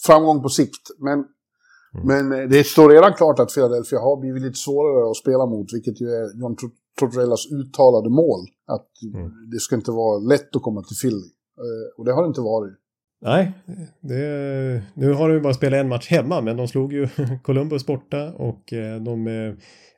framgång 0.06 0.42
på 0.42 0.50
sikt. 0.50 0.90
Men, 1.00 1.14
mm. 1.14 2.08
men 2.08 2.42
eh, 2.42 2.50
det 2.50 2.64
står 2.64 2.90
redan 2.90 3.14
klart 3.14 3.40
att 3.40 3.54
Philadelphia 3.54 4.00
har 4.00 4.18
blivit 4.22 4.42
lite 4.42 4.60
svårare 4.60 5.12
att 5.12 5.18
spela 5.18 5.46
mot, 5.46 5.74
vilket 5.74 6.02
ju 6.02 6.06
är 6.06 6.40
John 6.40 6.56
Tortorellas 7.00 7.52
uttalade 7.52 8.10
mål. 8.10 8.40
Att 8.68 8.90
mm. 9.16 9.50
det 9.52 9.60
ska 9.60 9.76
inte 9.76 9.92
vara 9.92 10.20
lätt 10.20 10.56
att 10.56 10.62
komma 10.62 10.84
till 10.84 10.98
Philly. 10.98 11.28
Eh, 11.58 12.00
och 12.00 12.06
det 12.06 12.14
har 12.14 12.22
det 12.22 12.28
inte 12.28 12.42
varit. 12.42 12.74
Nej, 13.22 13.54
det, 14.02 14.84
nu 14.94 15.14
har 15.14 15.30
de 15.30 15.40
bara 15.40 15.54
spelat 15.54 15.80
en 15.80 15.88
match 15.88 16.10
hemma 16.10 16.42
men 16.42 16.58
de 16.58 16.68
slog 16.68 16.94
ju 16.94 17.08
Columbus 17.44 17.86
borta 17.86 18.34
och 18.34 18.74
eh, 18.74 19.02
de 19.02 19.28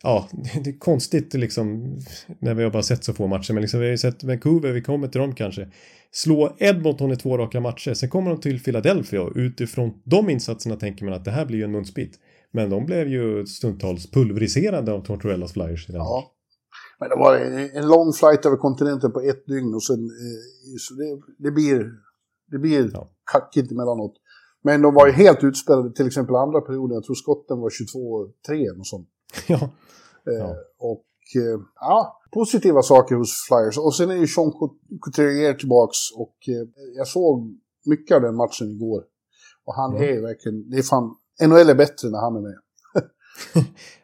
ja, 0.04 0.28
det 0.64 0.70
är 0.70 0.80
konstigt 0.80 1.34
liksom 1.34 1.98
när 2.40 2.54
vi 2.54 2.64
har 2.64 2.72
bara 2.72 2.84
sett 2.84 3.04
så 3.04 3.14
få 3.14 3.28
matcher 3.28 3.54
men 3.54 3.62
liksom 3.62 3.80
vi 3.80 3.86
har 3.86 3.92
ju 3.92 3.98
sett 3.98 4.24
Vancouver, 4.24 4.72
vi 4.72 4.82
kommer 4.82 5.08
till 5.08 5.22
dem 5.22 5.36
kanske 5.36 5.68
slå 6.12 6.56
Edmonton 6.58 7.12
i 7.12 7.16
två 7.16 7.38
raka 7.38 7.60
matcher 7.60 7.94
sen 7.94 8.10
kommer 8.10 8.32
de 8.32 8.40
till 8.40 8.64
Philadelphia 8.64 9.22
och 9.22 9.32
utifrån 9.36 10.02
de 10.04 10.30
insatserna 10.30 10.76
tänker 10.76 11.06
man 11.06 11.14
att 11.14 11.26
det 11.26 11.32
här 11.32 11.46
blir 11.46 11.58
ju 11.58 11.64
en 11.64 11.72
munsbit 11.72 12.20
men 12.52 12.70
de 12.70 12.86
blev 12.86 13.08
ju 13.08 13.46
stundtals 13.46 14.12
pulveriserade 14.12 14.92
av 14.92 15.06
Tortorellas 15.06 15.54
Flyers 15.54 15.90
i 15.90 15.92
den 15.92 16.02
ja. 16.02 16.34
Men 17.00 17.10
det 17.10 17.16
var 17.16 17.36
en 17.74 17.88
lång 17.88 18.14
flight 18.14 18.46
över 18.46 18.58
kontinenten 18.58 19.12
på 19.12 19.22
ett 19.22 19.46
dygn 19.46 19.74
och 19.74 19.84
sen 19.84 20.00
eh, 20.00 20.78
så 20.80 20.94
det, 20.94 21.22
det 21.38 21.52
blir 21.52 21.92
det 22.52 22.60
blir 22.60 22.90
ja. 22.94 23.10
kackigt 23.32 23.72
emellanåt. 23.72 24.14
Men 24.64 24.82
de 24.82 24.94
var 24.94 25.08
ju 25.08 25.14
helt 25.14 25.44
utspelade, 25.44 25.94
till 25.94 26.08
exempel 26.08 26.36
andra 26.36 26.62
perioden. 26.62 26.96
Jag 26.96 27.04
tror 27.04 27.16
skotten 27.16 27.60
var 27.60 27.70
22-3 28.50 28.80
och 28.80 28.88
sånt. 28.88 29.10
Ja. 29.48 29.70
Eh, 30.34 30.50
och 30.78 30.92
eh, 30.92 31.07
ja, 31.80 32.22
positiva 32.34 32.82
saker 32.82 33.16
hos 33.16 33.46
Flyers. 33.48 33.78
Och 33.78 33.96
sen 33.96 34.10
är 34.10 34.16
ju 34.16 34.28
Sean 34.28 34.52
Couturier 35.02 35.54
tillbaks 35.54 35.98
och 36.16 36.36
eh, 36.48 36.68
jag 36.96 37.08
såg 37.08 37.58
mycket 37.86 38.16
av 38.16 38.22
den 38.22 38.36
matchen 38.36 38.72
igår. 38.72 39.04
Och 39.66 39.76
han 39.76 39.96
mm. 39.96 40.18
är 40.18 40.22
verkligen, 40.22 40.70
det 40.70 40.78
är 40.78 40.84
fan, 40.84 41.16
NHL 41.42 41.70
är 41.70 41.76
bättre 41.76 42.10
när 42.10 42.20
han 42.20 42.36
är 42.36 42.42
med. 42.42 42.56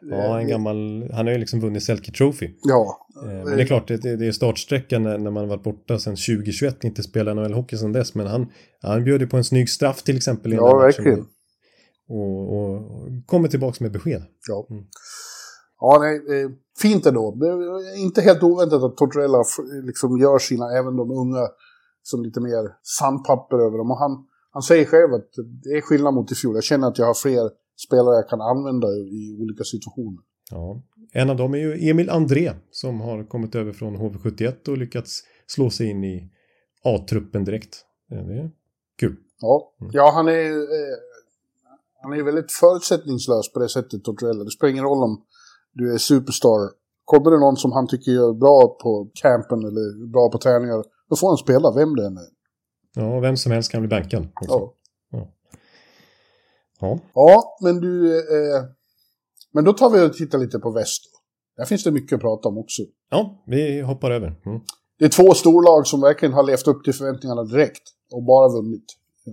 ja, 0.00 0.40
en 0.40 0.48
gammal, 0.48 1.10
han 1.12 1.26
har 1.26 1.32
ju 1.32 1.38
liksom 1.38 1.60
vunnit 1.60 1.82
Selke 1.82 2.12
Trophy. 2.12 2.50
Ja. 2.62 3.06
Eh, 3.22 3.28
men 3.28 3.56
det 3.56 3.62
är 3.62 3.66
klart, 3.66 3.88
det, 3.88 4.04
är 4.04 4.32
startsträckan 4.32 5.02
när, 5.02 5.18
när 5.18 5.30
man 5.30 5.48
varit 5.48 5.62
borta 5.62 5.98
sedan 5.98 6.16
2021, 6.16 6.84
inte 6.84 7.02
spelat 7.02 7.36
NHL-hockey 7.36 7.76
sedan 7.76 7.92
dess. 7.92 8.14
Men 8.14 8.26
han, 8.26 8.46
han 8.82 9.04
bjöd 9.04 9.20
ju 9.20 9.26
på 9.26 9.36
en 9.36 9.44
snygg 9.44 9.70
straff 9.70 10.02
till 10.02 10.16
exempel. 10.16 10.52
I 10.52 10.56
ja, 10.56 10.78
verkligen. 10.78 11.26
Och, 12.08 12.52
och, 12.52 12.74
och 12.74 13.08
kommer 13.26 13.48
tillbaka 13.48 13.84
med 13.84 13.92
besked. 13.92 14.22
Ja. 14.48 14.66
Mm. 14.70 14.84
Ja, 15.80 15.98
nej, 16.00 16.20
fint 16.82 17.06
ändå. 17.06 17.36
Inte 17.96 18.20
helt 18.20 18.42
oväntat 18.42 18.82
att 18.82 18.96
Tortorella 18.96 19.44
liksom 19.82 20.18
gör 20.18 20.38
sina, 20.38 20.78
även 20.78 20.96
de 20.96 21.10
unga, 21.10 21.48
som 22.02 22.22
lite 22.22 22.40
mer 22.40 22.76
sandpapper 22.82 23.56
över 23.56 23.78
dem. 23.78 23.90
Och 23.90 23.98
han, 23.98 24.26
han 24.50 24.62
säger 24.62 24.84
själv 24.84 25.14
att 25.14 25.30
det 25.62 25.70
är 25.70 25.80
skillnad 25.80 26.14
mot 26.14 26.32
i 26.32 26.34
fjol. 26.34 26.54
Jag 26.54 26.64
känner 26.64 26.88
att 26.88 26.98
jag 26.98 27.06
har 27.06 27.14
fler 27.14 27.50
spelare 27.86 28.14
jag 28.14 28.28
kan 28.28 28.40
använda 28.40 28.88
i 28.88 29.36
olika 29.40 29.64
situationer. 29.64 30.18
Ja, 30.50 30.82
en 31.12 31.30
av 31.30 31.36
dem 31.36 31.54
är 31.54 31.58
ju 31.58 31.90
Emil 31.90 32.10
André 32.10 32.52
som 32.70 33.00
har 33.00 33.24
kommit 33.24 33.54
över 33.54 33.72
från 33.72 33.96
HV71 33.96 34.68
och 34.68 34.78
lyckats 34.78 35.22
slå 35.46 35.70
sig 35.70 35.90
in 35.90 36.04
i 36.04 36.30
A-truppen 36.84 37.44
direkt. 37.44 37.84
Det 38.08 38.16
är 38.16 38.50
kul. 38.98 39.16
Ja, 39.40 39.74
mm. 39.80 39.90
ja 39.94 40.12
han 40.14 40.28
är 40.28 40.50
eh, 40.50 40.96
han 42.02 42.12
är 42.12 42.22
väldigt 42.22 42.52
förutsättningslös 42.52 43.52
på 43.52 43.60
det 43.60 43.68
sättet, 43.68 44.04
Tortorella. 44.04 44.44
Det 44.44 44.50
spelar 44.50 44.70
ingen 44.70 44.84
roll 44.84 45.02
om 45.04 45.24
du 45.74 45.94
är 45.94 45.98
superstar. 45.98 46.70
Kommer 47.04 47.30
det 47.30 47.38
någon 47.38 47.56
som 47.56 47.72
han 47.72 47.86
tycker 47.86 48.12
gör 48.12 48.32
bra 48.32 48.76
på 48.82 49.10
campen 49.14 49.58
eller 49.58 50.06
bra 50.12 50.30
på 50.30 50.38
träningar, 50.38 50.84
då 51.10 51.16
får 51.16 51.28
han 51.28 51.36
spela, 51.36 51.72
vem 51.72 51.96
det 51.96 52.06
än 52.06 52.16
är. 52.16 52.28
Ja, 52.94 53.20
vem 53.20 53.36
som 53.36 53.52
helst 53.52 53.70
kan 53.70 53.80
bli 53.80 53.88
bänkad. 53.88 54.28
Ja. 54.40 54.74
Ja. 56.80 56.98
Ja, 57.14 57.56
men 57.60 57.80
du... 57.80 58.18
Eh, 58.18 58.64
men 59.52 59.64
då 59.64 59.72
tar 59.72 59.90
vi 59.90 60.06
och 60.06 60.12
tittar 60.12 60.38
lite 60.38 60.58
på 60.58 60.70
väst. 60.70 61.02
Där 61.56 61.64
finns 61.64 61.84
det 61.84 61.90
mycket 61.90 62.16
att 62.16 62.20
prata 62.20 62.48
om 62.48 62.58
också. 62.58 62.82
Ja, 63.10 63.42
vi 63.46 63.80
hoppar 63.80 64.10
över. 64.10 64.40
Mm. 64.46 64.60
Det 64.98 65.04
är 65.04 65.08
två 65.08 65.34
storlag 65.34 65.86
som 65.86 66.00
verkligen 66.00 66.32
har 66.32 66.42
levt 66.42 66.66
upp 66.66 66.84
till 66.84 66.94
förväntningarna 66.94 67.42
direkt 67.42 67.82
och 68.12 68.22
bara 68.22 68.48
vunnit. 68.48 68.84
Eh, 69.26 69.32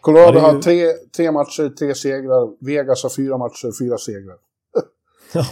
Colorado 0.00 0.38
ja, 0.38 0.48
ju... 0.48 0.54
har 0.54 0.62
tre, 0.62 0.92
tre 1.16 1.32
matcher, 1.32 1.74
tre 1.78 1.94
segrar. 1.94 2.64
Vegas 2.64 3.02
har 3.02 3.10
fyra 3.10 3.38
matcher, 3.38 3.84
fyra 3.84 3.98
segrar. 3.98 4.36
Ja. 5.34 5.46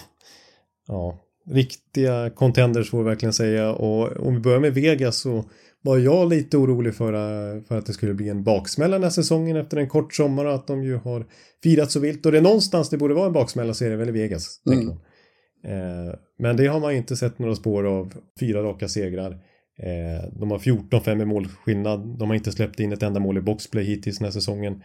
ja, 0.86 1.18
riktiga 1.46 2.30
contenders 2.30 2.90
får 2.90 2.98
vi 2.98 3.04
verkligen 3.04 3.32
säga. 3.32 3.72
Och 3.72 4.26
om 4.26 4.34
vi 4.34 4.40
börjar 4.40 4.60
med 4.60 4.74
Vegas 4.74 5.16
så 5.16 5.44
var 5.82 5.98
jag 5.98 6.28
lite 6.28 6.56
orolig 6.56 6.94
för, 6.94 7.12
eh, 7.12 7.62
för 7.62 7.78
att 7.78 7.86
det 7.86 7.92
skulle 7.92 8.14
bli 8.14 8.28
en 8.28 8.44
baksmälla 8.44 8.94
den 8.94 9.02
här 9.02 9.10
säsongen 9.10 9.56
efter 9.56 9.76
en 9.76 9.88
kort 9.88 10.14
sommar 10.14 10.44
och 10.44 10.54
att 10.54 10.66
de 10.66 10.84
ju 10.84 10.96
har 10.96 11.26
firat 11.62 11.90
så 11.90 12.00
vilt. 12.00 12.26
Och 12.26 12.32
det 12.32 12.38
är 12.38 12.42
någonstans 12.42 12.90
det 12.90 12.96
borde 12.96 13.14
vara 13.14 13.26
en 13.26 13.32
baksmälla 13.32 13.74
så 13.74 13.84
är 13.84 13.90
det 13.90 13.96
väl 13.96 14.08
i 14.08 14.12
Vegas. 14.12 14.60
Mm. 14.66 14.88
Eh, 15.64 16.14
men 16.38 16.56
det 16.56 16.66
har 16.66 16.80
man 16.80 16.94
inte 16.94 17.16
sett 17.16 17.38
några 17.38 17.54
spår 17.54 17.84
av. 17.84 18.12
Fyra 18.40 18.62
raka 18.62 18.88
segrar. 18.88 19.30
Eh, 19.78 20.30
de 20.32 20.50
har 20.50 20.58
14-5 20.58 21.22
i 21.22 21.24
målskillnad. 21.24 22.18
De 22.18 22.28
har 22.28 22.34
inte 22.34 22.52
släppt 22.52 22.80
in 22.80 22.92
ett 22.92 23.02
enda 23.02 23.20
mål 23.20 23.38
i 23.38 23.40
boxplay 23.40 23.84
hittills 23.84 24.18
den 24.18 24.24
här 24.24 24.32
säsongen. 24.32 24.82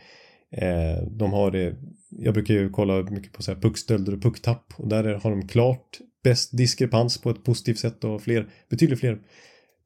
Eh, 0.52 1.04
de 1.12 1.34
har 1.34 1.52
det, 1.52 1.76
jag 2.10 2.34
brukar 2.34 2.54
ju 2.54 2.70
kolla 2.70 3.02
mycket 3.02 3.34
på 3.34 3.44
så 3.44 3.54
här 3.54 3.62
puckstölder 3.62 4.14
och 4.14 4.22
pucktapp 4.22 4.74
och 4.78 4.88
där 4.88 5.14
har 5.14 5.32
de 5.32 5.48
klart 5.48 6.00
bäst 6.24 6.58
diskrepans 6.58 7.22
på 7.22 7.30
ett 7.30 7.44
positivt 7.44 7.80
sätt 7.80 8.04
och 8.04 8.22
fler, 8.22 8.50
betydligt 8.70 9.00
fler 9.00 9.22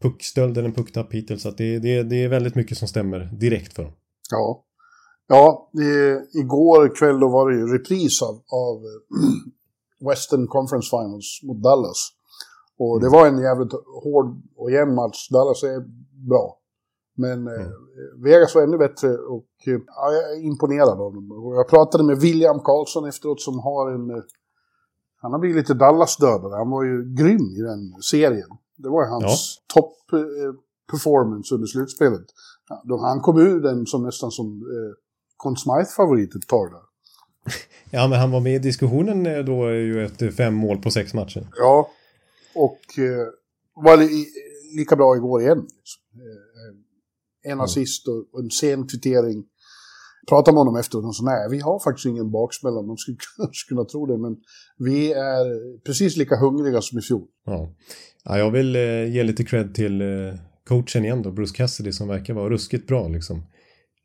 puckstöld 0.02 0.58
än 0.58 0.74
pucktapp 0.74 1.14
hittills. 1.14 1.42
Så 1.42 1.50
att 1.50 1.58
det, 1.58 1.80
det, 1.80 2.04
det 2.04 2.24
är 2.24 2.30
väldigt 2.30 2.56
mycket 2.56 2.78
som 2.78 2.88
stämmer 2.88 3.20
direkt 3.20 3.74
för 3.74 3.84
dem. 3.84 3.94
Ja. 4.32 4.66
Ja, 5.28 5.70
det, 5.74 6.22
igår 6.40 6.96
kväll 6.96 7.20
då 7.20 7.30
var 7.30 7.52
det 7.52 7.58
ju 7.58 7.68
repris 7.78 8.22
av, 8.22 8.36
av 8.36 8.82
Western 10.10 10.48
Conference 10.48 10.90
Finals 10.90 11.40
mot 11.44 11.64
Dallas. 11.64 12.10
Och 12.80 13.00
det 13.00 13.08
mm. 13.08 13.20
var 13.20 13.28
en 13.28 13.42
jävligt 13.42 13.74
hård 14.04 14.42
och 14.56 14.72
jämn 14.72 14.96
match. 14.96 15.30
Dallas 15.30 15.64
är 15.64 15.80
bra. 16.30 16.60
Men 17.16 17.48
eh, 17.48 17.54
mm. 17.54 17.68
eh, 17.68 18.24
Vegas 18.24 18.56
var 18.56 18.62
ännu 18.62 18.78
bättre 18.78 19.18
och 19.18 19.48
eh, 19.68 19.80
ja, 19.88 20.12
jag 20.12 20.32
är 20.32 20.42
imponerad 20.42 21.02
av 21.02 21.14
dem. 21.14 21.32
Och 21.32 21.56
jag 21.56 21.70
pratade 21.70 22.04
med 22.04 22.18
William 22.18 22.60
Karlsson 22.60 23.08
efteråt 23.08 23.42
som 23.42 23.60
har 23.60 23.92
en... 23.92 24.10
Eh, 24.10 24.24
han 25.22 25.32
har 25.32 25.40
blivit 25.40 25.58
lite 25.58 25.74
Dallas-dödare. 25.74 26.56
Han 26.56 26.70
var 26.70 26.84
ju 26.84 27.16
grym 27.16 27.56
i 27.58 27.62
den 27.62 28.02
serien. 28.02 28.50
Det 28.78 28.90
var 28.90 29.08
hans 29.08 29.62
ja. 29.68 29.82
topp 29.82 30.14
eh, 30.14 30.54
performance 30.92 31.56
under 31.56 31.68
slutspelet. 31.68 32.26
Han 33.02 33.20
kom 33.20 33.40
ur 33.40 33.62
den 33.62 33.86
som 33.86 34.04
nästan 34.04 34.32
som 34.32 34.48
eh, 34.48 34.96
Conn 35.38 35.58
Smythe-favorit 35.58 36.36
ett 36.36 36.48
tag 36.48 36.72
där. 36.72 36.82
Ja, 37.96 38.08
men 38.08 38.20
han 38.20 38.32
var 38.32 38.40
med 38.40 38.56
i 38.56 38.60
diskussionen 38.60 39.46
då 39.46 39.72
ju 39.72 40.06
efter 40.06 40.32
fem 40.32 40.54
mål 40.54 40.78
på 40.78 40.92
sex 40.92 41.14
matcher. 41.14 41.48
Ja, 41.58 41.90
och 42.56 43.00
eh, 43.00 43.28
var 43.76 43.98
li 43.98 44.26
lika 44.78 44.96
bra 44.96 45.16
igår 45.16 45.42
igen. 45.42 45.58
Liksom. 45.58 46.02
En 47.44 47.62
assist 47.62 48.08
och 48.08 48.40
en 48.44 48.50
sen 48.50 48.88
kvittering. 48.88 49.44
Pratade 50.30 50.56
med 50.56 50.60
honom 50.60 50.76
efteråt 50.76 51.06
och 51.06 51.16
sa 51.16 51.24
nej, 51.24 51.50
vi 51.52 51.60
har 51.60 51.80
faktiskt 51.80 52.06
ingen 52.06 52.32
baksmälla. 52.32 52.82
Man 52.88 52.98
skulle 52.98 53.18
kunna 53.70 53.86
tro 53.86 54.06
det, 54.06 54.18
men 54.18 54.38
vi 54.78 55.12
är 55.14 55.78
precis 55.86 56.18
lika 56.18 56.36
hungriga 56.36 56.82
som 56.82 57.00
i 57.00 57.02
fjol. 57.02 57.28
Ja. 57.46 57.76
Ja, 58.26 58.38
jag 58.38 58.52
vill 58.52 58.76
eh, 58.76 59.14
ge 59.14 59.24
lite 59.24 59.44
cred 59.44 59.76
till 59.76 60.02
eh, 60.02 60.08
coachen 60.68 61.06
igen 61.06 61.22
då, 61.22 61.32
Bruce 61.32 61.56
Cassidy 61.56 61.92
som 61.92 62.08
verkar 62.08 62.34
vara 62.34 62.50
ruskigt 62.50 62.88
bra 62.88 63.08
liksom. 63.08 63.38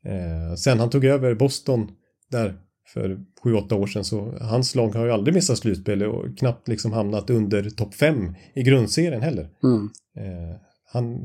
Eh, 0.05 0.55
sen 0.55 0.79
han 0.79 0.89
tog 0.89 1.05
över 1.05 1.35
Boston 1.35 1.91
där 2.31 2.59
för 2.93 3.19
7-8 3.43 3.73
år 3.73 3.87
sedan 3.87 4.03
så 4.03 4.37
hans 4.41 4.75
lag 4.75 4.89
har 4.89 5.05
ju 5.05 5.11
aldrig 5.11 5.33
missat 5.33 5.57
slutspel 5.57 6.03
och 6.03 6.37
knappt 6.37 6.67
liksom 6.67 6.93
hamnat 6.93 7.29
under 7.29 7.69
topp 7.69 7.93
5 7.93 8.35
i 8.55 8.63
grundserien 8.63 9.21
heller. 9.21 9.49
Mm. 9.63 9.89
Eh, 10.17 10.55
han, 10.85 11.19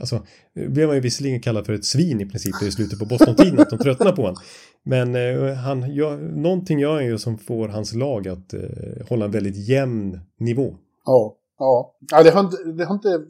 alltså, 0.00 0.26
blev 0.68 0.86
man 0.86 0.96
ju 0.96 1.00
visserligen 1.00 1.40
kallad 1.40 1.66
för 1.66 1.72
ett 1.72 1.84
svin 1.84 2.20
i 2.20 2.26
princip 2.26 2.62
i 2.62 2.70
slutet 2.70 2.98
på 2.98 3.04
Boston-tiden 3.04 3.60
att 3.60 3.70
de 3.70 3.78
tröttnar 3.78 4.12
på 4.12 4.22
honom. 4.22 4.42
Men 4.82 5.14
eh, 5.14 5.54
han 5.54 5.94
gör, 5.94 6.18
någonting 6.18 6.78
gör 6.78 6.94
han 6.94 7.06
ju 7.06 7.18
som 7.18 7.38
får 7.38 7.68
hans 7.68 7.94
lag 7.94 8.28
att 8.28 8.54
eh, 8.54 8.60
hålla 9.08 9.24
en 9.24 9.30
väldigt 9.30 9.68
jämn 9.68 10.20
nivå. 10.40 10.74
Ja, 11.04 11.36
ja. 11.58 11.96
ja 12.10 12.22
det, 12.22 12.30
har 12.30 12.40
inte, 12.40 12.56
det 12.64 12.84
har 12.84 12.94
inte 12.94 13.24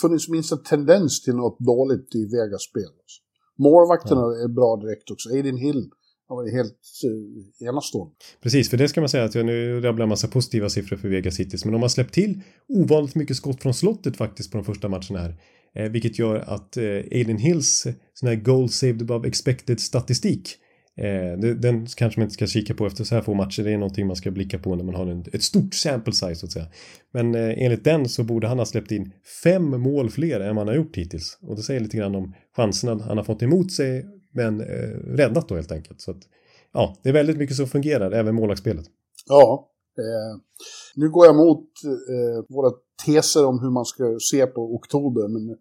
funnits 0.00 0.28
minsta 0.28 0.56
tendens 0.56 1.22
till 1.22 1.34
något 1.34 1.58
dåligt 1.58 2.14
i 2.14 2.24
Vegas 2.24 2.62
spel. 2.62 2.82
Alltså. 2.82 3.22
Målvakterna 3.58 4.20
ja. 4.20 4.44
är 4.44 4.48
bra 4.48 4.76
direkt 4.76 5.10
också. 5.10 5.28
Aiden 5.28 5.56
Hill 5.56 5.90
har 6.32 6.42
varit 6.42 6.54
helt 6.54 6.78
eh, 7.04 7.10
uh, 7.10 7.68
enastående. 7.68 8.14
Precis, 8.42 8.70
för 8.70 8.76
det 8.76 8.88
ska 8.88 9.00
man 9.00 9.08
säga 9.08 9.24
att 9.24 9.34
jag 9.34 9.46
nu 9.46 9.80
rabblar 9.80 10.02
en 10.02 10.08
massa 10.08 10.28
positiva 10.28 10.68
siffror 10.68 10.96
för 10.96 11.08
Vegas 11.08 11.34
Cities. 11.34 11.64
Men 11.64 11.72
de 11.72 11.82
har 11.82 11.88
släppt 11.88 12.14
till 12.14 12.40
ovanligt 12.68 13.14
mycket 13.14 13.36
skott 13.36 13.62
från 13.62 13.74
slottet 13.74 14.16
faktiskt 14.16 14.50
på 14.50 14.58
de 14.58 14.64
första 14.64 14.88
matcherna 14.88 15.18
här. 15.18 15.36
Eh, 15.74 15.90
vilket 15.90 16.18
gör 16.18 16.36
att 16.36 16.76
eh, 16.76 16.84
Aiden 16.84 17.38
Hills 17.38 17.86
sån 18.14 18.28
här 18.28 18.36
goal 18.36 18.68
saved 18.68 19.02
above 19.02 19.28
expected 19.28 19.80
statistik 19.80 20.58
Eh, 20.96 21.38
den 21.38 21.86
kanske 21.86 22.20
man 22.20 22.24
inte 22.24 22.34
ska 22.34 22.46
kika 22.46 22.74
på 22.74 22.86
efter 22.86 23.04
så 23.04 23.14
här 23.14 23.22
få 23.22 23.34
matcher. 23.34 23.62
Det 23.62 23.72
är 23.72 23.78
någonting 23.78 24.06
man 24.06 24.16
ska 24.16 24.30
blicka 24.30 24.58
på 24.58 24.74
när 24.74 24.84
man 24.84 24.94
har 24.94 25.06
en, 25.06 25.24
ett 25.32 25.42
stort 25.42 25.74
sample 25.74 26.12
size 26.12 26.34
så 26.34 26.46
att 26.46 26.52
säga. 26.52 26.66
Men 27.12 27.34
eh, 27.34 27.64
enligt 27.64 27.84
den 27.84 28.08
så 28.08 28.24
borde 28.24 28.48
han 28.48 28.58
ha 28.58 28.66
släppt 28.66 28.90
in 28.90 29.12
fem 29.44 29.80
mål 29.80 30.10
fler 30.10 30.40
än 30.40 30.54
man 30.54 30.68
har 30.68 30.74
gjort 30.74 30.96
hittills. 30.96 31.38
Och 31.42 31.56
det 31.56 31.62
säger 31.62 31.80
lite 31.80 31.96
grann 31.96 32.14
om 32.14 32.34
chanserna 32.56 33.04
han 33.04 33.16
har 33.16 33.24
fått 33.24 33.42
emot 33.42 33.72
sig 33.72 34.06
men 34.32 34.60
eh, 34.60 35.16
räddat 35.16 35.48
då 35.48 35.54
helt 35.54 35.72
enkelt. 35.72 36.00
Så 36.00 36.10
att, 36.10 36.20
ja, 36.72 36.96
det 37.02 37.08
är 37.08 37.12
väldigt 37.12 37.36
mycket 37.36 37.56
som 37.56 37.66
fungerar, 37.66 38.10
även 38.10 38.34
målvaktsspelet. 38.34 38.86
Ja, 39.26 39.70
eh, 39.98 40.40
nu 40.94 41.10
går 41.10 41.26
jag 41.26 41.36
mot 41.36 41.68
eh, 41.84 42.44
våra 42.48 42.72
teser 43.06 43.46
om 43.46 43.60
hur 43.60 43.70
man 43.70 43.84
ska 43.84 44.16
se 44.20 44.46
på 44.46 44.74
oktober. 44.74 45.28
Men 45.28 45.56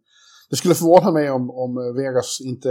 det 0.49 0.55
skulle 0.55 0.75
förvåna 0.75 1.11
mig 1.11 1.31
om, 1.31 1.49
om 1.49 1.95
Vegas 1.95 2.41
inte 2.41 2.69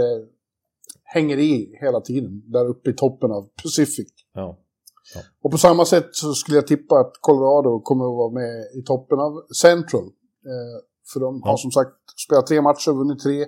hänger 1.03 1.37
i 1.37 1.77
hela 1.81 2.01
tiden. 2.01 2.51
Där 2.51 2.65
uppe 2.65 2.89
i 2.89 2.93
toppen 2.93 3.31
av 3.31 3.49
Pacific. 3.63 4.07
Ja. 4.33 4.57
ja. 5.15 5.21
Och 5.41 5.51
på 5.51 5.57
samma 5.57 5.85
sätt 5.85 6.07
så 6.11 6.33
skulle 6.33 6.57
jag 6.57 6.67
tippa 6.67 6.95
att 6.99 7.13
Colorado 7.21 7.79
kommer 7.79 8.05
att 8.05 8.17
vara 8.17 8.31
med 8.31 8.65
i 8.79 8.83
toppen 8.83 9.19
av 9.19 9.41
Central. 9.61 10.03
Eh, 10.45 10.83
för 11.13 11.19
de 11.19 11.41
har 11.41 11.51
ja. 11.51 11.57
som 11.57 11.71
sagt 11.71 11.95
spelat 12.25 12.47
tre 12.47 12.61
matcher, 12.61 12.91
vunnit 12.91 13.19
tre. 13.19 13.45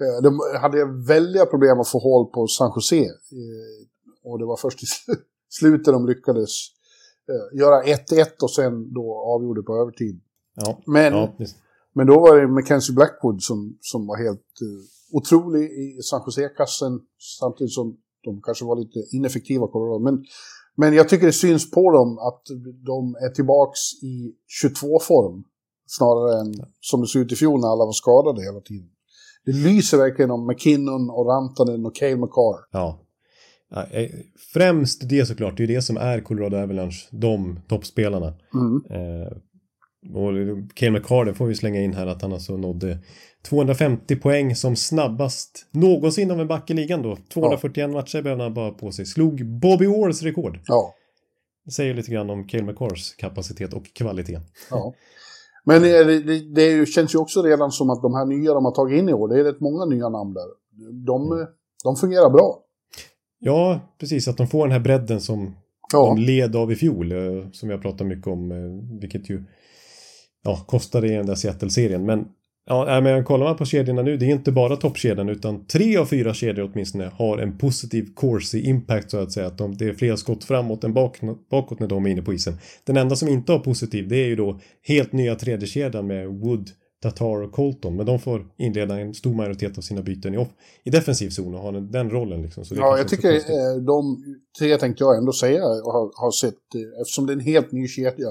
Eh, 0.00 0.22
de 0.22 0.40
hade 0.60 0.84
väldiga 1.08 1.46
problem 1.46 1.80
att 1.80 1.88
få 1.88 1.98
håll 1.98 2.26
på 2.26 2.46
San 2.46 2.72
Jose. 2.76 3.04
Eh, 3.04 3.76
och 4.24 4.38
det 4.38 4.46
var 4.46 4.56
först 4.56 4.82
i 4.82 4.86
slutet 5.48 5.94
de 5.94 6.06
lyckades 6.06 6.50
eh, 7.30 7.58
göra 7.58 7.82
1-1 7.82 8.42
och 8.42 8.50
sen 8.50 8.92
då 8.92 9.24
avgjorde 9.34 9.62
på 9.62 9.76
övertid. 9.76 10.20
Ja. 10.54 10.82
Men, 10.86 11.12
ja, 11.12 11.36
men 11.94 12.06
då 12.06 12.20
var 12.20 12.40
det 12.40 12.48
Mackenzie 12.48 12.94
Blackwood 12.94 13.42
som, 13.42 13.78
som 13.80 14.06
var 14.06 14.16
helt 14.16 14.52
eh, 14.62 15.16
otrolig 15.16 15.64
i 15.64 16.02
San 16.02 16.22
Jose-kassen 16.26 17.00
samtidigt 17.40 17.72
som 17.72 17.96
de 18.24 18.42
kanske 18.42 18.64
var 18.64 18.76
lite 18.76 19.16
ineffektiva 19.16 19.66
Colorado. 19.66 20.04
Men, 20.04 20.24
men 20.76 20.94
jag 20.94 21.08
tycker 21.08 21.26
det 21.26 21.32
syns 21.32 21.70
på 21.70 21.90
dem 21.90 22.18
att 22.18 22.42
de 22.86 23.14
är 23.14 23.28
tillbaks 23.34 23.80
i 24.02 24.34
22-form 24.64 25.44
snarare 25.86 26.40
än 26.40 26.54
som 26.80 27.00
det 27.00 27.06
såg 27.06 27.22
ut 27.22 27.32
i 27.32 27.36
fjol 27.36 27.60
när 27.60 27.68
alla 27.68 27.84
var 27.84 27.92
skadade 27.92 28.42
hela 28.42 28.60
tiden. 28.60 28.90
Det 29.44 29.52
lyser 29.52 29.98
verkligen 29.98 30.30
om 30.30 30.46
McKinnon 30.46 31.10
och 31.10 31.26
Rantanen 31.26 31.86
och 31.86 31.96
Cale 31.96 32.16
McCarr. 32.16 32.56
Ja. 32.72 33.00
Eh, 33.90 34.10
främst 34.52 35.08
det 35.08 35.26
såklart, 35.26 35.56
det 35.56 35.62
är 35.62 35.66
det 35.66 35.82
som 35.82 35.96
är 35.96 36.20
Colorado 36.20 36.56
Avalanche, 36.56 37.08
de 37.10 37.60
toppspelarna. 37.68 38.34
Mm. 38.54 38.82
Eh, 38.90 39.32
och 40.14 40.32
Cale 40.74 40.90
McCarr, 40.90 41.24
det 41.24 41.34
får 41.34 41.46
vi 41.46 41.54
slänga 41.54 41.80
in 41.80 41.94
här 41.94 42.06
att 42.06 42.22
han 42.22 42.32
alltså 42.32 42.56
nådde 42.56 42.98
250 43.48 44.16
poäng 44.16 44.56
som 44.56 44.76
snabbast 44.76 45.66
någonsin 45.70 46.30
av 46.30 46.40
en 46.40 46.48
back 46.48 46.70
i 46.70 46.74
ligan 46.74 47.02
då. 47.02 47.16
241 47.32 47.76
ja. 47.76 47.88
matcher 47.88 48.22
behövde 48.22 48.44
han 48.44 48.54
bara 48.54 48.70
på 48.70 48.92
sig. 48.92 49.06
Slog 49.06 49.46
Bobby 49.46 49.86
Orrs 49.86 50.22
rekord. 50.22 50.60
Ja. 50.66 50.94
Det 51.64 51.70
säger 51.70 51.94
lite 51.94 52.10
grann 52.10 52.30
om 52.30 52.48
Cale 52.48 52.64
McCars 52.64 53.14
kapacitet 53.16 53.74
och 53.74 53.94
kvalitet. 53.94 54.40
Ja. 54.70 54.94
Men 55.64 55.82
det, 55.82 56.54
det, 56.54 56.88
känns 56.88 57.14
ju 57.14 57.18
också 57.18 57.42
redan 57.42 57.72
som 57.72 57.90
att 57.90 58.02
de 58.02 58.14
här 58.14 58.24
nya 58.24 58.54
de 58.54 58.64
har 58.64 58.72
tagit 58.72 58.98
in 58.98 59.08
i 59.08 59.12
år, 59.12 59.28
det 59.28 59.40
är 59.40 59.44
rätt 59.44 59.60
många 59.60 59.84
nya 59.84 60.08
namn 60.08 60.34
där. 60.34 60.46
De, 61.06 61.32
mm. 61.32 61.46
de 61.84 61.96
fungerar 61.96 62.30
bra. 62.30 62.58
Ja, 63.38 63.80
precis. 64.00 64.28
Att 64.28 64.36
de 64.36 64.46
får 64.46 64.66
den 64.66 64.72
här 64.72 64.80
bredden 64.80 65.20
som 65.20 65.54
ja. 65.92 66.06
de 66.06 66.22
led 66.22 66.56
av 66.56 66.72
i 66.72 66.76
fjol. 66.76 67.12
Eh, 67.12 67.50
som 67.52 67.70
jag 67.70 67.82
pratar 67.82 68.04
mycket 68.04 68.26
om. 68.26 68.52
Eh, 68.52 68.98
vilket 69.00 69.30
ju 69.30 69.44
ja, 70.42 70.64
kostade 70.66 71.06
i 71.06 71.10
den 71.10 71.26
där 71.26 71.34
Seattle-serien. 71.34 72.06
Men 72.06 72.28
Ja, 72.66 73.00
men 73.00 73.24
kollar 73.24 73.46
man 73.46 73.56
på 73.56 73.64
kedjorna 73.64 74.02
nu, 74.02 74.16
det 74.16 74.26
är 74.26 74.30
inte 74.30 74.52
bara 74.52 74.76
toppkedjan 74.76 75.28
utan 75.28 75.66
tre 75.66 75.96
av 75.96 76.06
fyra 76.06 76.34
kedjor 76.34 76.70
åtminstone 76.72 77.10
har 77.14 77.38
en 77.38 77.58
positiv 77.58 78.08
Corsi 78.14 78.60
impact 78.60 79.10
så 79.10 79.18
att 79.18 79.32
säga. 79.32 79.46
Att 79.46 79.58
de, 79.58 79.76
det 79.76 79.88
är 79.88 79.94
fler 79.94 80.16
skott 80.16 80.44
framåt 80.44 80.84
än 80.84 80.94
bak, 80.94 81.20
bakåt 81.50 81.80
när 81.80 81.86
de 81.86 82.06
är 82.06 82.10
inne 82.10 82.22
på 82.22 82.34
isen. 82.34 82.54
Den 82.84 82.96
enda 82.96 83.16
som 83.16 83.28
inte 83.28 83.52
har 83.52 83.58
positiv 83.58 84.08
det 84.08 84.16
är 84.16 84.26
ju 84.26 84.36
då 84.36 84.60
helt 84.82 85.12
nya 85.12 85.34
tredjekedjan 85.34 86.06
med 86.06 86.28
Wood, 86.28 86.70
Tatar 87.02 87.42
och 87.42 87.52
Colton. 87.52 87.96
Men 87.96 88.06
de 88.06 88.18
får 88.18 88.46
inleda 88.58 89.00
en 89.00 89.14
stor 89.14 89.34
majoritet 89.34 89.78
av 89.78 89.82
sina 89.82 90.02
byten 90.02 90.34
i, 90.34 90.36
off, 90.36 90.48
i 90.84 90.90
defensiv 90.90 91.30
zon 91.30 91.54
och 91.54 91.60
ha 91.60 91.72
den, 91.72 91.90
den 91.90 92.10
rollen. 92.10 92.42
Liksom. 92.42 92.64
Så 92.64 92.74
ja, 92.74 92.98
jag 92.98 93.08
tycker 93.08 93.34
eh, 93.34 93.82
de 93.86 94.24
tre 94.58 94.76
tänkte 94.76 95.04
jag 95.04 95.18
ändå 95.18 95.32
säga 95.32 95.64
och 95.64 95.92
har, 95.92 96.10
har 96.14 96.30
sett, 96.30 96.74
eh, 96.74 97.00
eftersom 97.00 97.26
det 97.26 97.32
är 97.32 97.34
en 97.34 97.40
helt 97.40 97.72
ny 97.72 97.88
kedja 97.88 98.28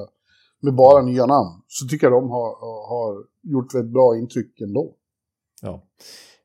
med 0.63 0.75
bara 0.75 1.01
nya 1.01 1.25
namn, 1.25 1.61
så 1.67 1.87
tycker 1.87 2.07
jag 2.07 2.13
de 2.13 2.29
har, 2.29 2.49
har 2.89 3.25
gjort 3.43 3.75
ett 3.75 3.93
bra 3.93 4.17
intryck 4.17 4.61
ändå. 4.61 4.95
Ja. 5.61 5.83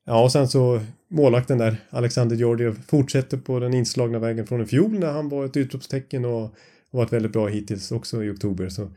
Ja, 0.05 0.25
och 0.25 0.33
sen 0.33 0.49
så 0.49 0.81
målvakten 1.09 1.59
där, 1.59 1.89
Alexander 1.91 2.37
Georgiev, 2.37 2.83
fortsätter 2.89 3.37
på 3.37 3.59
den 3.59 3.75
inslagna 3.75 4.19
vägen 4.19 4.47
från 4.47 4.61
i 4.61 4.67
fjol 4.67 4.99
när 4.99 5.13
han 5.13 5.29
var 5.29 5.45
ett 5.45 5.57
utropstecken 5.57 6.25
och 6.25 6.51
varit 6.91 7.13
väldigt 7.13 7.33
bra 7.33 7.47
hittills 7.47 7.93
också 7.93 8.25
i 8.25 8.31
oktober. 8.31 8.69
Så 8.69 8.89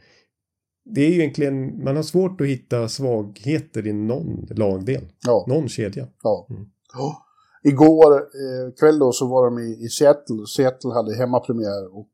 det 0.85 1.01
är 1.01 1.09
ju 1.09 1.19
egentligen, 1.19 1.83
man 1.83 1.95
har 1.95 2.03
svårt 2.03 2.41
att 2.41 2.47
hitta 2.47 2.87
svagheter 2.87 3.87
i 3.87 3.93
någon 3.93 4.47
lagdel. 4.49 5.07
Ja. 5.25 5.45
Någon 5.47 5.69
kedja. 5.69 6.07
Ja. 6.23 6.47
Mm. 6.49 6.65
ja. 6.93 7.25
Igår 7.63 8.13
eh, 8.13 8.73
kväll 8.79 8.99
då 8.99 9.11
så 9.11 9.27
var 9.27 9.45
de 9.45 9.59
i, 9.59 9.85
i 9.85 9.89
Seattle. 9.89 10.45
Seattle 10.55 10.93
hade 10.93 11.15
hemmapremiär 11.15 11.95
och 11.97 12.09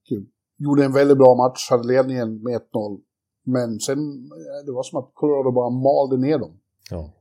gjorde 0.58 0.86
en 0.86 0.94
väldigt 0.94 1.18
bra 1.18 1.36
match, 1.36 1.70
hade 1.70 1.88
ledningen 1.88 2.44
med 2.44 2.62
1-0. 2.74 3.00
Men 3.46 3.80
sen, 3.80 4.00
eh, 4.00 4.66
det 4.66 4.72
var 4.72 4.84
som 4.84 5.00
att 5.00 5.12
Colorado 5.14 5.52
bara 5.52 5.70
malde 5.70 6.18
ner 6.18 6.38
dem. 6.38 6.60
Ja. 6.90 7.14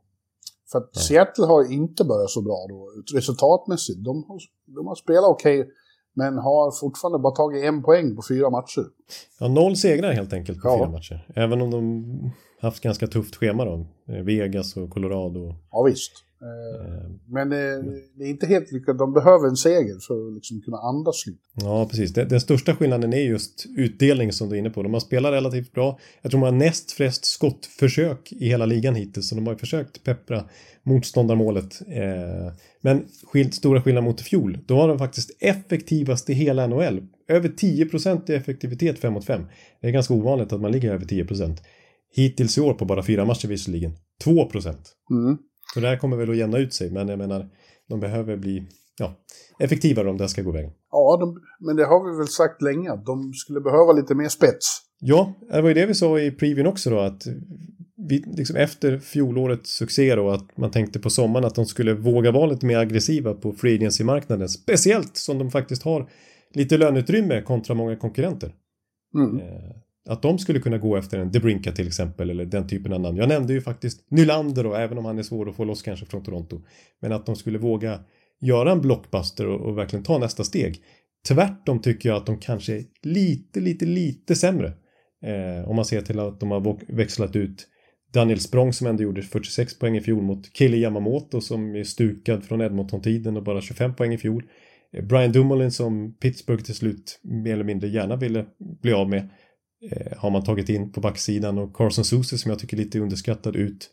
För 0.73 0.79
att 0.79 0.91
ja. 0.93 1.01
Seattle 1.01 1.47
har 1.47 1.73
inte 1.73 2.05
börjat 2.05 2.31
så 2.31 2.43
bra 2.43 2.67
då, 2.69 2.91
resultatmässigt. 3.15 4.05
De 4.05 4.25
har, 4.29 4.39
de 4.67 4.87
har 4.87 4.95
spelat 4.95 5.31
okej, 5.31 5.61
okay, 5.61 5.73
men 6.15 6.39
har 6.39 6.81
fortfarande 6.81 7.19
bara 7.19 7.35
tagit 7.35 7.65
en 7.65 7.83
poäng 7.83 8.17
på 8.17 8.23
fyra 8.29 8.51
matcher. 8.51 8.85
Ja, 9.41 9.49
noll 9.49 9.77
segrar 9.77 10.13
helt 10.13 10.33
enkelt 10.33 10.63
på 10.63 10.69
ja. 10.69 10.79
fyra 10.79 10.89
matcher. 10.89 11.27
Även 11.35 11.63
om 11.63 11.71
de 11.71 12.05
haft 12.67 12.83
ganska 12.83 13.07
tufft 13.07 13.37
schema 13.37 13.65
då. 13.65 13.87
Eh, 14.09 14.23
Vegas 14.23 14.77
och 14.77 14.91
Colorado. 14.91 15.55
Ja, 15.71 15.83
visst. 15.83 16.13
Eh, 16.43 17.11
men 17.27 17.53
eh, 17.53 17.85
det 18.15 18.25
är 18.25 18.29
inte 18.29 18.47
helt 18.47 18.73
lyckat. 18.73 18.99
De 18.99 19.13
behöver 19.13 19.49
en 19.49 19.57
seger 19.57 19.99
för 20.07 20.29
att 20.29 20.35
liksom 20.35 20.61
kunna 20.61 20.77
andas 20.77 21.27
lite. 21.27 21.39
Ja, 21.55 21.89
precis. 21.91 22.13
Den, 22.15 22.41
största 22.41 22.77
skillnaden 22.77 23.13
är 23.13 23.23
just 23.23 23.67
utdelning 23.77 24.33
som 24.33 24.49
du 24.49 24.55
är 24.55 24.59
inne 24.59 24.71
på. 24.71 24.83
De 24.83 24.93
har 24.93 25.01
spelat 25.01 25.33
relativt 25.33 25.73
bra. 25.73 25.99
Jag 26.23 26.31
tror 26.31 26.41
de 26.41 26.45
har 26.45 26.59
näst 26.59 26.93
flest 26.93 27.25
skottförsök 27.25 28.33
i 28.33 28.49
hela 28.49 28.67
ligan 28.67 28.95
hittills. 28.95 29.29
Så 29.29 29.35
de 29.35 29.47
har 29.47 29.55
ju 29.55 29.59
försökt 29.59 30.05
peppra 30.05 30.45
motståndarmålet. 30.83 31.83
Men 32.81 33.05
stora 33.53 33.83
skillnad 33.83 34.05
mot 34.05 34.21
i 34.21 34.25
fjol. 34.25 34.59
Då 34.67 34.77
var 34.77 34.89
de 34.89 34.99
faktiskt 34.99 35.31
effektivast 35.41 36.31
i 36.31 36.33
hela 36.33 36.67
NHL. 36.67 37.07
Över 37.29 37.49
10% 37.49 38.31
i 38.31 38.35
effektivitet 38.35 38.99
5 38.99 39.13
mot 39.13 39.25
5. 39.25 39.43
Det 39.81 39.89
är 39.89 39.93
ganska 39.93 40.15
ovanligt 40.15 40.53
att 40.53 40.61
man 40.61 40.73
ligger 40.73 40.93
över 40.93 41.05
10%. 41.05 41.57
Hittills 42.17 42.59
i 42.59 42.61
år 42.61 42.75
på 42.75 42.85
bara 42.85 43.03
fyra 43.03 43.25
matcher 43.25 43.49
visserligen. 43.49 43.93
2%. 44.25 44.67
Mm. 45.11 45.39
Så 45.75 45.81
det 45.81 45.89
här 45.89 45.97
kommer 45.97 46.17
väl 46.17 46.31
att 46.31 46.37
jämna 46.37 46.59
ut 46.59 46.75
sig, 46.75 46.91
men 46.91 47.09
jag 47.09 47.19
menar, 47.19 47.49
de 47.89 48.01
behöver 48.01 48.37
bli 48.37 48.69
ja, 48.99 49.17
effektivare 49.59 50.11
om 50.11 50.17
det 50.17 50.29
ska 50.29 50.43
gå 50.43 50.53
vägen. 50.53 50.71
Ja, 50.91 51.17
de, 51.21 51.41
men 51.67 51.77
det 51.77 51.85
har 51.85 52.11
vi 52.11 52.19
väl 52.19 52.29
sagt 52.29 52.63
länge, 52.63 52.93
att 52.93 53.07
de 53.07 53.33
skulle 53.33 53.61
behöva 53.61 53.93
lite 53.93 54.15
mer 54.15 54.29
spets. 54.29 54.83
Ja, 55.01 55.35
det 55.53 55.61
var 55.63 55.69
ju 55.69 55.75
det 55.75 55.87
vi 55.87 55.95
sa 55.95 56.21
i 56.21 56.31
previewn 56.31 56.67
också 56.67 56.91
då, 56.91 56.99
att 56.99 57.23
vi, 58.09 58.25
liksom 58.27 58.57
efter 58.57 58.99
fjolårets 58.99 59.71
succé 59.71 60.15
då, 60.15 60.31
att 60.31 60.57
man 60.57 60.71
tänkte 60.71 60.99
på 60.99 61.11
sommaren 61.11 61.45
att 61.45 61.55
de 61.55 61.67
skulle 61.67 61.95
våga 61.95 62.31
vara 62.31 62.47
lite 62.47 62.67
mer 62.67 62.79
aggressiva 62.79 63.35
på 63.35 63.53
free 63.53 63.75
agency-marknaden. 63.75 64.49
Speciellt 64.49 65.17
som 65.17 65.39
de 65.39 65.51
faktiskt 65.51 65.83
har 65.83 66.11
lite 66.55 66.79
löneutrymme 66.79 67.43
kontra 67.43 67.75
många 67.75 67.97
konkurrenter. 67.97 68.55
Mm. 69.15 69.41
Att 70.07 70.23
de 70.23 70.39
skulle 70.39 70.61
kunna 70.61 70.79
gå 70.79 70.97
efter 70.97 71.19
en 71.19 71.33
Debrinka 71.33 71.73
till 71.73 71.87
exempel 71.87 72.31
eller 72.31 72.45
den 72.45 72.69
typen 72.69 72.93
av 72.93 73.01
namn. 73.01 73.17
Jag 73.17 73.29
nämnde 73.29 73.53
ju 73.53 73.61
faktiskt 73.61 74.11
Nylander 74.11 74.67
och 74.67 74.79
även 74.81 74.99
om 74.99 75.05
han 75.05 75.19
är 75.19 75.23
svår 75.23 75.49
att 75.49 75.57
få 75.57 75.65
loss 75.65 75.83
kanske 75.83 76.07
från 76.07 76.23
Toronto. 76.23 76.63
Men 77.01 77.13
att 77.13 77.27
de 77.27 77.37
skulle 77.37 77.59
våga 77.59 78.01
göra 78.41 78.73
en 78.73 78.81
blockbuster 78.81 79.47
och, 79.47 79.61
och 79.61 79.79
verkligen 79.79 80.05
ta 80.05 80.19
nästa 80.19 80.45
steg. 80.45 80.83
Tvärtom 81.29 81.81
tycker 81.81 82.09
jag 82.09 82.17
att 82.17 82.27
de 82.27 82.39
kanske 82.39 82.77
är 82.77 82.85
lite, 83.03 83.61
lite, 83.61 83.87
lite 83.87 84.35
sämre. 84.35 84.73
Eh, 85.25 85.69
om 85.69 85.77
man 85.77 85.85
ser 85.85 86.01
till 86.01 86.19
att 86.19 86.41
de 86.41 86.51
har 86.51 86.93
växlat 86.97 87.37
ut 87.37 87.69
Daniel 88.13 88.41
Språng 88.41 88.73
som 88.73 88.87
ändå 88.87 89.03
gjorde 89.03 89.23
46 89.23 89.79
poäng 89.79 89.97
i 89.97 90.01
fjol 90.01 90.23
mot 90.23 90.57
Kili 90.57 90.81
Yamamoto 90.81 91.41
som 91.41 91.77
är 91.77 91.85
stukad 91.85 92.45
från 92.45 92.61
Edmonton-tiden 92.61 93.37
och 93.37 93.43
bara 93.43 93.61
25 93.61 93.95
poäng 93.95 94.15
i 94.15 94.19
fjol. 94.19 94.45
Eh, 94.93 95.05
Brian 95.05 95.33
Dumoulin 95.33 95.71
som 95.71 96.15
Pittsburgh 96.21 96.63
till 96.63 96.75
slut 96.75 97.21
mer 97.23 97.53
eller 97.53 97.65
mindre 97.65 97.89
gärna 97.89 98.17
ville 98.17 98.47
bli 98.83 98.93
av 98.93 99.09
med 99.09 99.29
Eh, 99.91 100.19
har 100.19 100.31
man 100.31 100.45
tagit 100.45 100.69
in 100.69 100.93
på 100.93 101.01
backsidan 101.01 101.59
och 101.59 101.77
Carson 101.77 102.05
Sousa 102.05 102.39
som 102.39 102.51
jag 102.51 102.59
tycker 102.59 102.77
är 102.77 102.85
lite 102.85 103.01
underskattad 103.01 103.57
ut 103.57 103.91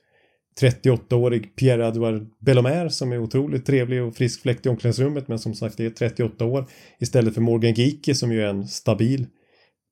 38-årig 0.61 1.55
Pierre-Edouard 1.55 2.29
Bellomer 2.39 2.89
som 2.89 3.11
är 3.11 3.17
otroligt 3.17 3.65
trevlig 3.65 4.03
och 4.03 4.15
frisk 4.15 4.41
fläkt 4.41 4.65
i 4.65 4.69
omklädningsrummet 4.69 5.27
men 5.27 5.39
som 5.39 5.53
sagt 5.53 5.79
är 5.79 5.89
38 5.89 6.45
år 6.45 6.69
istället 6.99 7.33
för 7.33 7.41
Morgan 7.41 7.73
Geeke 7.73 8.15
som 8.15 8.31
ju 8.31 8.41
är 8.41 8.47
en 8.47 8.67
stabil 8.67 9.27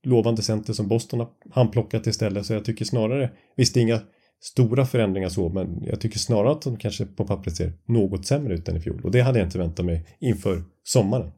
lovande 0.03 0.41
center 0.41 0.73
som 0.73 0.87
Boston 0.87 1.19
har 1.19 1.29
handplockat 1.51 2.07
istället 2.07 2.45
så 2.45 2.53
jag 2.53 2.65
tycker 2.65 2.85
snarare, 2.85 3.31
visst 3.55 3.77
inga 3.77 3.99
stora 4.41 4.85
förändringar 4.85 5.29
så 5.29 5.49
men 5.49 5.83
jag 5.83 6.01
tycker 6.01 6.19
snarare 6.19 6.51
att 6.51 6.61
de 6.61 6.77
kanske 6.77 7.05
på 7.05 7.27
pappret 7.27 7.55
ser 7.55 7.73
något 7.85 8.25
sämre 8.25 8.53
ut 8.53 8.69
än 8.69 8.77
i 8.77 8.81
fjol 8.81 9.01
och 9.03 9.11
det 9.11 9.21
hade 9.21 9.39
jag 9.39 9.47
inte 9.47 9.57
väntat 9.57 9.85
mig 9.85 10.17
inför 10.19 10.63
sommaren. 10.83 11.31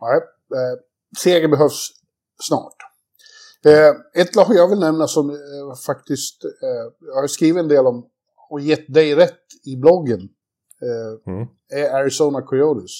Nej, 0.00 0.16
eh, 0.60 0.78
seger 1.22 1.48
behövs 1.48 1.90
snart. 2.42 2.89
Eh, 3.64 4.22
ett 4.22 4.36
lag 4.36 4.46
jag 4.50 4.68
vill 4.68 4.78
nämna 4.78 5.06
som 5.06 5.30
eh, 5.30 5.36
faktiskt, 5.86 6.44
eh, 6.44 6.92
jag 7.00 7.20
har 7.20 7.26
skrivit 7.26 7.60
en 7.60 7.68
del 7.68 7.86
om 7.86 8.06
och 8.50 8.60
gett 8.60 8.94
dig 8.94 9.14
rätt 9.14 9.46
i 9.66 9.76
bloggen 9.76 10.20
eh, 10.82 11.32
mm. 11.32 11.48
är 11.68 11.90
Arizona 11.94 12.42
Coyotes. 12.42 12.90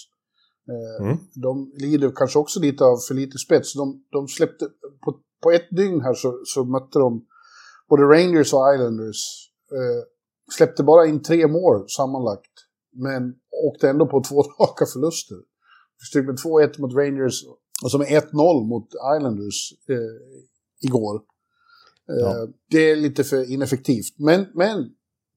Eh, 0.69 1.07
mm. 1.07 1.19
De 1.35 1.73
lider 1.75 2.13
kanske 2.15 2.39
också 2.39 2.61
lite 2.61 2.85
av 2.85 2.97
för 3.09 3.15
lite 3.15 3.39
spets. 3.39 3.75
De, 3.75 4.05
de 4.11 4.29
släppte, 4.29 4.69
på, 5.05 5.21
på 5.43 5.51
ett 5.51 5.71
dygn 5.71 6.01
här 6.01 6.15
så, 6.15 6.43
så 6.45 6.65
mötte 6.65 6.99
de 6.99 7.27
både 7.89 8.03
Rangers 8.03 8.55
och 8.55 8.75
Islanders. 8.75 9.51
Eh, 9.73 10.03
släppte 10.57 10.83
bara 10.83 11.07
in 11.07 11.23
tre 11.23 11.47
mål 11.47 11.89
sammanlagt. 11.89 12.53
Men 12.93 13.35
åkte 13.65 13.91
ändå 13.91 14.07
på 14.07 14.23
två 14.29 14.43
raka 14.43 14.87
förluster. 14.87 15.37
Stod 16.09 16.27
med 16.27 16.35
2-1 16.35 16.81
mot 16.81 16.95
Rangers 16.95 17.45
och 17.83 17.91
så 17.91 17.99
med 17.99 18.09
1-0 18.09 18.69
mot 18.69 18.89
Islanders 19.17 19.73
eh, 19.89 20.50
igår. 20.81 21.21
Ja. 22.07 22.47
Det 22.71 22.91
är 22.91 22.97
lite 22.97 23.25
för 23.25 23.51
ineffektivt. 23.53 24.19
Men, 24.19 24.47
men 24.55 24.91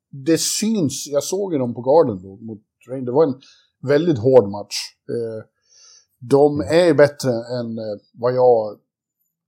det 0.09 0.37
syns, 0.37 1.07
jag 1.07 1.23
såg 1.23 1.53
ju 1.53 1.59
dem 1.59 1.73
på 1.73 1.81
Garden 1.81 2.23
då, 2.23 2.35
mot 2.35 2.61
Rain. 2.89 3.05
Det 3.05 3.11
var 3.11 3.23
en 3.23 3.41
väldigt 3.81 4.17
hård 4.17 4.49
match. 4.49 4.75
Eh, 5.09 5.45
de 6.19 6.61
mm. 6.61 6.89
är 6.89 6.93
bättre 6.93 7.29
än 7.29 7.77
eh, 7.77 7.99
vad 8.13 8.35
jag 8.35 8.77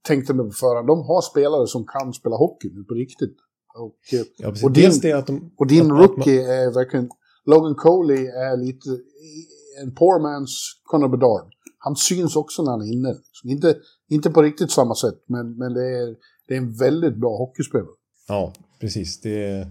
tänkte 0.07 0.33
mig 0.33 0.45
på 0.45 0.51
förhand. 0.51 0.87
De 0.87 1.03
har 1.03 1.21
spelare 1.21 1.67
som 1.67 1.85
kan 1.85 2.13
spela 2.13 2.35
hockey 2.35 2.69
nu 2.73 2.83
på 2.83 2.93
riktigt. 2.93 3.37
Och, 3.75 4.13
eh, 4.13 4.25
ja, 4.37 4.53
och 4.63 4.71
din, 4.71 4.99
de, 5.01 5.51
och 5.57 5.67
din 5.67 5.91
att, 5.91 5.99
rookie 5.99 6.41
att 6.41 6.47
man... 6.47 6.55
är 6.55 6.73
verkligen... 6.73 7.09
Logan 7.45 7.75
Coley 7.75 8.25
är 8.27 8.57
lite 8.57 8.89
en 9.81 9.95
poor 9.95 10.19
man's 10.19 10.55
Conor 10.83 11.07
Bedard. 11.07 11.53
Han 11.77 11.95
syns 11.95 12.35
också 12.35 12.63
när 12.63 12.71
han 12.71 12.81
är 12.81 12.93
inne. 12.93 13.15
Inte, 13.43 13.77
inte 14.09 14.29
på 14.29 14.41
riktigt 14.41 14.71
samma 14.71 14.95
sätt, 14.95 15.23
men, 15.27 15.57
men 15.57 15.73
det, 15.73 15.97
är, 15.97 16.15
det 16.47 16.53
är 16.53 16.57
en 16.57 16.73
väldigt 16.73 17.15
bra 17.15 17.37
hockeyspelare. 17.37 17.95
Ja, 18.27 18.53
precis. 18.79 19.21
Det 19.21 19.43
är 19.43 19.67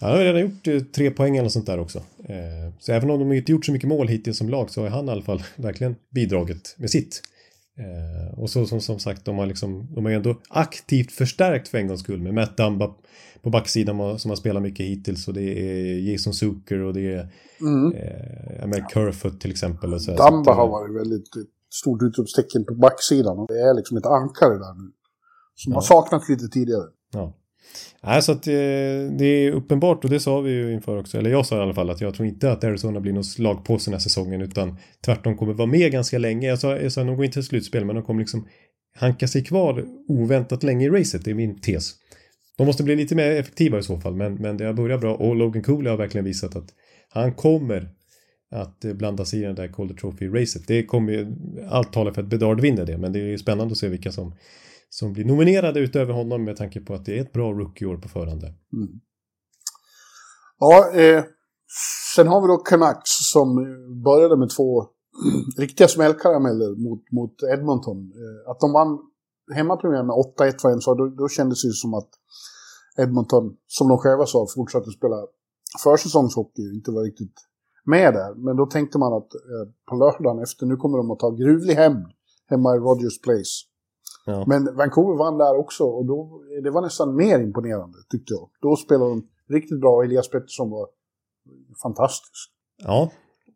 han 0.00 0.10
har 0.10 0.18
redan 0.18 0.40
gjort 0.40 0.66
eh, 0.66 0.80
tre 0.80 1.10
poäng 1.10 1.36
eller 1.36 1.48
sånt 1.48 1.66
där 1.66 1.78
också. 1.78 1.98
Eh, 2.24 2.74
så 2.78 2.92
även 2.92 3.10
om 3.10 3.18
de 3.18 3.32
inte 3.32 3.52
gjort 3.52 3.64
så 3.64 3.72
mycket 3.72 3.88
mål 3.88 4.08
hittills 4.08 4.38
som 4.38 4.48
lag 4.48 4.70
så 4.70 4.82
har 4.82 4.88
han 4.88 5.08
i 5.08 5.10
alla 5.10 5.22
fall 5.22 5.42
verkligen 5.56 5.96
bidragit 6.14 6.74
med 6.78 6.90
sitt. 6.90 7.22
Eh, 7.78 8.38
och 8.38 8.50
så 8.50 8.66
som, 8.66 8.80
som 8.80 8.98
sagt, 8.98 9.24
de 9.24 9.38
har, 9.38 9.46
liksom, 9.46 9.88
de 9.94 10.04
har 10.04 10.12
ändå 10.12 10.40
aktivt 10.48 11.12
förstärkt 11.12 11.68
för 11.68 11.78
en 11.78 11.86
gångs 11.86 12.00
skull 12.00 12.22
med 12.22 12.34
Matt 12.34 12.56
Dumba 12.56 12.94
på 13.42 13.50
backsidan 13.50 14.18
som 14.18 14.28
har 14.28 14.36
spelat 14.36 14.62
mycket 14.62 14.86
hittills 14.86 15.28
och 15.28 15.34
det 15.34 15.42
är 15.42 16.10
Jason 16.10 16.34
Zucker 16.34 16.78
och 16.78 16.94
det 16.94 17.14
är 17.14 17.28
mm. 17.60 18.72
eh, 18.72 18.88
Kerfoot 18.88 19.40
till 19.40 19.50
exempel. 19.50 19.94
Och 19.94 20.02
så, 20.02 20.10
Dumba 20.10 20.52
har 20.54 20.68
varit 20.68 20.96
väldigt 20.96 21.30
stort 21.70 22.02
utropstecken 22.02 22.64
på 22.64 22.74
backsidan 22.74 23.38
och 23.38 23.46
det 23.48 23.60
är 23.60 23.74
liksom 23.74 23.96
ett 23.96 24.06
ankare 24.06 24.54
där 24.58 24.74
nu. 24.74 24.90
Som 25.54 25.72
ja. 25.72 25.76
har 25.76 25.82
saknat 25.82 26.28
lite 26.28 26.48
tidigare. 26.48 26.84
Ja. 27.12 27.34
Nej, 28.02 28.22
så 28.22 28.32
att 28.32 28.42
det, 28.42 28.52
eh, 28.52 29.10
det 29.18 29.24
är 29.24 29.52
uppenbart 29.52 30.04
och 30.04 30.10
det 30.10 30.20
sa 30.20 30.40
vi 30.40 30.50
ju 30.50 30.72
inför 30.72 30.98
också, 30.98 31.18
eller 31.18 31.30
jag 31.30 31.46
sa 31.46 31.56
i 31.56 31.60
alla 31.60 31.74
fall 31.74 31.90
att 31.90 32.00
jag 32.00 32.14
tror 32.14 32.28
inte 32.28 32.52
att 32.52 32.64
Arizona 32.64 33.00
blir 33.00 33.12
någon 33.12 33.24
slagpåse 33.24 33.90
den 33.90 33.94
här 33.94 34.00
säsongen 34.00 34.42
utan 34.42 34.76
tvärtom 35.04 35.36
kommer 35.36 35.52
vara 35.52 35.68
med 35.68 35.92
ganska 35.92 36.18
länge. 36.18 36.48
Jag 36.48 36.58
sa, 36.58 36.76
jag 36.76 36.92
sa 36.92 37.04
de 37.04 37.16
går 37.16 37.24
inte 37.24 37.34
till 37.34 37.44
slutspel 37.44 37.84
men 37.84 37.96
de 37.96 38.04
kommer 38.04 38.20
liksom 38.20 38.48
hanka 38.94 39.28
sig 39.28 39.44
kvar 39.44 39.84
oväntat 40.08 40.62
länge 40.62 40.86
i 40.86 40.90
racet, 40.90 41.24
det 41.24 41.30
är 41.30 41.34
min 41.34 41.60
tes. 41.60 41.94
De 42.56 42.66
måste 42.66 42.82
bli 42.82 42.96
lite 42.96 43.14
mer 43.14 43.30
effektiva 43.30 43.78
i 43.78 43.82
så 43.82 44.00
fall, 44.00 44.14
men, 44.14 44.34
men 44.34 44.56
det 44.56 44.64
har 44.64 44.72
börjat 44.72 45.00
bra 45.00 45.14
och 45.14 45.36
Logan 45.36 45.62
Cooley 45.62 45.90
har 45.90 45.96
verkligen 45.96 46.24
visat 46.24 46.56
att 46.56 46.68
han 47.08 47.34
kommer 47.34 47.88
att 48.50 48.84
eh, 48.84 48.92
blanda 48.92 49.24
sig 49.24 49.40
i 49.40 49.42
den 49.42 49.54
där 49.54 49.68
Calder 49.68 49.94
Trophy-racet. 49.94 50.64
Det 50.66 50.86
kommer 50.86 51.12
ju, 51.12 51.36
allt 51.70 51.92
talar 51.92 52.12
för 52.12 52.22
att 52.22 52.28
Bedard 52.28 52.60
vinner 52.60 52.86
det, 52.86 52.98
men 52.98 53.12
det 53.12 53.18
är 53.18 53.24
ju 53.24 53.38
spännande 53.38 53.72
att 53.72 53.78
se 53.78 53.88
vilka 53.88 54.12
som 54.12 54.32
som 54.90 55.12
blir 55.12 55.24
nominerade 55.24 55.80
utöver 55.80 56.12
honom 56.12 56.44
med 56.44 56.56
tanke 56.56 56.80
på 56.80 56.94
att 56.94 57.04
det 57.04 57.18
är 57.18 57.22
ett 57.22 57.32
bra 57.32 57.52
rookie-år 57.52 57.96
på 57.96 58.08
förhand. 58.08 58.42
Mm. 58.42 58.88
Ja, 60.58 60.92
eh, 60.94 61.24
sen 62.14 62.28
har 62.28 62.40
vi 62.40 62.46
då 62.46 62.56
Canucks 62.56 63.10
som 63.32 63.54
började 64.04 64.36
med 64.36 64.50
två 64.56 64.84
riktiga 65.58 65.88
smällkarameller 65.88 66.76
mot, 66.88 67.12
mot 67.12 67.42
Edmonton. 67.52 67.98
Eh, 67.98 68.50
att 68.50 68.60
de 68.60 68.72
vann 68.72 68.98
hemmapremiären 69.54 70.06
med 70.06 70.16
8-1 70.16 70.54
var 70.62 70.70
en 70.70 70.80
sak, 70.80 70.98
då, 70.98 71.08
då 71.08 71.28
kändes 71.28 71.62
det 71.62 71.72
som 71.72 71.94
att 71.94 72.10
Edmonton, 72.98 73.56
som 73.66 73.88
de 73.88 73.98
själva 73.98 74.26
sa, 74.26 74.46
fortsatte 74.54 74.90
spela 74.90 75.16
försäsongshockey, 75.84 76.74
inte 76.74 76.90
var 76.90 77.02
riktigt 77.04 77.34
med 77.88 78.14
där. 78.14 78.34
Men 78.34 78.56
då 78.56 78.66
tänkte 78.66 78.98
man 78.98 79.12
att 79.12 79.34
eh, 79.34 79.72
på 79.88 79.96
lördagen 79.96 80.42
efter, 80.42 80.66
nu 80.66 80.76
kommer 80.76 80.98
de 80.98 81.10
att 81.10 81.18
ta 81.18 81.30
gruvlig 81.30 81.74
hämnd 81.74 82.06
hemma 82.46 82.76
i 82.76 82.78
Rogers 82.78 83.20
Place. 83.20 83.54
Ja. 84.26 84.44
Men 84.46 84.76
Vancouver 84.76 85.18
vann 85.18 85.38
där 85.38 85.56
också 85.56 85.84
och 85.84 86.06
då, 86.06 86.42
det 86.62 86.70
var 86.70 86.82
nästan 86.82 87.16
mer 87.16 87.40
imponerande 87.40 87.98
tyckte 88.10 88.34
jag. 88.34 88.50
Då 88.62 88.76
spelade 88.76 89.10
de 89.10 89.28
riktigt 89.54 89.80
bra 89.80 89.96
och 89.96 90.04
Elias 90.04 90.30
Pettersson 90.30 90.70
var 90.70 90.88
fantastisk. 91.82 92.52
Ja, 92.84 93.10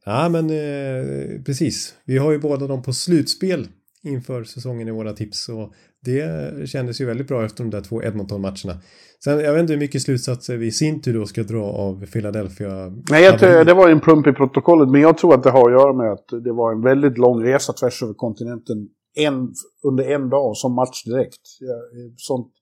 ja 0.05 0.29
men 0.29 0.51
eh, 0.51 1.43
precis. 1.47 1.95
Vi 2.05 2.19
har 2.19 2.33
ju 2.33 2.39
båda 2.39 2.67
dem 2.67 2.83
på 2.83 2.93
slutspel 2.93 3.69
inför 4.05 4.45
säsongen 4.45 4.89
i 4.89 4.91
våra 4.91 5.13
tips 5.13 5.49
och 5.49 5.73
det 6.05 6.69
kändes 6.69 7.01
ju 7.01 7.05
väldigt 7.05 7.29
bra 7.29 7.45
efter 7.45 7.65
de 7.65 7.71
där 7.71 7.81
två 7.81 8.03
Edmonton-matcherna. 8.03 8.81
Sen, 9.25 9.41
jag 9.41 9.53
vet 9.53 9.61
inte 9.61 9.73
hur 9.73 9.81
mycket 9.81 10.03
slutsatser 10.03 10.57
vi 10.57 10.67
i 10.67 10.73
sin 10.73 11.01
tur 11.03 11.15
då 11.15 11.27
ska 11.27 11.43
dra 11.43 11.65
av 11.65 12.07
Philadelphia. 12.07 12.93
Nej, 13.11 13.25
jag, 13.25 13.67
det 13.67 13.75
var 13.75 13.89
en 13.89 14.01
plump 14.01 14.27
i 14.27 14.33
protokollet, 14.33 14.89
men 14.89 15.01
jag 15.01 15.19
tror 15.19 15.35
att 15.35 15.43
det 15.43 15.51
har 15.51 15.71
att 15.71 15.81
göra 15.81 15.93
med 15.93 16.13
att 16.13 16.45
det 16.45 16.53
var 16.53 16.73
en 16.73 16.83
väldigt 16.83 17.19
lång 17.19 17.45
resa 17.45 17.73
tvärs 17.73 18.03
över 18.03 18.15
kontinenten 18.15 18.89
en, 19.15 19.53
under 19.83 20.05
en 20.05 20.31
dag 20.31 20.57
som 20.57 20.75
match 20.75 21.05
direkt. 21.05 21.41
Ja, 21.61 21.75
sånt, 22.17 22.53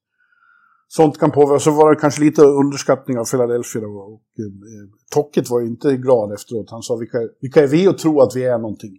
sånt 0.89 1.19
kan 1.19 1.31
påverka. 1.31 1.61
Så 1.61 1.71
var 1.71 1.91
det 1.95 2.01
kanske 2.01 2.23
lite 2.23 2.43
underskattning 2.43 3.19
av 3.19 3.25
Philadelphia. 3.25 3.83
Då, 3.83 3.89
och, 3.89 4.23
eh, 4.39 4.89
Tocket 5.15 5.51
var 5.51 5.61
ju 5.61 5.67
inte 5.67 5.97
glad 5.97 6.33
efteråt. 6.33 6.71
Han 6.71 6.83
sa 6.83 6.97
vilka, 6.97 7.19
vilka 7.41 7.63
är 7.63 7.67
vi 7.67 7.87
att 7.87 7.99
tro 7.99 8.21
att 8.21 8.37
vi 8.37 8.45
är 8.45 8.59
någonting? 8.59 8.93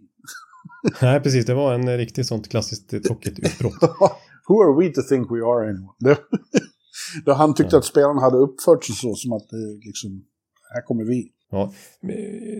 Nej, 1.02 1.20
precis. 1.20 1.46
Det 1.46 1.54
var 1.54 1.74
en 1.74 1.96
riktigt 1.98 2.26
sånt 2.26 2.48
klassiskt 2.48 3.04
Tocket-utbrott. 3.04 3.74
Who 4.48 4.62
are 4.62 4.80
we 4.80 4.92
to 4.92 5.02
think 5.02 5.30
we 5.30 5.38
are 5.38 5.70
anymore? 5.70 6.16
Då 7.24 7.32
han 7.32 7.54
tyckte 7.54 7.76
ja. 7.76 7.78
att 7.78 7.84
spelarna 7.84 8.20
hade 8.20 8.36
uppfört 8.36 8.84
sig 8.84 8.94
så 8.94 9.14
som 9.14 9.32
att 9.32 9.52
eh, 9.52 9.58
liksom, 9.86 10.24
här 10.74 10.82
kommer 10.82 11.04
vi. 11.04 11.28
Ja, 11.50 11.72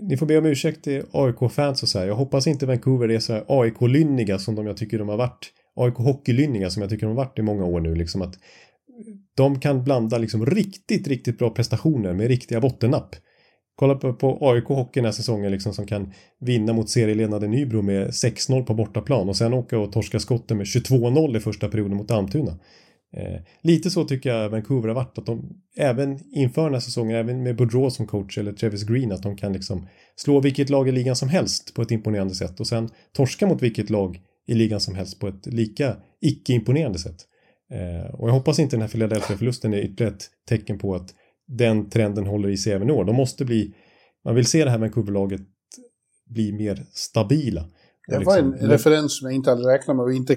ni 0.01 0.17
får 0.17 0.25
be 0.25 0.37
om 0.37 0.45
ursäkt 0.45 0.83
till 0.83 1.03
AIK-fans 1.11 1.83
och 1.83 1.89
så 1.89 1.99
här. 1.99 2.07
Jag 2.07 2.15
hoppas 2.15 2.47
inte 2.47 2.65
Vancouver 2.65 3.11
är 3.11 3.19
så 3.19 3.33
här 3.33 3.45
AIK-lynniga 3.47 4.39
som 4.39 4.55
de 4.55 4.67
jag 4.67 4.77
tycker 4.77 4.99
de 4.99 5.09
har 5.09 5.17
varit. 5.17 5.51
AIK-hockeylynniga 5.75 6.69
som 6.69 6.81
jag 6.81 6.89
tycker 6.89 7.07
de 7.07 7.17
har 7.17 7.25
varit 7.25 7.39
i 7.39 7.41
många 7.41 7.65
år 7.65 7.79
nu. 7.79 7.95
Liksom 7.95 8.21
att 8.21 8.35
de 9.35 9.59
kan 9.59 9.83
blanda 9.83 10.17
liksom 10.17 10.45
riktigt, 10.45 11.07
riktigt 11.07 11.37
bra 11.37 11.49
prestationer 11.49 12.13
med 12.13 12.27
riktiga 12.27 12.61
bottennapp. 12.61 13.15
Kolla 13.75 13.95
på, 13.95 14.13
på 14.13 14.37
AIK 14.41 14.65
Hockey 14.65 14.99
den 14.99 15.05
här 15.05 15.11
säsongen 15.11 15.51
liksom 15.51 15.73
som 15.73 15.85
kan 15.85 16.13
vinna 16.39 16.73
mot 16.73 16.89
serieledande 16.89 17.47
Nybro 17.47 17.81
med 17.81 18.07
6-0 18.07 18.63
på 18.63 18.73
bortaplan 18.73 19.29
och 19.29 19.35
sen 19.35 19.53
åka 19.53 19.79
och 19.79 19.91
torska 19.91 20.19
skotten 20.19 20.57
med 20.57 20.65
22-0 20.65 21.37
i 21.37 21.39
första 21.39 21.69
perioden 21.69 21.97
mot 21.97 22.11
Almtuna. 22.11 22.59
Eh, 23.17 23.41
lite 23.61 23.89
så 23.89 24.05
tycker 24.05 24.29
jag 24.29 24.49
Vancouver 24.49 24.87
har 24.87 24.95
varit 24.95 25.17
att 25.17 25.25
de 25.25 25.49
även 25.77 26.19
inför 26.31 26.63
den 26.63 26.73
här 26.73 26.79
säsongen, 26.79 27.17
även 27.17 27.43
med 27.43 27.55
Boudreau 27.55 27.89
som 27.89 28.07
coach 28.07 28.37
eller 28.37 28.53
Travis 28.53 28.83
Green, 28.83 29.11
att 29.11 29.23
de 29.23 29.37
kan 29.37 29.53
liksom 29.53 29.87
slå 30.15 30.39
vilket 30.39 30.69
lag 30.69 30.89
i 30.89 30.91
ligan 30.91 31.15
som 31.15 31.29
helst 31.29 31.73
på 31.73 31.81
ett 31.81 31.91
imponerande 31.91 32.35
sätt 32.35 32.59
och 32.59 32.67
sen 32.67 32.89
torska 33.13 33.47
mot 33.47 33.61
vilket 33.61 33.89
lag 33.89 34.21
i 34.47 34.53
ligan 34.53 34.79
som 34.79 34.95
helst 34.95 35.19
på 35.19 35.27
ett 35.27 35.45
lika 35.45 35.95
icke-imponerande 36.21 36.99
sätt. 36.99 37.17
Eh, 37.73 38.13
och 38.13 38.29
jag 38.29 38.33
hoppas 38.33 38.59
inte 38.59 38.75
den 38.75 38.81
här 38.81 38.89
Philadelphia-förlusten 38.89 39.73
är 39.73 39.77
ytterligare 39.77 40.13
ett 40.13 40.29
tecken 40.49 40.79
på 40.79 40.95
att 40.95 41.13
den 41.47 41.89
trenden 41.89 42.25
håller 42.25 42.49
i 42.49 42.57
sig 42.57 42.73
även 42.73 42.89
i 42.89 42.91
år. 42.91 43.05
De 43.05 43.15
måste 43.15 43.45
bli, 43.45 43.73
man 44.25 44.35
vill 44.35 44.45
se 44.45 44.63
det 44.63 44.69
här 44.69 44.77
Vancouver-laget 44.77 45.41
bli 46.29 46.51
mer 46.51 46.85
stabila. 46.91 47.65
Det 48.07 48.19
var 48.19 48.37
en 48.37 48.51
liksom- 48.51 48.69
referens 48.69 49.19
som 49.19 49.25
jag 49.25 49.35
inte 49.35 49.49
hade 49.49 49.73
räknat 49.73 49.97
med. 49.97 50.03
Och 50.03 50.13
inte, 50.13 50.35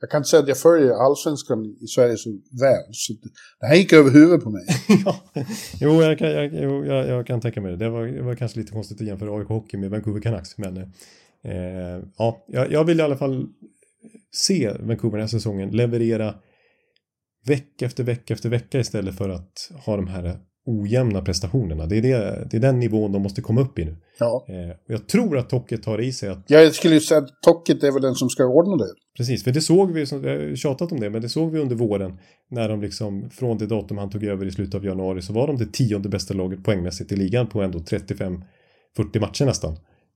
jag 0.00 0.10
kan 0.10 0.18
inte 0.18 0.28
säga 0.28 0.42
att 0.42 0.48
jag 0.48 0.58
följer 0.58 0.90
allsvenskan 0.90 1.64
i 1.80 1.86
Sverige 1.86 2.16
så 2.16 2.30
väl. 2.60 2.84
Så 2.92 3.12
det, 3.60 3.66
här 3.66 3.74
gick 3.74 3.92
över 3.92 4.10
huvudet 4.10 4.44
på 4.44 4.50
mig. 4.50 4.66
ja. 5.04 5.16
Jo, 5.80 6.02
jag 6.02 6.18
kan, 6.18 6.30
jag, 6.30 6.54
jag, 6.86 7.08
jag 7.08 7.26
kan 7.26 7.40
tänka 7.40 7.60
mig 7.60 7.70
det. 7.70 7.76
Det 7.76 7.90
var, 7.90 8.06
det 8.06 8.22
var 8.22 8.34
kanske 8.34 8.58
lite 8.58 8.72
konstigt 8.72 9.00
att 9.00 9.06
jämföra 9.06 9.38
AIK 9.38 9.48
Hockey 9.48 9.76
med 9.76 9.90
Vancouver 9.90 10.20
Canucks. 10.20 10.58
Men 10.58 10.76
eh, 10.76 12.04
ja, 12.18 12.44
jag, 12.46 12.72
jag 12.72 12.84
vill 12.84 13.00
i 13.00 13.02
alla 13.02 13.16
fall 13.16 13.46
se 14.32 14.72
Vancouver 14.80 15.18
den 15.18 15.20
här 15.20 15.28
säsongen 15.28 15.70
leverera 15.70 16.34
vecka 17.46 17.86
efter 17.86 18.04
vecka 18.04 18.34
efter 18.34 18.48
vecka 18.48 18.80
istället 18.80 19.14
för 19.16 19.28
att 19.28 19.52
ha 19.86 19.96
de 19.96 20.06
här 20.06 20.38
ojämna 20.66 21.22
prestationerna. 21.22 21.86
Det 21.86 21.96
är, 21.98 22.02
det, 22.02 22.46
det 22.50 22.56
är 22.56 22.60
den 22.60 22.78
nivån 22.78 23.12
de 23.12 23.22
måste 23.22 23.42
komma 23.42 23.60
upp 23.60 23.78
i 23.78 23.84
nu. 23.84 23.96
Ja. 24.18 24.46
Eh, 24.48 24.76
jag 24.86 25.08
tror 25.08 25.38
att 25.38 25.48
Tocket 25.50 25.84
har 25.84 26.00
i 26.00 26.12
sig 26.12 26.28
att 26.28 26.44
Jag 26.46 26.74
skulle 26.74 26.94
ju 26.94 27.00
säga 27.00 27.18
att 27.20 27.42
Tocket 27.42 27.82
är 27.82 27.92
väl 27.92 28.02
den 28.02 28.14
som 28.14 28.28
ska 28.28 28.44
ordna 28.46 28.76
det. 28.84 28.90
Precis, 29.16 29.44
för 29.44 29.50
det 29.52 29.60
såg 29.60 29.92
vi, 29.92 30.06
som- 30.06 30.24
jag 30.24 30.38
har 30.48 30.56
tjatat 30.56 30.92
om 30.92 31.00
det, 31.00 31.10
men 31.10 31.22
det 31.22 31.28
såg 31.28 31.52
vi 31.52 31.58
under 31.58 31.76
våren 31.76 32.18
när 32.50 32.68
de 32.68 32.80
liksom 32.80 33.30
från 33.30 33.58
det 33.58 33.66
datum 33.66 33.98
han 33.98 34.10
tog 34.10 34.24
över 34.24 34.46
i 34.46 34.50
slutet 34.50 34.74
av 34.74 34.84
januari 34.84 35.22
så 35.22 35.32
var 35.32 35.46
de 35.46 35.56
det 35.56 35.72
tionde 35.72 36.08
bästa 36.08 36.34
laget 36.34 36.64
poängmässigt 36.64 37.12
i 37.12 37.16
ligan 37.16 37.46
på 37.46 37.62
ändå 37.62 37.78
35-40 37.78 38.40
matcher 39.20 39.44
nästan. 39.44 39.72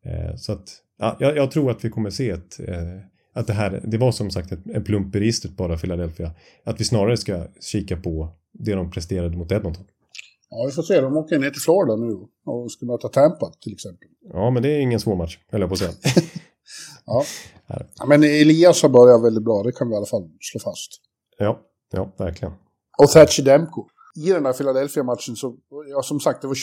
Eh, 0.06 0.36
så 0.36 0.52
att 0.52 0.64
ja, 0.98 1.16
jag, 1.20 1.36
jag 1.36 1.50
tror 1.50 1.70
att 1.70 1.84
vi 1.84 1.90
kommer 1.90 2.10
se 2.10 2.30
ett, 2.30 2.60
eh, 2.68 2.76
att 3.34 3.46
det 3.46 3.52
här, 3.52 3.80
det 3.84 3.98
var 3.98 4.12
som 4.12 4.30
sagt 4.30 4.52
ett, 4.52 4.66
en 4.66 4.84
plump 4.84 5.16
i 5.16 5.20
registret 5.20 5.56
bara 5.56 5.76
Philadelphia. 5.76 6.30
Att 6.64 6.80
vi 6.80 6.84
snarare 6.84 7.16
ska 7.16 7.46
kika 7.60 7.96
på 7.96 8.28
det 8.52 8.74
de 8.74 8.90
presterade 8.90 9.36
mot 9.36 9.52
Edmonton. 9.52 9.84
Ja, 10.50 10.64
vi 10.66 10.72
får 10.72 10.82
se. 10.82 11.00
De 11.00 11.16
åker 11.16 11.38
ner 11.38 11.50
till 11.50 11.62
Florida 11.62 11.96
nu 11.96 12.26
och 12.44 12.72
ska 12.72 12.86
möta 12.86 13.08
Tampa 13.08 13.52
till 13.60 13.72
exempel. 13.72 14.08
Ja, 14.32 14.50
men 14.50 14.62
det 14.62 14.68
är 14.68 14.80
ingen 14.80 15.00
svår 15.00 15.16
match, 15.16 15.38
höll 15.50 15.60
jag 15.60 15.70
på 15.70 15.74
att 15.74 15.78
säga. 15.78 15.92
Ja. 17.06 17.24
ja 17.98 18.06
men 18.06 18.22
Elias 18.24 18.82
har 18.82 18.88
börjat 18.88 19.24
väldigt 19.24 19.44
bra, 19.44 19.62
det 19.62 19.72
kan 19.72 19.88
vi 19.88 19.94
i 19.94 19.96
alla 19.96 20.06
fall 20.06 20.30
slå 20.40 20.60
fast. 20.60 20.90
ja, 21.38 21.60
ja, 21.92 22.12
verkligen. 22.18 22.54
Och 22.98 23.08
Thatcher 23.08 23.42
Demko. 23.42 23.86
I 24.26 24.30
den 24.30 24.46
här 24.46 24.52
Philadelphia-matchen 24.52 25.36
så, 25.36 25.56
ja 25.90 26.02
som 26.02 26.20
sagt, 26.20 26.42
det 26.42 26.48
var 26.48 26.54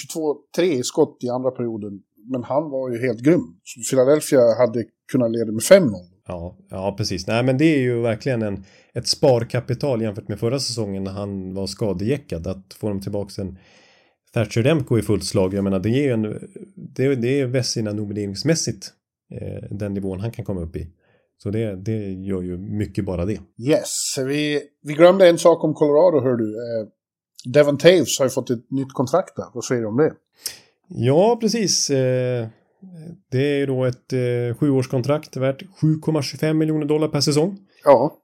22-3 0.58 0.62
i 0.62 0.84
skott 0.84 1.18
i 1.22 1.30
andra 1.30 1.52
perioden. 1.52 2.02
Men 2.32 2.44
han 2.44 2.70
var 2.70 2.90
ju 2.90 3.08
helt 3.08 3.20
grym. 3.20 3.56
Så 3.64 3.96
Philadelphia 3.96 4.42
hade 4.58 4.84
kunnat 5.12 5.32
leda 5.32 5.52
med 5.52 5.62
5-0. 5.62 5.90
Ja, 6.32 6.56
ja, 6.70 6.96
precis. 6.98 7.28
Nej, 7.28 7.44
men 7.44 7.58
det 7.58 7.66
är 7.66 7.80
ju 7.80 8.02
verkligen 8.02 8.42
en, 8.42 8.64
ett 8.94 9.08
sparkapital 9.08 10.02
jämfört 10.02 10.28
med 10.28 10.40
förra 10.40 10.60
säsongen 10.60 11.04
när 11.04 11.12
han 11.12 11.54
var 11.54 11.68
skadejäckad. 11.68 12.48
Att 12.48 12.74
få 12.74 12.90
dem 12.90 13.02
tillbaka 13.02 13.42
en 13.42 13.58
Thatcher 14.34 14.64
Demko 14.64 14.98
i 14.98 15.02
fullt 15.02 15.26
slag. 15.26 15.54
Jag 15.54 15.64
menar, 15.64 15.80
det 15.80 15.90
är 15.90 16.04
ju 16.04 16.12
en, 16.12 16.22
det, 16.76 17.16
det 17.16 17.40
är 17.40 17.46
Vessina 17.46 17.94
nomineringsmässigt 17.94 18.88
eh, 19.34 19.64
den 19.70 19.94
nivån 19.94 20.20
han 20.20 20.32
kan 20.32 20.46
komma 20.46 20.62
upp 20.62 20.76
i. 20.76 20.88
Så 21.44 21.50
det, 21.50 21.76
det 21.76 22.12
gör 22.12 22.42
ju 22.42 22.58
mycket 22.58 23.06
bara 23.06 23.26
det. 23.26 23.40
Yes, 23.68 24.16
vi, 24.18 24.62
vi 24.84 24.94
glömde 24.94 25.30
en 25.30 25.38
sak 25.38 25.64
om 25.64 25.74
Colorado, 25.74 26.24
hör 26.24 26.36
du. 26.36 26.50
Eh, 26.50 26.88
Devon 27.54 27.78
Taves 27.78 28.20
har 28.20 28.26
ju 28.26 28.30
fått 28.30 28.50
ett 28.50 28.72
nytt 28.72 28.94
kontrakt 28.94 29.36
där. 29.36 29.46
Vad 29.54 29.64
säger 29.64 29.82
du 29.82 29.88
om 29.88 29.98
det? 29.98 30.14
Ja, 30.88 31.38
precis. 31.42 31.90
Eh, 31.90 32.48
det 33.32 33.62
är 33.62 33.68
då 33.68 33.86
ett 33.86 34.14
eh, 34.14 34.58
sjuårskontrakt 34.60 35.38
värt 35.38 35.64
7,25 35.82 36.54
miljoner 36.54 36.86
dollar 36.86 37.08
per 37.08 37.22
säsong. 37.22 37.58
Ja, 37.84 38.22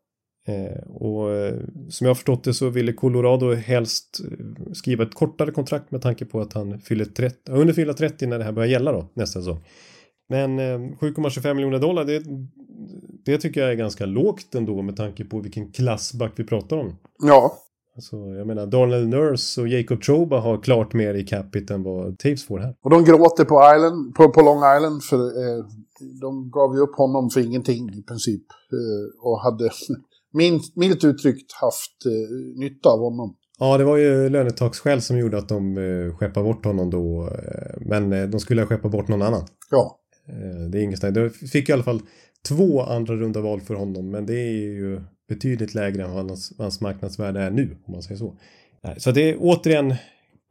Eh, 0.48 0.90
och 0.90 1.36
eh, 1.36 1.56
som 1.90 2.06
jag 2.06 2.10
har 2.10 2.16
förstått 2.16 2.44
det 2.44 2.54
så 2.54 2.70
ville 2.70 2.94
Colorado 2.94 3.54
helst 3.54 4.20
eh, 4.32 4.74
skriva 4.74 5.04
ett 5.04 5.14
kortare 5.14 5.52
kontrakt 5.52 5.92
med 5.92 6.02
tanke 6.02 6.26
på 6.26 6.42
att 6.42 6.54
han 6.54 6.80
fyller 6.80 7.06
30, 7.06 7.38
han 7.48 7.58
hunnit 7.58 7.76
fylla 7.76 7.94
30 7.94 8.28
när 8.28 8.38
det 8.38 8.44
här 8.44 8.52
börjar 8.52 8.70
gälla 8.70 8.92
då 8.92 9.10
nästa 9.14 9.40
säsong. 9.40 9.64
Men 10.30 10.60
eh, 10.60 10.64
7,25 10.64 11.54
miljoner 11.54 11.80
dollar 11.80 12.06
det, 12.06 12.24
det 13.26 13.38
tycker 13.38 13.62
jag 13.62 13.72
är 13.72 13.76
ganska 13.76 14.06
lågt 14.06 14.56
ändå 14.56 14.82
med 14.82 14.96
tanke 14.96 15.26
på 15.26 15.40
vilken 15.40 15.72
klassback 15.72 16.32
vi 16.36 16.44
pratar 16.44 16.78
om. 16.78 16.96
ja. 17.20 17.58
Alltså, 17.98 18.16
jag 18.16 18.48
menar, 18.48 18.66
Darnell 18.66 19.08
Nurse 19.08 19.62
och 19.62 19.68
Jacob 19.68 20.02
Troba 20.02 20.40
har 20.40 20.62
klart 20.62 20.94
mer 20.94 21.14
i 21.14 21.24
capita 21.24 21.74
än 21.74 21.84
vad 21.84 22.20
Taves 22.20 22.46
får 22.46 22.60
här. 22.60 22.76
Och 22.82 22.90
de 22.90 23.04
gråter 23.04 23.46
på, 23.46 23.76
Island, 23.76 24.16
på, 24.16 24.30
på 24.30 24.42
Long 24.42 24.76
Island 24.78 25.04
för 25.04 25.18
eh, 25.18 25.66
de 26.22 26.52
gav 26.52 26.76
ju 26.76 26.82
upp 26.82 26.96
honom 26.96 27.30
för 27.30 27.42
ingenting 27.42 27.90
i 27.94 28.04
princip. 28.04 28.44
Eh, 28.72 29.22
och 29.28 29.42
hade 29.42 29.70
milt 30.76 31.04
uttryckt 31.04 31.54
haft 31.54 32.06
eh, 32.06 32.60
nytta 32.60 32.90
av 32.90 33.00
honom. 33.00 33.36
Ja, 33.60 33.78
det 33.78 33.84
var 33.84 33.98
ju 33.98 34.30
lönetaksskäl 34.30 35.02
som 35.02 35.18
gjorde 35.18 35.38
att 35.38 35.50
de 35.50 35.78
eh, 35.78 36.16
skeppade 36.18 36.44
bort 36.44 36.66
honom 36.66 36.90
då. 36.90 37.24
Eh, 37.24 37.78
men 37.82 38.14
eh, 38.14 38.28
de 38.28 38.40
skulle 38.40 38.62
ha 38.62 38.68
skeppat 38.68 38.92
bort 38.92 39.08
någon 39.08 39.22
annan. 39.22 39.44
Ja, 39.72 40.00
Eh, 40.30 40.70
Det 40.70 40.80
är 40.80 40.82
inget 40.84 41.00
snack. 41.00 41.14
De 41.14 41.30
fick 41.30 41.70
i 41.70 41.74
alla 41.74 41.84
fall 41.84 42.02
två 42.48 42.82
andra 42.82 43.16
runda 43.16 43.42
val 43.42 43.62
för 43.62 43.74
honom. 43.74 44.10
Men 44.10 44.26
det 44.26 44.34
är 44.34 44.52
ju 44.52 45.02
betydligt 45.28 45.76
lägre 45.76 46.04
än 46.04 46.12
vad 46.12 46.30
hans, 46.30 46.54
hans 46.58 46.82
marknadsvärde 46.82 47.40
är 47.40 47.52
nu. 47.52 47.78
Om 47.86 47.94
man 47.94 48.04
säger 48.04 48.18
så. 48.18 48.38
Så 48.98 49.12
det 49.12 49.30
är 49.30 49.36
återigen 49.40 49.96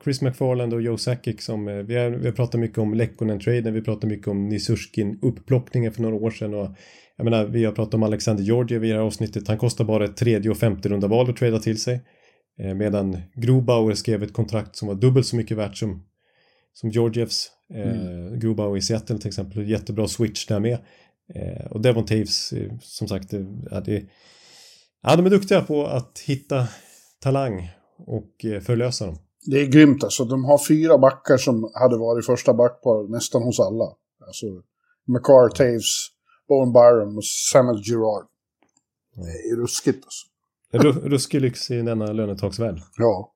Chris 0.04 0.22
McFarland 0.22 0.74
och 0.74 0.82
Joe 0.82 0.96
Sakic 0.96 1.44
som 1.44 1.68
eh, 1.68 1.74
vi 1.74 1.96
har, 1.96 2.10
vi 2.10 2.26
har 2.26 2.32
pratat 2.32 2.60
mycket 2.60 2.78
om 2.78 2.94
Lekkonen-traden. 2.94 3.74
Vi 3.74 3.82
pratar 3.82 4.08
mycket 4.08 4.28
om 4.28 4.48
Nisurskin 4.48 5.18
upploppningen 5.22 5.92
för 5.92 6.02
några 6.02 6.16
år 6.16 6.30
sedan. 6.30 6.54
Och 6.54 6.68
jag 7.16 7.24
menar, 7.24 7.44
vi 7.44 7.64
har 7.64 7.72
pratat 7.72 7.94
om 7.94 8.02
Alexander 8.02 8.42
Georgiev 8.42 8.84
i 8.84 8.88
det 8.88 8.94
här 8.94 9.00
avsnittet. 9.00 9.48
Han 9.48 9.58
kostar 9.58 9.84
bara 9.84 10.04
ett 10.04 10.16
tredje 10.16 10.50
och 10.50 10.56
femte 10.56 10.88
runda 10.88 11.06
val 11.06 11.30
att 11.30 11.36
trada 11.36 11.58
till 11.58 11.80
sig. 11.80 12.00
Eh, 12.58 12.74
Medan 12.74 13.18
Grubauer 13.34 13.94
skrev 13.94 14.22
ett 14.22 14.32
kontrakt 14.32 14.76
som 14.76 14.88
var 14.88 14.94
dubbelt 14.94 15.26
så 15.26 15.36
mycket 15.36 15.56
värt 15.56 15.76
som, 15.76 16.02
som 16.72 16.90
Georgievs. 16.90 17.50
Eh, 17.74 18.38
Grubauer 18.38 18.76
i 18.76 18.82
Seattle 18.82 19.18
till 19.18 19.28
exempel. 19.28 19.70
Jättebra 19.70 20.08
switch 20.08 20.46
där 20.46 20.60
med. 20.60 20.78
Eh, 21.34 21.66
och 21.66 21.80
Devon 21.80 22.04
Taves, 22.04 22.54
som 22.80 23.08
sagt, 23.08 23.30
det, 23.30 23.46
ja, 23.70 23.80
det, 23.80 24.04
ja, 25.02 25.16
de 25.16 25.26
är 25.26 25.30
duktiga 25.30 25.62
på 25.62 25.86
att 25.86 26.18
hitta 26.18 26.68
talang 27.20 27.70
och 27.98 28.44
eh, 28.44 28.60
förlösa 28.60 29.06
dem. 29.06 29.18
det 29.46 29.60
är 29.60 29.66
grymt 29.66 30.04
alltså. 30.04 30.24
De 30.24 30.44
har 30.44 30.58
fyra 30.68 30.98
backar 30.98 31.36
som 31.36 31.70
hade 31.74 31.96
varit 31.96 32.26
första 32.26 32.54
backpar 32.54 33.10
nästan 33.10 33.42
hos 33.42 33.60
alla. 33.60 33.84
Alltså 34.26 34.46
McCarr, 35.06 35.48
Taves, 35.48 36.08
Bowen 36.48 36.72
Byron 36.72 37.16
och 37.16 37.24
Samuel 37.24 37.82
Girard. 37.82 38.26
Det 39.14 39.50
är 39.52 39.56
ruskigt 39.56 40.04
alltså. 40.04 40.26
Ruskig 41.08 41.40
lyx 41.40 41.70
i 41.70 41.82
denna 41.82 42.12
lönetaksvärld. 42.12 42.80
Ja. 42.96 43.32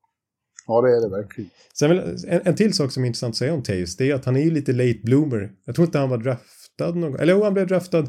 Ja, 0.66 0.80
det 0.80 0.96
är 0.96 1.00
det 1.00 1.08
verkligen. 1.08 1.50
Sen 1.74 1.90
vill, 1.90 1.98
en, 2.28 2.40
en 2.44 2.56
till 2.56 2.74
sak 2.74 2.92
som 2.92 3.02
är 3.02 3.06
intressant 3.06 3.32
att 3.32 3.36
säga 3.36 3.54
om 3.54 3.62
Taves, 3.62 3.96
det 3.96 4.10
är 4.10 4.14
att 4.14 4.24
han 4.24 4.36
är 4.36 4.40
ju 4.40 4.50
lite 4.50 4.72
late 4.72 5.00
bloomer. 5.04 5.52
Jag 5.64 5.74
tror 5.74 5.86
inte 5.86 5.98
han 5.98 6.10
var 6.10 6.18
draftad 6.18 6.90
någon 6.94 7.20
Eller 7.20 7.32
jo, 7.32 7.44
han 7.44 7.54
blev 7.54 7.66
draftad 7.66 8.06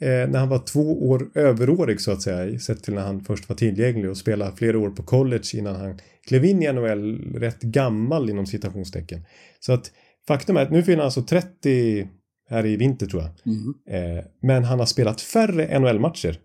när 0.00 0.38
han 0.38 0.48
var 0.48 0.58
två 0.58 1.08
år 1.08 1.30
överårig 1.34 2.00
så 2.00 2.12
att 2.12 2.22
säga. 2.22 2.58
Sett 2.58 2.82
till 2.82 2.94
när 2.94 3.02
han 3.02 3.24
först 3.24 3.48
var 3.48 3.56
tillgänglig 3.56 4.10
och 4.10 4.16
spelade 4.16 4.56
flera 4.56 4.78
år 4.78 4.90
på 4.90 5.02
college 5.02 5.48
innan 5.54 5.76
han 5.76 5.98
klev 6.26 6.44
in 6.44 6.62
i 6.62 6.72
NHL 6.72 7.34
rätt 7.34 7.60
gammal 7.60 8.30
inom 8.30 8.46
citationstecken. 8.46 9.24
Så 9.60 9.72
att 9.72 9.92
faktum 10.28 10.56
är 10.56 10.62
att 10.62 10.70
nu 10.70 10.82
fyller 10.82 10.98
han 10.98 11.04
alltså 11.04 11.22
30 11.22 12.08
här 12.48 12.66
i 12.66 12.76
vinter 12.76 13.06
tror 13.06 13.22
jag. 13.22 13.30
Mm. 13.46 14.18
Eh, 14.18 14.24
men 14.42 14.64
han 14.64 14.78
har 14.78 14.86
spelat 14.86 15.20
färre 15.20 15.78
NHL-matcher 15.78 16.38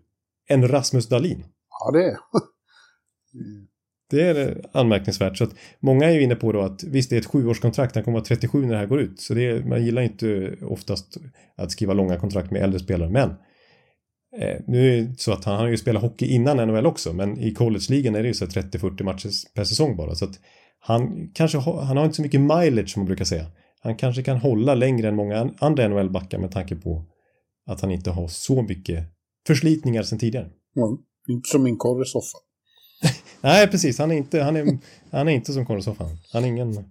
än 0.48 0.68
Rasmus 0.68 1.08
Dahlin. 1.08 1.44
Ja, 1.70 1.90
det 1.92 2.04
är 2.04 2.16
Det 4.10 4.22
är 4.22 4.64
anmärkningsvärt. 4.72 5.36
Så 5.36 5.44
att 5.44 5.54
många 5.80 6.06
är 6.06 6.12
ju 6.12 6.22
inne 6.22 6.34
på 6.34 6.52
då 6.52 6.60
att 6.60 6.84
visst 6.84 7.10
det 7.10 7.16
är 7.16 7.20
ett 7.20 7.26
sjuårskontrakt, 7.26 7.94
han 7.94 8.04
kommer 8.04 8.18
vara 8.18 8.24
37 8.24 8.62
när 8.62 8.72
det 8.72 8.78
här 8.78 8.86
går 8.86 9.00
ut. 9.00 9.20
Så 9.20 9.34
det 9.34 9.46
är, 9.46 9.64
man 9.64 9.84
gillar 9.84 10.02
inte 10.02 10.56
oftast 10.62 11.16
att 11.56 11.70
skriva 11.70 11.94
långa 11.94 12.18
kontrakt 12.18 12.50
med 12.50 12.62
äldre 12.62 12.80
spelare. 12.80 13.10
Men 13.10 13.30
eh, 14.40 14.60
nu 14.66 14.98
är 14.98 15.02
det 15.02 15.20
så 15.20 15.32
att 15.32 15.44
han 15.44 15.56
har 15.56 15.68
ju 15.68 15.76
spelat 15.76 16.02
hockey 16.02 16.26
innan 16.26 16.56
NHL 16.56 16.86
också. 16.86 17.12
Men 17.12 17.38
i 17.38 17.54
college-ligan 17.54 18.14
är 18.14 18.22
det 18.22 18.28
ju 18.28 18.34
så 18.34 18.46
30-40 18.46 19.02
matcher 19.02 19.30
per 19.54 19.64
säsong 19.64 19.96
bara. 19.96 20.14
Så 20.14 20.24
att 20.24 20.40
han 20.78 21.30
kanske 21.34 21.58
ha, 21.58 21.82
han 21.82 21.96
har 21.96 22.04
inte 22.04 22.16
så 22.16 22.22
mycket 22.22 22.40
mileage 22.40 22.88
som 22.88 23.00
man 23.00 23.06
brukar 23.06 23.24
säga. 23.24 23.46
Han 23.80 23.96
kanske 23.96 24.22
kan 24.22 24.36
hålla 24.36 24.74
längre 24.74 25.08
än 25.08 25.16
många 25.16 25.50
andra 25.58 25.88
NHL-backar 25.88 26.38
med 26.38 26.50
tanke 26.50 26.76
på 26.76 27.04
att 27.66 27.80
han 27.80 27.90
inte 27.90 28.10
har 28.10 28.28
så 28.28 28.62
mycket 28.62 29.04
förslitningar 29.46 30.02
sedan 30.02 30.18
tidigare. 30.18 30.44
Mm. 30.76 30.98
inte 31.28 31.48
som 31.48 31.62
min 31.62 31.76
korresoffa. 31.76 32.38
Nej, 33.44 33.66
precis. 33.66 33.98
Han 33.98 34.10
är 34.10 34.14
inte, 34.14 34.40
han 34.40 34.56
är, 34.56 34.78
han 35.10 35.28
är 35.28 35.32
inte 35.32 35.52
som 35.52 35.66
Korsoffan. 35.66 36.08
Han 36.32 36.44
är 36.44 36.48
ingen, 36.48 36.84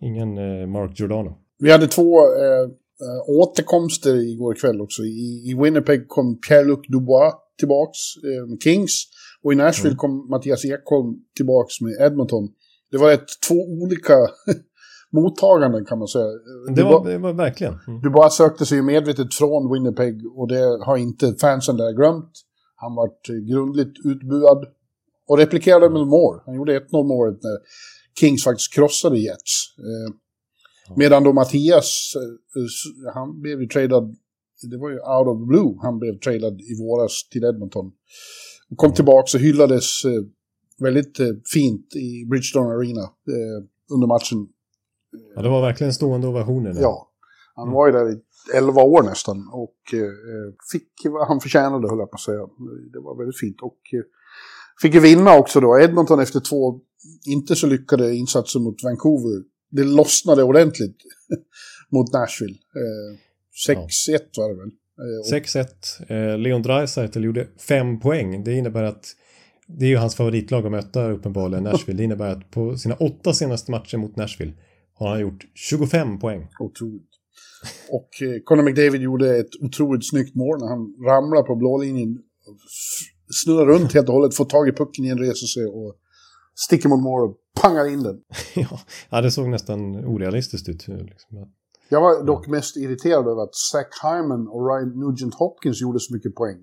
ingen 0.00 0.38
eh, 0.38 0.66
Mark 0.66 1.00
Giordano. 1.00 1.38
Vi 1.58 1.72
hade 1.72 1.86
två 1.86 2.18
eh, 2.18 2.68
återkomster 3.28 4.14
igår 4.14 4.54
kväll 4.54 4.80
också. 4.80 5.02
I, 5.02 5.50
I 5.50 5.54
Winnipeg 5.62 6.08
kom 6.08 6.40
Pierre-Luc 6.48 6.80
Dubois 6.88 7.34
tillbaks 7.58 7.98
eh, 8.24 8.46
med 8.46 8.62
Kings. 8.62 8.92
Och 9.42 9.52
i 9.52 9.56
Nashville 9.56 9.96
kom 9.96 10.28
Mattias 10.30 10.64
Ekholm 10.64 11.14
tillbaks 11.36 11.80
med 11.80 11.92
Edmonton. 12.00 12.48
Det 12.90 12.98
var 12.98 13.12
ett, 13.12 13.28
två 13.48 13.54
olika 13.54 14.14
mottaganden 15.12 15.84
kan 15.84 15.98
man 15.98 16.08
säga. 16.08 16.30
Det 16.76 16.82
var, 16.82 17.04
det 17.04 17.18
var 17.18 17.32
verkligen. 17.32 17.74
Mm. 17.88 18.00
Dubois 18.00 18.34
sökte 18.34 18.66
sig 18.66 18.82
medvetet 18.82 19.34
från 19.34 19.72
Winnipeg 19.72 20.14
och 20.36 20.48
det 20.48 20.84
har 20.84 20.96
inte 20.96 21.34
fansen 21.40 21.76
där 21.76 21.92
glömt. 21.92 22.32
Han 22.76 22.94
vart 22.94 23.26
grundligt 23.26 23.96
utbuad 24.04 24.66
och 25.32 25.38
replikerade 25.38 25.90
med 25.90 26.06
mål. 26.06 26.40
Han 26.46 26.54
gjorde 26.54 26.78
1-0 26.80 27.04
målet 27.04 27.42
när 27.42 27.58
Kings 28.20 28.44
faktiskt 28.44 28.74
krossade 28.74 29.18
Jets. 29.18 29.74
Eh, 29.78 30.14
medan 30.96 31.24
då 31.24 31.32
Mattias, 31.32 32.12
eh, 32.16 32.62
s- 32.64 33.12
han 33.14 33.40
blev 33.40 33.60
ju 33.60 33.66
tradad 33.68 34.16
det 34.70 34.76
var 34.78 34.90
ju 34.90 34.96
out 35.00 35.26
of 35.28 35.48
blue 35.48 35.74
han 35.82 35.98
blev 35.98 36.18
tradad 36.18 36.60
i 36.60 36.74
våras 36.82 37.28
till 37.30 37.44
Edmonton. 37.44 37.86
Och 38.70 38.76
kom 38.76 38.92
tillbaka 38.94 39.36
och 39.36 39.40
hyllades 39.40 40.04
eh, 40.04 40.22
väldigt 40.78 41.20
eh, 41.20 41.26
fint 41.52 41.96
i 41.96 42.24
Bridgestone 42.30 42.68
Arena 42.74 43.02
eh, 43.02 43.58
under 43.94 44.06
matchen. 44.06 44.48
Ja, 45.36 45.42
det 45.42 45.48
var 45.48 45.60
verkligen 45.62 45.92
stående 45.92 46.26
ovationer. 46.26 46.74
Ja, 46.80 47.08
han 47.54 47.70
var 47.72 47.86
ju 47.86 47.92
där 47.92 48.12
i 48.12 48.20
11 48.56 48.82
år 48.82 49.02
nästan 49.02 49.48
och 49.52 49.94
eh, 49.94 50.52
fick 50.72 50.88
vad 51.04 51.28
han 51.28 51.40
förtjänade 51.40 51.88
höll 51.88 51.98
jag 51.98 52.10
på 52.10 52.14
att 52.14 52.20
säga. 52.20 52.46
Det 52.92 53.00
var 53.00 53.18
väldigt 53.18 53.38
fint 53.40 53.60
och 53.62 53.78
eh, 53.92 54.02
fick 54.82 54.94
ju 54.94 55.00
vinna 55.00 55.38
också 55.38 55.60
då. 55.60 55.80
Edmonton 55.80 56.20
efter 56.20 56.40
två 56.40 56.80
inte 57.26 57.56
så 57.56 57.66
lyckade 57.66 58.14
insatser 58.14 58.60
mot 58.60 58.82
Vancouver. 58.82 59.42
Det 59.70 59.84
lossnade 59.84 60.42
ordentligt 60.42 60.96
mot 61.92 62.12
Nashville. 62.12 62.54
Eh, 62.54 63.76
6-1 63.76 64.18
var 64.36 64.48
det 64.48 64.56
väl. 64.56 64.70
Eh, 65.02 65.18
och 65.20 65.42
6-1. 66.06 66.32
Eh, 66.32 66.38
Leon 66.38 66.62
Draisaitl 66.62 67.24
gjorde 67.24 67.48
fem 67.68 68.00
poäng. 68.00 68.44
Det 68.44 68.52
innebär 68.52 68.82
att 68.82 69.04
det 69.66 69.84
är 69.84 69.88
ju 69.88 69.96
hans 69.96 70.14
favoritlag 70.14 70.66
att 70.66 70.72
möta 70.72 71.10
uppenbarligen 71.10 71.64
Nashville. 71.64 71.96
Det 71.96 72.04
innebär 72.04 72.28
att 72.28 72.50
på 72.50 72.76
sina 72.76 72.94
åtta 72.94 73.32
senaste 73.32 73.70
matcher 73.70 73.96
mot 73.98 74.16
Nashville 74.16 74.52
har 74.94 75.08
han 75.08 75.20
gjort 75.20 75.44
25 75.54 76.18
poäng. 76.18 76.48
Otroligt. 76.60 77.08
Och 77.90 78.22
eh, 78.22 78.42
Conor 78.44 78.62
McDavid 78.62 79.00
gjorde 79.00 79.36
ett 79.36 79.50
otroligt 79.60 80.10
snyggt 80.10 80.34
mål 80.34 80.58
när 80.60 80.68
han 80.68 80.94
ramlar 81.08 81.42
på 81.42 81.56
blålinjen. 81.56 82.18
Snurrar 83.32 83.66
runt 83.66 83.92
helt 83.94 84.08
och 84.08 84.14
hållet, 84.14 84.36
får 84.36 84.44
tag 84.44 84.68
i 84.68 84.72
pucken 84.72 85.04
igen, 85.04 85.18
reser 85.18 85.46
sig 85.46 85.66
och 85.66 85.94
sticker 86.54 86.88
mot 86.88 87.00
mål 87.02 87.28
och 87.30 87.36
pangar 87.60 87.86
in 87.92 88.02
den. 88.02 88.20
ja, 89.10 89.20
det 89.20 89.30
såg 89.30 89.48
nästan 89.48 90.04
orealistiskt 90.04 90.68
ut. 90.68 90.88
Liksom. 90.88 91.52
Jag 91.88 92.00
var 92.00 92.24
dock 92.26 92.46
mest 92.46 92.76
irriterad 92.76 93.28
över 93.28 93.42
att 93.42 93.54
Zach 93.54 93.86
Hyman 94.02 94.48
och 94.48 94.66
Ryan 94.68 95.00
Nugent 95.00 95.34
Hopkins 95.34 95.80
gjorde 95.80 96.00
så 96.00 96.14
mycket 96.14 96.34
poäng. 96.34 96.58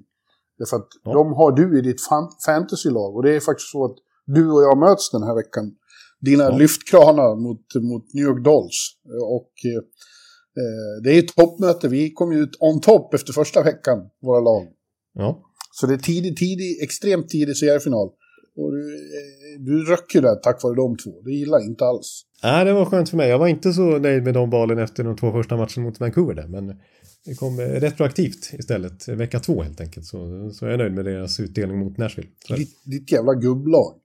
Därför 0.57 0.77
att 0.77 0.87
Ja. 1.03 1.13
de 1.13 1.33
har 1.33 1.51
du 1.51 1.79
i 1.79 1.81
ditt 1.81 2.01
fan 2.01 2.31
fantasylag. 2.45 3.15
Och 3.15 3.23
det 3.23 3.35
är 3.35 3.39
faktiskt 3.39 3.71
så 3.71 3.85
att 3.85 3.95
du 4.25 4.51
och 4.51 4.61
jag 4.61 4.77
möts 4.77 5.11
den 5.11 5.23
här 5.23 5.35
veckan. 5.35 5.71
Dina 6.21 6.43
Ja. 6.43 6.57
lyftkranar 6.57 7.35
mot, 7.35 7.65
mot 7.91 8.13
New 8.13 8.23
York 8.25 8.43
Dolls. 8.43 8.91
Och 9.23 9.51
eh, 9.65 9.77
eh, 10.61 11.01
det 11.03 11.09
är 11.15 11.19
ett 11.19 11.35
toppmöte. 11.35 11.87
Vi 11.87 12.11
kom 12.13 12.31
ju 12.31 12.39
ut 12.39 12.57
on 12.59 12.81
top 12.81 13.13
efter 13.13 13.33
första 13.33 13.63
veckan, 13.63 14.09
våra 14.21 14.39
lag. 14.39 14.67
Ja. 15.13 15.43
Så 15.71 15.87
det 15.87 15.93
är 15.93 15.97
tidig, 15.97 16.37
tidig, 16.37 16.83
extremt 16.83 17.29
tidig 17.29 17.57
seriefinal. 17.57 18.09
Och 18.55 18.71
du, 18.71 18.93
eh, 18.95 19.59
du 19.59 19.79
ju 20.13 20.21
där 20.21 20.35
tack 20.35 20.63
vare 20.63 20.75
de 20.75 20.97
två. 20.97 21.21
Det 21.21 21.31
gillar 21.31 21.59
jag 21.59 21.67
inte 21.67 21.85
alls. 21.85 22.21
Nej, 22.43 22.65
det 22.65 22.73
var 22.73 22.85
skönt 22.85 23.09
för 23.09 23.17
mig. 23.17 23.29
Jag 23.29 23.39
var 23.39 23.47
inte 23.47 23.73
så 23.73 23.99
nöjd 23.99 24.23
med 24.23 24.33
de 24.33 24.49
valen 24.49 24.77
efter 24.79 25.03
de 25.03 25.15
två 25.17 25.31
första 25.31 25.57
matcherna 25.57 25.83
mot 25.83 25.99
Vancouver 25.99 26.33
där, 26.33 26.47
men 26.47 26.67
det 27.25 27.35
kom 27.35 27.59
eh, 27.59 27.63
retroaktivt 27.63 28.53
istället, 28.53 29.07
vecka 29.07 29.39
två 29.39 29.63
helt 29.63 29.81
enkelt. 29.81 30.05
Så, 30.05 30.49
så 30.53 30.65
är 30.65 30.69
jag 30.69 30.77
nöjd 30.77 30.93
med 30.93 31.05
deras 31.05 31.39
utdelning 31.39 31.79
mot 31.79 31.97
Nashville. 31.97 32.29
Ditt, 32.57 32.81
ditt 32.85 33.11
jävla 33.11 33.33
gubblag. 33.33 33.95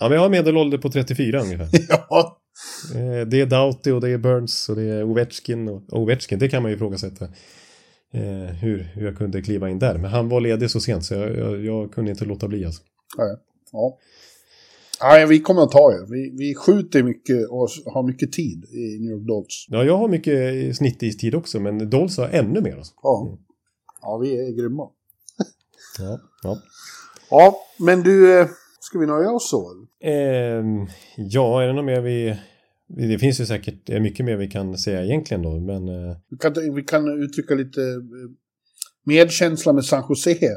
ja, 0.00 0.08
men 0.08 0.16
jag 0.16 0.22
har 0.22 0.30
medelålder 0.30 0.78
på 0.78 0.90
34 0.90 1.42
ungefär. 1.42 1.68
ja. 1.88 2.40
Eh, 2.94 3.26
Det 3.26 3.40
är 3.40 3.46
Doughty 3.46 3.90
och 3.90 4.00
det 4.00 4.10
är 4.10 4.18
Burns 4.18 4.68
och 4.68 4.76
det 4.76 4.82
är 4.82 5.02
Ovechkin. 5.02 5.68
Och 5.68 5.82
Ovechkin, 5.92 6.38
det 6.38 6.48
kan 6.48 6.62
man 6.62 6.70
ju 6.70 6.76
ifrågasätta. 6.76 7.28
Eh, 8.16 8.54
hur, 8.54 8.78
hur 8.78 9.04
jag 9.04 9.16
kunde 9.16 9.42
kliva 9.42 9.70
in 9.70 9.78
där. 9.78 9.98
Men 9.98 10.10
han 10.10 10.28
var 10.28 10.40
ledig 10.40 10.70
så 10.70 10.80
sent 10.80 11.04
så 11.04 11.14
jag, 11.14 11.38
jag, 11.38 11.64
jag 11.64 11.92
kunde 11.92 12.10
inte 12.10 12.24
låta 12.24 12.48
bli 12.48 12.64
alltså. 12.64 12.82
Ja. 13.16 13.38
ja. 13.72 13.98
Nej, 15.02 15.26
vi 15.26 15.40
kommer 15.40 15.62
att 15.62 15.70
ta 15.70 15.92
er. 15.92 16.10
Vi, 16.10 16.34
vi 16.38 16.54
skjuter 16.54 17.02
mycket 17.02 17.48
och 17.50 17.68
har 17.94 18.02
mycket 18.02 18.32
tid 18.32 18.64
i 18.64 18.98
New 19.00 19.10
York 19.10 19.26
Dolls. 19.26 19.66
Ja, 19.68 19.84
jag 19.84 19.96
har 19.96 20.08
mycket 20.08 20.76
snittistid 20.76 21.34
också, 21.34 21.60
men 21.60 21.90
Dolls 21.90 22.16
har 22.16 22.28
ännu 22.28 22.60
mer. 22.60 22.76
Alltså. 22.76 22.92
Ja. 23.02 23.38
ja, 24.02 24.18
vi 24.18 24.48
är 24.48 24.52
grymma. 24.52 24.82
Ja, 25.98 26.20
ja. 26.42 26.58
Ja, 27.30 27.56
men 27.78 28.02
du, 28.02 28.40
eh, 28.40 28.48
ska 28.80 28.98
vi 28.98 29.06
nöja 29.06 29.30
oss 29.30 29.50
så? 29.50 29.86
Ehm, 30.00 30.86
ja, 31.16 31.62
är 31.62 31.66
det 31.66 31.72
något 31.72 31.84
mer 31.84 32.00
vi... 32.00 32.36
Det 32.88 33.18
finns 33.18 33.40
ju 33.40 33.46
säkert 33.46 33.88
mycket 34.02 34.26
mer 34.26 34.36
vi 34.36 34.48
kan 34.48 34.78
säga 34.78 35.04
egentligen 35.04 35.42
då, 35.42 35.60
men... 35.60 35.88
eh, 35.88 36.16
Vi 36.30 36.36
kan, 36.36 36.74
vi 36.74 36.82
kan 36.82 37.22
uttrycka 37.22 37.54
lite 37.54 37.82
eh, 37.82 38.30
medkänsla 39.04 39.72
med 39.72 39.84
San 39.84 40.04
Jose. 40.08 40.48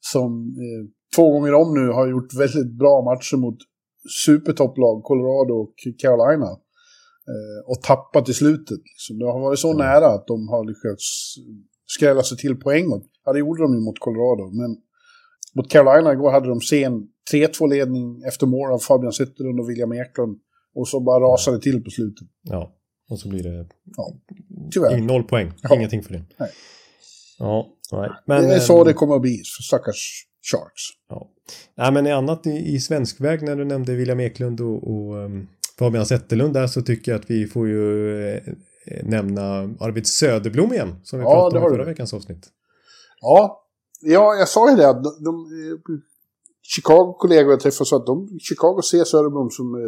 Som 0.00 0.48
eh, 0.48 0.88
två 1.16 1.32
gånger 1.32 1.54
om 1.54 1.74
nu 1.74 1.92
har 1.92 2.08
gjort 2.08 2.34
väldigt 2.34 2.78
bra 2.78 3.02
matcher 3.04 3.36
mot 3.36 3.58
supertopplag, 4.26 5.02
Colorado 5.02 5.54
och 5.54 5.74
Carolina. 5.98 6.58
Och 7.66 7.82
tappat 7.82 8.28
i 8.28 8.34
slutet. 8.34 8.78
Liksom. 8.78 9.18
Det 9.18 9.24
har 9.24 9.40
varit 9.40 9.58
så 9.58 9.72
nära 9.72 10.06
att 10.06 10.26
de 10.26 10.48
har 10.48 10.64
lyckats 10.64 11.34
skrälla 11.86 12.22
sig 12.22 12.38
till 12.38 12.56
poäng. 12.56 12.84
Ja, 13.24 13.32
det 13.32 13.38
gjorde 13.38 13.62
de 13.62 13.74
ju 13.74 13.80
mot 13.80 13.98
Colorado. 13.98 14.50
Men 14.60 14.76
mot 15.56 15.70
Carolina 15.70 16.12
igår 16.12 16.30
hade 16.30 16.48
de 16.48 16.60
sen 16.60 17.08
3-2-ledning 17.32 18.22
efter 18.28 18.46
mål 18.46 18.72
av 18.72 18.78
Fabian 18.78 19.12
Zetterlund 19.12 19.60
och 19.60 19.70
William 19.70 19.92
Eklund. 19.92 20.38
Och 20.74 20.88
så 20.88 21.00
bara 21.00 21.24
rasade 21.24 21.56
det 21.56 21.62
till 21.62 21.84
på 21.84 21.90
slutet. 21.90 22.28
ja, 22.42 22.72
och 23.10 23.18
så 23.18 23.28
blir 23.28 23.42
det 23.42 23.66
Ja, 23.96 24.14
tyvärr. 24.70 24.98
noll 24.98 25.22
poäng. 25.24 25.52
Ja. 25.62 25.74
Ingenting 25.76 26.02
för 26.02 26.12
det. 26.12 26.24
Nej. 26.38 26.50
Ja, 27.38 27.66
nej. 27.92 28.10
Men, 28.26 28.42
det 28.42 28.54
är 28.54 28.60
så 28.60 28.78
ehm, 28.78 28.86
det 28.86 28.92
kommer 28.92 29.14
att 29.14 29.22
bli 29.22 29.36
för 29.56 29.62
stackars 29.62 30.26
Sharks. 30.52 30.82
Ja. 31.08 31.30
Nej, 31.74 31.92
men 31.92 32.06
i 32.06 32.12
annat 32.12 32.46
i, 32.46 32.50
i 32.50 32.80
svensk 32.80 33.20
väg 33.20 33.42
när 33.42 33.56
du 33.56 33.64
nämnde 33.64 33.94
William 33.94 34.20
Eklund 34.20 34.60
och, 34.60 34.90
och 34.90 35.14
um, 35.14 35.48
Fabian 35.78 36.06
Zetterlund 36.06 36.54
där 36.54 36.66
så 36.66 36.82
tycker 36.82 37.12
jag 37.12 37.18
att 37.20 37.30
vi 37.30 37.46
får 37.46 37.68
ju 37.68 38.18
eh, 38.28 38.42
nämna 39.02 39.42
Arvid 39.80 40.06
Söderblom 40.06 40.72
igen 40.72 40.96
som 41.02 41.18
vi 41.18 41.24
Ja, 41.24 41.30
pratade 41.30 41.60
det 41.60 41.66
om 41.66 41.72
i 41.72 41.76
förra 41.76 41.84
veckans 41.84 42.14
avsnitt. 42.14 42.48
Ja, 43.20 43.64
ja 44.00 44.34
jag 44.34 44.48
sa 44.48 44.70
ju 44.70 44.76
det 44.76 44.88
att 44.88 45.04
de, 45.04 45.24
de 45.24 45.34
eh, 45.36 45.98
Chicago-kollegor 46.62 47.50
jag 47.50 47.60
träffade 47.60 47.88
sa 47.88 47.96
att 47.96 48.06
de, 48.06 48.38
Chicago 48.40 48.82
ser 48.82 49.04
Söderblom 49.04 49.50
som 49.50 49.74
eh, 49.74 49.80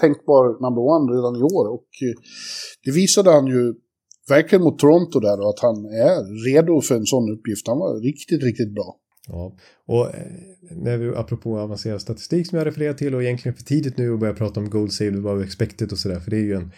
tänkbar 0.00 0.44
number 0.62 0.82
one 0.82 1.12
redan 1.12 1.36
i 1.36 1.42
år. 1.42 1.68
Och 1.76 1.88
eh, 2.02 2.14
det 2.84 2.90
visade 2.90 3.30
han 3.30 3.46
ju 3.46 3.74
verkligen 4.28 4.62
mot 4.64 4.78
Toronto 4.78 5.20
där 5.20 5.40
och 5.40 5.48
att 5.48 5.60
han 5.60 5.84
är 5.84 6.44
redo 6.52 6.80
för 6.80 6.94
en 6.94 7.06
sån 7.06 7.32
uppgift. 7.32 7.68
Han 7.68 7.78
var 7.78 8.00
riktigt, 8.00 8.42
riktigt 8.42 8.74
bra. 8.74 8.96
Ja, 9.28 9.56
och 9.86 10.14
eh, 10.14 10.22
när 10.70 10.96
vi, 10.96 11.16
apropå 11.16 11.58
avancerad 11.58 12.00
statistik 12.00 12.46
som 12.46 12.58
jag 12.58 12.66
refererar 12.66 12.94
till 12.94 13.14
och 13.14 13.22
egentligen 13.22 13.56
för 13.56 13.64
tidigt 13.64 13.98
nu 13.98 14.14
att 14.14 14.20
börja 14.20 14.34
prata 14.34 14.60
om 14.60 14.70
goal 14.70 14.90
save 14.90 15.18
above 15.18 15.44
expected 15.44 15.92
och 15.92 15.98
sådär 15.98 16.20
för 16.20 16.30
det 16.30 16.36
är 16.36 16.44
ju 16.44 16.54
en, 16.54 16.72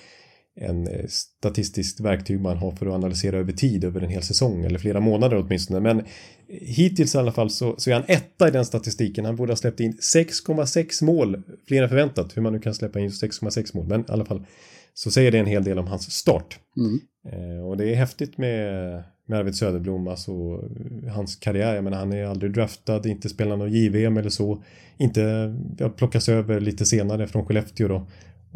en 0.61 0.87
eh, 0.87 1.07
statistiskt 1.09 2.01
verktyg 2.01 2.41
man 2.41 2.57
har 2.57 2.71
för 2.71 2.87
att 2.87 2.93
analysera 2.93 3.37
över 3.37 3.53
tid 3.53 3.85
över 3.85 4.01
en 4.01 4.11
hel 4.11 4.23
säsong 4.23 4.65
eller 4.65 4.79
flera 4.79 5.01
månader 5.01 5.37
åtminstone 5.37 5.81
men 5.81 6.05
hittills 6.49 7.15
i 7.15 7.19
alla 7.19 7.33
fall 7.33 7.51
så, 7.51 7.75
så 7.79 7.91
är 7.91 7.95
han 7.95 8.05
etta 8.09 8.49
i 8.49 8.51
den 8.51 8.65
statistiken 8.65 9.25
han 9.25 9.37
borde 9.37 9.53
ha 9.53 9.57
släppt 9.57 9.81
in 9.81 9.93
6,6 9.93 11.05
mål 11.05 11.43
fler 11.69 11.83
än 11.83 11.89
förväntat 11.89 12.37
hur 12.37 12.43
man 12.43 12.53
nu 12.53 12.59
kan 12.59 12.75
släppa 12.75 13.01
in 13.01 13.09
6,6 13.09 13.77
mål 13.77 13.87
men 13.87 14.01
i 14.01 14.05
alla 14.09 14.25
fall 14.25 14.47
så 14.95 15.11
säger 15.11 15.33
det 15.33 15.39
en 15.39 15.47
hel 15.47 15.65
del 15.65 15.79
om 15.79 15.87
hans 15.87 16.13
start 16.13 16.59
Mm. 16.77 17.01
Eh, 17.33 17.67
och 17.67 17.77
det 17.77 17.93
är 17.93 17.95
häftigt 17.95 18.39
med, 18.39 19.03
med 19.27 19.39
Arvid 19.39 19.55
Söderblom, 19.55 20.09
alltså 20.09 20.33
eh, 20.33 21.13
hans 21.13 21.37
karriär. 21.37 21.75
Jag 21.75 21.85
menar, 21.85 21.99
han 21.99 22.13
är 22.13 22.25
aldrig 22.25 22.53
draftad, 22.53 23.07
inte 23.07 23.29
spelat 23.29 23.59
någon 23.59 23.73
JVM 23.73 24.17
eller 24.17 24.31
så. 24.31 24.63
Inte, 24.97 25.55
plockas 25.97 26.29
över 26.29 26.61
lite 26.61 26.85
senare 26.85 27.27
från 27.27 27.47
Skellefteå 27.47 27.89
då. 27.89 28.07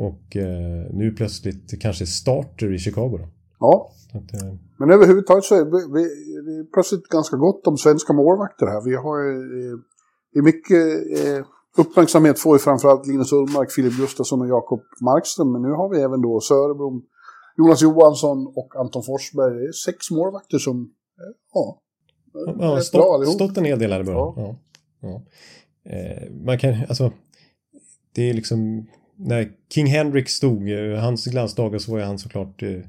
Och 0.07 0.37
eh, 0.37 0.83
nu 0.93 1.13
plötsligt 1.17 1.81
kanske 1.81 2.07
starter 2.07 2.75
i 2.75 2.79
Chicago 2.79 3.19
då. 3.19 3.29
Ja, 3.61 3.91
Att, 4.15 4.35
eh, 4.35 4.55
men 4.79 4.91
överhuvudtaget 4.91 5.45
så 5.45 5.55
är 5.55 5.65
vi, 5.95 6.03
det 6.47 6.53
är 6.61 6.73
plötsligt 6.73 7.09
ganska 7.09 7.37
gott 7.37 7.67
om 7.67 7.77
svenska 7.77 8.13
målvakter 8.13 8.67
här. 8.67 8.85
Vi 8.85 8.95
har 8.97 9.19
eh, 10.37 10.43
mycket 10.43 10.83
eh, 11.19 11.45
uppmärksamhet 11.77 12.39
får 12.39 12.55
ju 12.55 12.59
framförallt 12.59 13.07
Linus 13.07 13.33
Ullmark, 13.33 13.71
Filip 13.73 13.97
Gustafsson 13.97 14.41
och 14.41 14.49
Jakob 14.49 14.81
Markström. 15.01 15.53
Men 15.53 15.63
nu 15.63 15.69
har 15.69 15.89
vi 15.89 16.01
även 16.01 16.21
då 16.23 16.41
Söderblom, 16.41 17.03
Jonas 17.57 17.83
Johansson 17.83 18.47
och 18.47 18.77
Anton 18.77 19.03
Forsberg. 19.03 19.55
Det 19.55 19.65
är 19.69 19.73
sex 19.73 20.11
målvakter 20.11 20.59
som, 20.59 20.77
eh, 21.21 21.33
ja, 21.55 21.81
ja, 22.59 22.81
bra 22.93 23.15
allihop. 23.15 23.35
stått 23.35 23.57
en 23.57 23.65
hel 23.65 23.79
del 23.79 23.93
här 23.93 24.01
i 24.01 24.05
början. 24.05 24.33
Ja. 24.37 24.43
Ja. 24.47 24.57
Ja. 25.01 25.23
Eh, 25.91 26.31
man 26.47 26.59
kan, 26.59 26.75
alltså, 26.89 27.13
det 28.15 28.31
är 28.31 28.35
liksom, 28.35 28.87
när 29.21 29.49
King 29.75 29.87
Henrik 29.87 30.29
stod, 30.29 30.71
eh, 30.71 30.99
hans 31.01 31.27
glansdagar 31.27 31.79
så 31.79 31.93
var 31.93 31.99
ju 31.99 32.05
han 32.05 32.19
såklart 32.19 32.63
eh, 32.63 32.81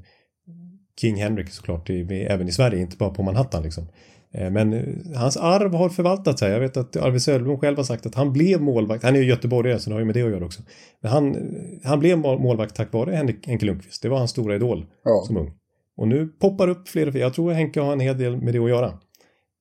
King 1.00 1.16
Henrik 1.16 1.48
såklart, 1.50 1.90
även 2.10 2.48
i 2.48 2.52
Sverige, 2.52 2.80
inte 2.80 2.96
bara 2.96 3.10
på 3.10 3.22
Manhattan 3.22 3.62
liksom. 3.62 3.88
Eh, 4.34 4.50
Men 4.50 4.72
hans 5.16 5.36
arv 5.36 5.74
har 5.74 5.88
förvaltat 5.88 6.38
sig. 6.38 6.52
Jag 6.52 6.60
vet 6.60 6.76
att 6.76 6.96
Arvid 6.96 7.22
Söderblom 7.22 7.58
själv 7.58 7.76
har 7.76 7.84
sagt 7.84 8.06
att 8.06 8.14
han 8.14 8.32
blev 8.32 8.60
målvakt. 8.62 9.04
Han 9.04 9.16
är 9.16 9.20
ju 9.20 9.26
göteborgare 9.26 9.78
så 9.78 9.90
det 9.90 9.94
har 9.94 10.00
ju 10.00 10.06
med 10.06 10.14
det 10.14 10.22
att 10.22 10.30
göra 10.30 10.44
också. 10.44 10.62
Men 11.00 11.12
han, 11.12 11.36
han 11.84 12.00
blev 12.00 12.18
mål- 12.18 12.38
målvakt 12.40 12.76
tack 12.76 12.92
vare 12.92 13.14
Henrik 13.14 13.46
Henke 13.46 13.66
Lundqvist. 13.66 14.02
Det 14.02 14.08
var 14.08 14.18
hans 14.18 14.30
stora 14.30 14.56
idol 14.56 14.86
Ja. 15.04 15.24
som 15.26 15.36
ung. 15.36 15.50
Och 15.96 16.08
nu 16.08 16.26
poppar 16.28 16.68
upp 16.68 16.88
fler 16.88 17.06
och 17.06 17.12
fler. 17.12 17.22
Jag 17.22 17.34
tror 17.34 17.52
Henke 17.52 17.80
har 17.80 17.92
en 17.92 18.00
hel 18.00 18.18
del 18.18 18.36
med 18.36 18.54
det 18.54 18.58
att 18.58 18.68
göra. 18.68 18.98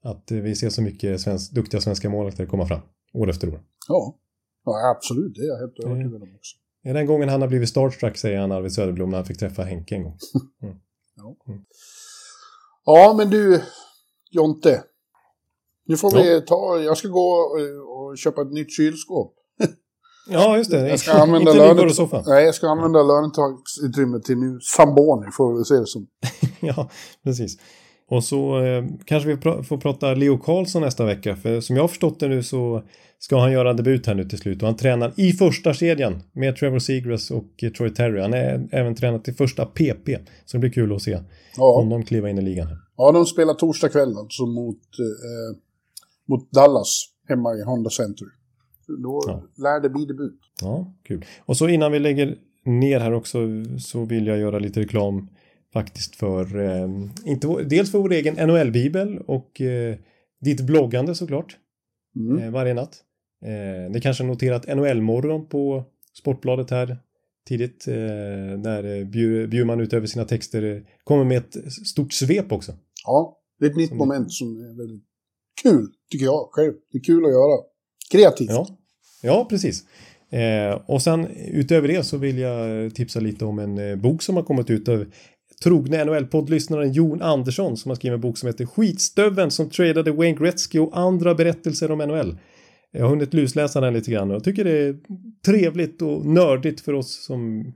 Att 0.03 0.31
vi 0.31 0.55
ser 0.55 0.69
så 0.69 0.81
mycket 0.81 1.21
svensk, 1.21 1.51
duktiga 1.55 1.81
svenska 1.81 2.09
målvakter 2.09 2.45
komma 2.45 2.65
fram. 2.65 2.79
År 3.13 3.29
efter 3.29 3.49
år. 3.49 3.59
Ja. 3.87 4.15
Ja, 4.65 4.95
absolut. 4.97 5.35
Det 5.35 5.41
är 5.41 5.47
jag 5.47 5.57
helt 5.59 5.79
övertygad 5.85 6.21
om 6.23 6.35
också. 6.35 6.57
Är 6.83 6.93
den 6.93 7.05
gången 7.05 7.29
han 7.29 7.41
har 7.41 7.47
blivit 7.47 7.69
starstruck 7.69 8.17
säger 8.17 8.39
han 8.39 8.51
Arvid 8.51 8.73
Söderblom 8.73 9.09
när 9.09 9.17
han 9.17 9.25
fick 9.25 9.39
träffa 9.39 9.63
Henke 9.63 9.95
en 9.95 10.03
gång. 10.03 10.17
Ja, 12.85 13.13
men 13.17 13.29
du, 13.29 13.61
Jonte. 14.31 14.83
Nu 15.85 15.97
får 15.97 16.17
Ja. 16.17 16.23
vi 16.23 16.41
ta, 16.41 16.79
jag 16.79 16.97
ska 16.97 17.07
gå 17.07 17.19
och, 17.29 17.57
och 18.09 18.17
köpa 18.17 18.41
ett 18.41 18.51
nytt 18.51 18.71
kylskåp. 18.77 19.35
Ja, 20.29 20.57
just 20.57 20.71
det. 20.71 20.89
Jag 20.89 20.99
ska 20.99 21.11
använda 21.21 21.51
Inte 21.51 21.63
lönet- 21.73 21.95
soffan. 21.95 22.23
Nej, 22.27 22.45
jag 22.45 22.55
ska 22.55 22.67
använda 22.69 23.03
lönetagsutrymmet 23.03 24.23
till 24.23 24.37
nu 24.37 24.59
Samboni, 24.75 25.31
får 25.31 25.57
vi 25.57 25.63
se 25.65 25.73
det 25.75 25.87
som. 25.87 26.07
Ja, 26.59 26.89
precis. 27.23 27.57
Och 28.11 28.23
så 28.23 28.63
eh, 28.63 28.85
kanske 29.05 29.29
vi 29.29 29.35
pr- 29.35 29.63
får 29.63 29.77
prata 29.77 30.13
Leo 30.13 30.37
Karlsson 30.37 30.81
nästa 30.81 31.05
vecka. 31.05 31.35
För 31.35 31.59
som 31.61 31.75
jag 31.75 31.83
har 31.83 31.87
förstått 31.87 32.19
det 32.19 32.27
nu 32.27 32.43
så 32.43 32.83
ska 33.19 33.39
han 33.39 33.51
göra 33.51 33.73
debut 33.73 34.07
här 34.07 34.13
nu 34.15 34.25
till 34.25 34.37
slut. 34.37 34.61
Och 34.61 34.67
han 34.67 34.77
tränar 34.77 35.13
i 35.15 35.31
första 35.31 35.73
kedjan 35.73 36.21
med 36.33 36.55
Trevor 36.55 36.79
Seagrass 36.79 37.31
och 37.31 37.45
Troy 37.77 37.89
Terry. 37.89 38.21
Han 38.21 38.33
är 38.33 38.67
även 38.71 38.95
tränat 38.95 39.27
i 39.27 39.33
första 39.33 39.65
PP. 39.65 40.17
Så 40.45 40.57
det 40.57 40.59
blir 40.59 40.69
kul 40.71 40.95
att 40.95 41.01
se 41.01 41.19
Ja, 41.57 41.75
honom 41.75 42.03
kliva 42.03 42.29
in 42.29 42.37
i 42.37 42.41
ligan. 42.41 42.67
här. 42.67 42.77
ja 42.97 43.11
de 43.11 43.25
spelar 43.25 43.53
torsdag 43.53 43.89
kväll 43.89 44.17
alltså 44.17 44.45
mot, 44.45 44.77
eh, 44.77 45.57
mot 46.27 46.51
Dallas 46.51 47.05
hemma 47.29 47.53
i 47.55 47.63
Honda 47.63 47.89
Center. 47.89 48.27
Då 49.03 49.21
Ja. 49.27 49.43
lär 49.57 49.79
det 49.81 49.89
bli 49.89 50.05
debut. 50.05 50.39
Ja, 50.61 50.93
kul. 51.07 51.25
Och 51.45 51.57
så 51.57 51.67
innan 51.67 51.91
vi 51.91 51.99
lägger 51.99 52.35
ner 52.65 52.99
här 52.99 53.13
också 53.13 53.39
så 53.79 54.05
vill 54.05 54.27
jag 54.27 54.37
göra 54.37 54.59
lite 54.59 54.79
reklam 54.79 55.27
faktiskt 55.73 56.15
för, 56.15 56.59
eh, 56.59 56.89
inte, 57.25 57.47
dels 57.63 57.91
för 57.91 57.99
vår 57.99 58.11
egen 58.13 58.35
NHL-bibel 58.47 59.17
och 59.27 59.61
eh, 59.61 59.95
ditt 60.41 60.61
bloggande 60.61 61.15
såklart. 61.15 61.57
Mm. 62.15 62.43
eh, 62.43 62.51
varje 62.51 62.73
natt. 62.73 63.01
Eh, 63.45 63.91
ni 63.91 64.01
kanske 64.01 64.23
noterat 64.23 64.67
NHL-morgon 64.67 65.45
på 65.49 65.83
Sportbladet 66.19 66.69
här 66.71 66.97
tidigt. 67.47 67.87
Eh, 67.87 67.93
där 68.63 68.83
eh, 68.83 69.05
Bjur- 69.05 69.47
Bjurman 69.47 69.79
utöver 69.79 70.07
sina 70.07 70.25
texter 70.25 70.63
eh, 70.75 70.81
kommer 71.03 71.23
med 71.23 71.37
ett 71.37 71.73
stort 71.87 72.13
svep 72.13 72.51
också. 72.51 72.73
Ja, 73.05 73.37
det 73.59 73.65
är 73.65 73.69
ett 73.69 73.75
nytt 73.77 73.89
Som- 73.89 73.97
moment 73.97 74.31
som 74.31 74.47
är 74.57 74.77
väldigt 74.77 75.03
kul, 75.63 75.87
tycker 76.11 76.25
jag 76.25 76.47
själv. 76.51 76.73
Det 76.91 76.97
är 76.97 77.03
kul 77.03 77.25
att 77.25 77.31
göra. 77.31 77.61
Kreativt. 78.11 78.49
Ja, 78.49 78.67
ja 79.23 79.45
precis. 79.49 79.83
Eh, 80.29 80.81
och 80.85 81.01
sen 81.01 81.27
utöver 81.51 81.87
det 81.87 82.03
så 82.03 82.17
vill 82.17 82.37
jag 82.37 82.95
tipsa 82.95 83.19
lite 83.19 83.45
om 83.45 83.59
en 83.59 83.77
eh, 83.77 83.95
bok 83.95 84.21
som 84.21 84.35
har 84.35 84.43
kommit 84.43 84.69
ut 84.69 84.87
av 84.89 85.05
trogna 85.63 86.03
NHL-poddlyssnaren 86.03 86.91
Jon 86.91 87.21
Andersson 87.21 87.77
som 87.77 87.89
har 87.89 87.95
skrivit 87.95 88.15
en 88.15 88.21
bok 88.21 88.37
som 88.37 88.47
heter 88.47 88.65
Skitstöveln 88.65 89.51
som 89.51 89.69
tradade 89.69 90.11
Wayne 90.11 90.37
Gretzky 90.37 90.79
och 90.79 90.99
andra 90.99 91.35
berättelser 91.35 91.91
om 91.91 91.97
NHL. 91.97 92.37
Jag 92.91 93.01
har 93.01 93.09
hunnit 93.09 93.33
lusläsa 93.33 93.81
den 93.81 93.93
lite 93.93 94.11
grann 94.11 94.31
och 94.31 94.43
tycker 94.43 94.63
det 94.63 94.71
är 94.71 94.95
trevligt 95.45 96.01
och 96.01 96.25
nördigt 96.25 96.81
för 96.81 96.93
oss 96.93 97.25
som 97.25 97.73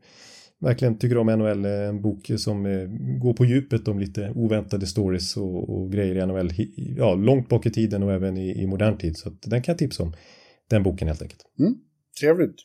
verkligen 0.59 0.97
tycker 0.97 1.17
om 1.17 1.27
NHL. 1.27 1.65
En 1.65 2.01
bok 2.01 2.31
som 2.37 2.65
eh, 2.65 2.87
går 3.21 3.33
på 3.33 3.45
djupet 3.45 3.87
om 3.87 3.99
lite 3.99 4.31
oväntade 4.35 4.87
stories 4.87 5.37
och, 5.37 5.69
och 5.69 5.91
grejer 5.91 6.15
i 6.15 6.25
NHL. 6.25 6.51
Ja, 6.97 7.15
långt 7.15 7.49
bak 7.49 7.65
i 7.65 7.71
tiden 7.71 8.03
och 8.03 8.11
även 8.11 8.37
i, 8.37 8.63
i 8.63 8.67
modern 8.67 8.97
tid. 8.97 9.17
Så 9.17 9.29
att 9.29 9.41
den 9.41 9.61
kan 9.61 9.73
jag 9.73 9.79
tipsa 9.79 10.03
om. 10.03 10.13
Den 10.69 10.83
boken 10.83 11.07
helt 11.07 11.21
enkelt. 11.21 11.41
Mm, 11.59 11.75
trevligt. 12.21 12.55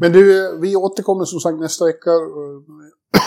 Men 0.00 0.12
du, 0.12 0.46
eh, 0.46 0.60
vi 0.60 0.76
återkommer 0.76 1.24
som 1.24 1.40
sagt 1.40 1.60
nästa 1.60 1.84
vecka 1.84 2.10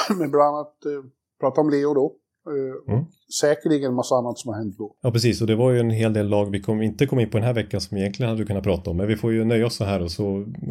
med 0.19 0.31
bland 0.31 0.55
annat 0.55 0.85
eh, 0.85 1.09
prata 1.39 1.61
om 1.61 1.69
Leo 1.69 1.93
då. 1.93 2.05
Eh, 2.47 2.93
Mm. 2.93 3.05
Säkerligen 3.39 3.89
en 3.89 3.95
massa 3.95 4.15
annat 4.15 4.37
som 4.39 4.49
har 4.49 4.57
hänt 4.57 4.77
då. 4.77 4.95
Ja, 5.01 5.11
precis. 5.11 5.41
Och 5.41 5.47
det 5.47 5.55
var 5.55 5.71
ju 5.71 5.79
en 5.79 5.89
hel 5.89 6.13
del 6.13 6.27
lag 6.27 6.51
vi 6.51 6.61
kom, 6.61 6.81
inte 6.81 7.05
kom 7.05 7.19
in 7.19 7.29
på 7.29 7.37
den 7.37 7.47
här 7.47 7.53
veckan 7.53 7.81
som 7.81 7.97
egentligen 7.97 8.29
hade 8.29 8.45
kunnat 8.45 8.63
prata 8.63 8.89
om. 8.91 8.97
Men 8.97 9.07
vi 9.07 9.15
får 9.15 9.33
ju 9.33 9.45
nöja 9.45 9.65
oss 9.65 9.75
så 9.75 9.83
här 9.83 10.01
och 10.01 10.11
så 10.11 10.23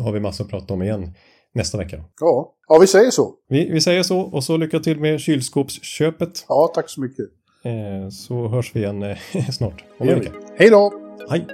har 0.04 0.12
vi 0.12 0.20
massor 0.20 0.44
att 0.44 0.50
prata 0.50 0.74
om 0.74 0.82
igen 0.82 1.14
nästa 1.54 1.78
vecka. 1.78 1.96
Ja, 2.20 2.54
ja 2.68 2.78
vi 2.80 2.86
säger 2.86 3.10
så. 3.10 3.34
Vi, 3.48 3.70
vi 3.70 3.80
säger 3.80 4.02
så 4.02 4.20
och 4.20 4.44
så 4.44 4.56
lycka 4.56 4.78
till 4.80 5.00
med 5.00 5.20
kylskåpsköpet. 5.20 6.44
Ja, 6.48 6.70
tack 6.74 6.90
så 6.90 7.00
mycket. 7.00 7.24
Eh, 7.64 8.08
så 8.10 8.48
hörs 8.48 8.76
vi 8.76 8.80
igen 8.80 9.02
eh, 9.02 9.16
snart. 9.52 9.84
Om 9.98 10.08
en 10.08 10.18
vecka. 10.18 10.32
Hej 10.56 10.70
då! 10.70 10.92
Hej! 11.30 11.46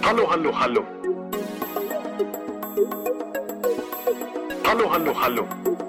Hallå, 0.00 0.22
hallå, 0.28 0.50
hallå. 0.52 0.84
Hallå, 4.62 4.84
hallå, 4.88 5.12
hallå. 5.14 5.46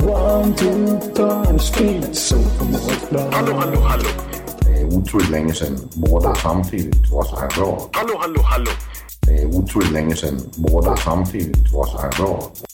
One, 0.00 0.54
two, 0.56 1.58
speed, 1.58 2.14
so. 2.14 2.36
Det 2.36 2.42
er 4.80 4.84
utroligt 4.84 5.30
længe 5.30 5.54
siden 5.54 5.78
mor, 5.96 6.20
der 6.20 6.34
samtidig 6.34 7.04
trods 7.10 7.30
har 7.30 7.60
råd. 7.60 7.90
Hallå, 7.94 8.18
hallå, 8.20 8.42
hallå. 8.42 8.70
Det 9.24 9.42
er 9.42 9.46
utroligt 9.46 9.92
længe 9.92 10.16
siden 10.16 10.40
mor, 10.58 10.80
der 10.80 10.96
samtidig 10.96 11.54
trods 11.70 11.90
har 11.90 12.10
råd. 12.20 12.71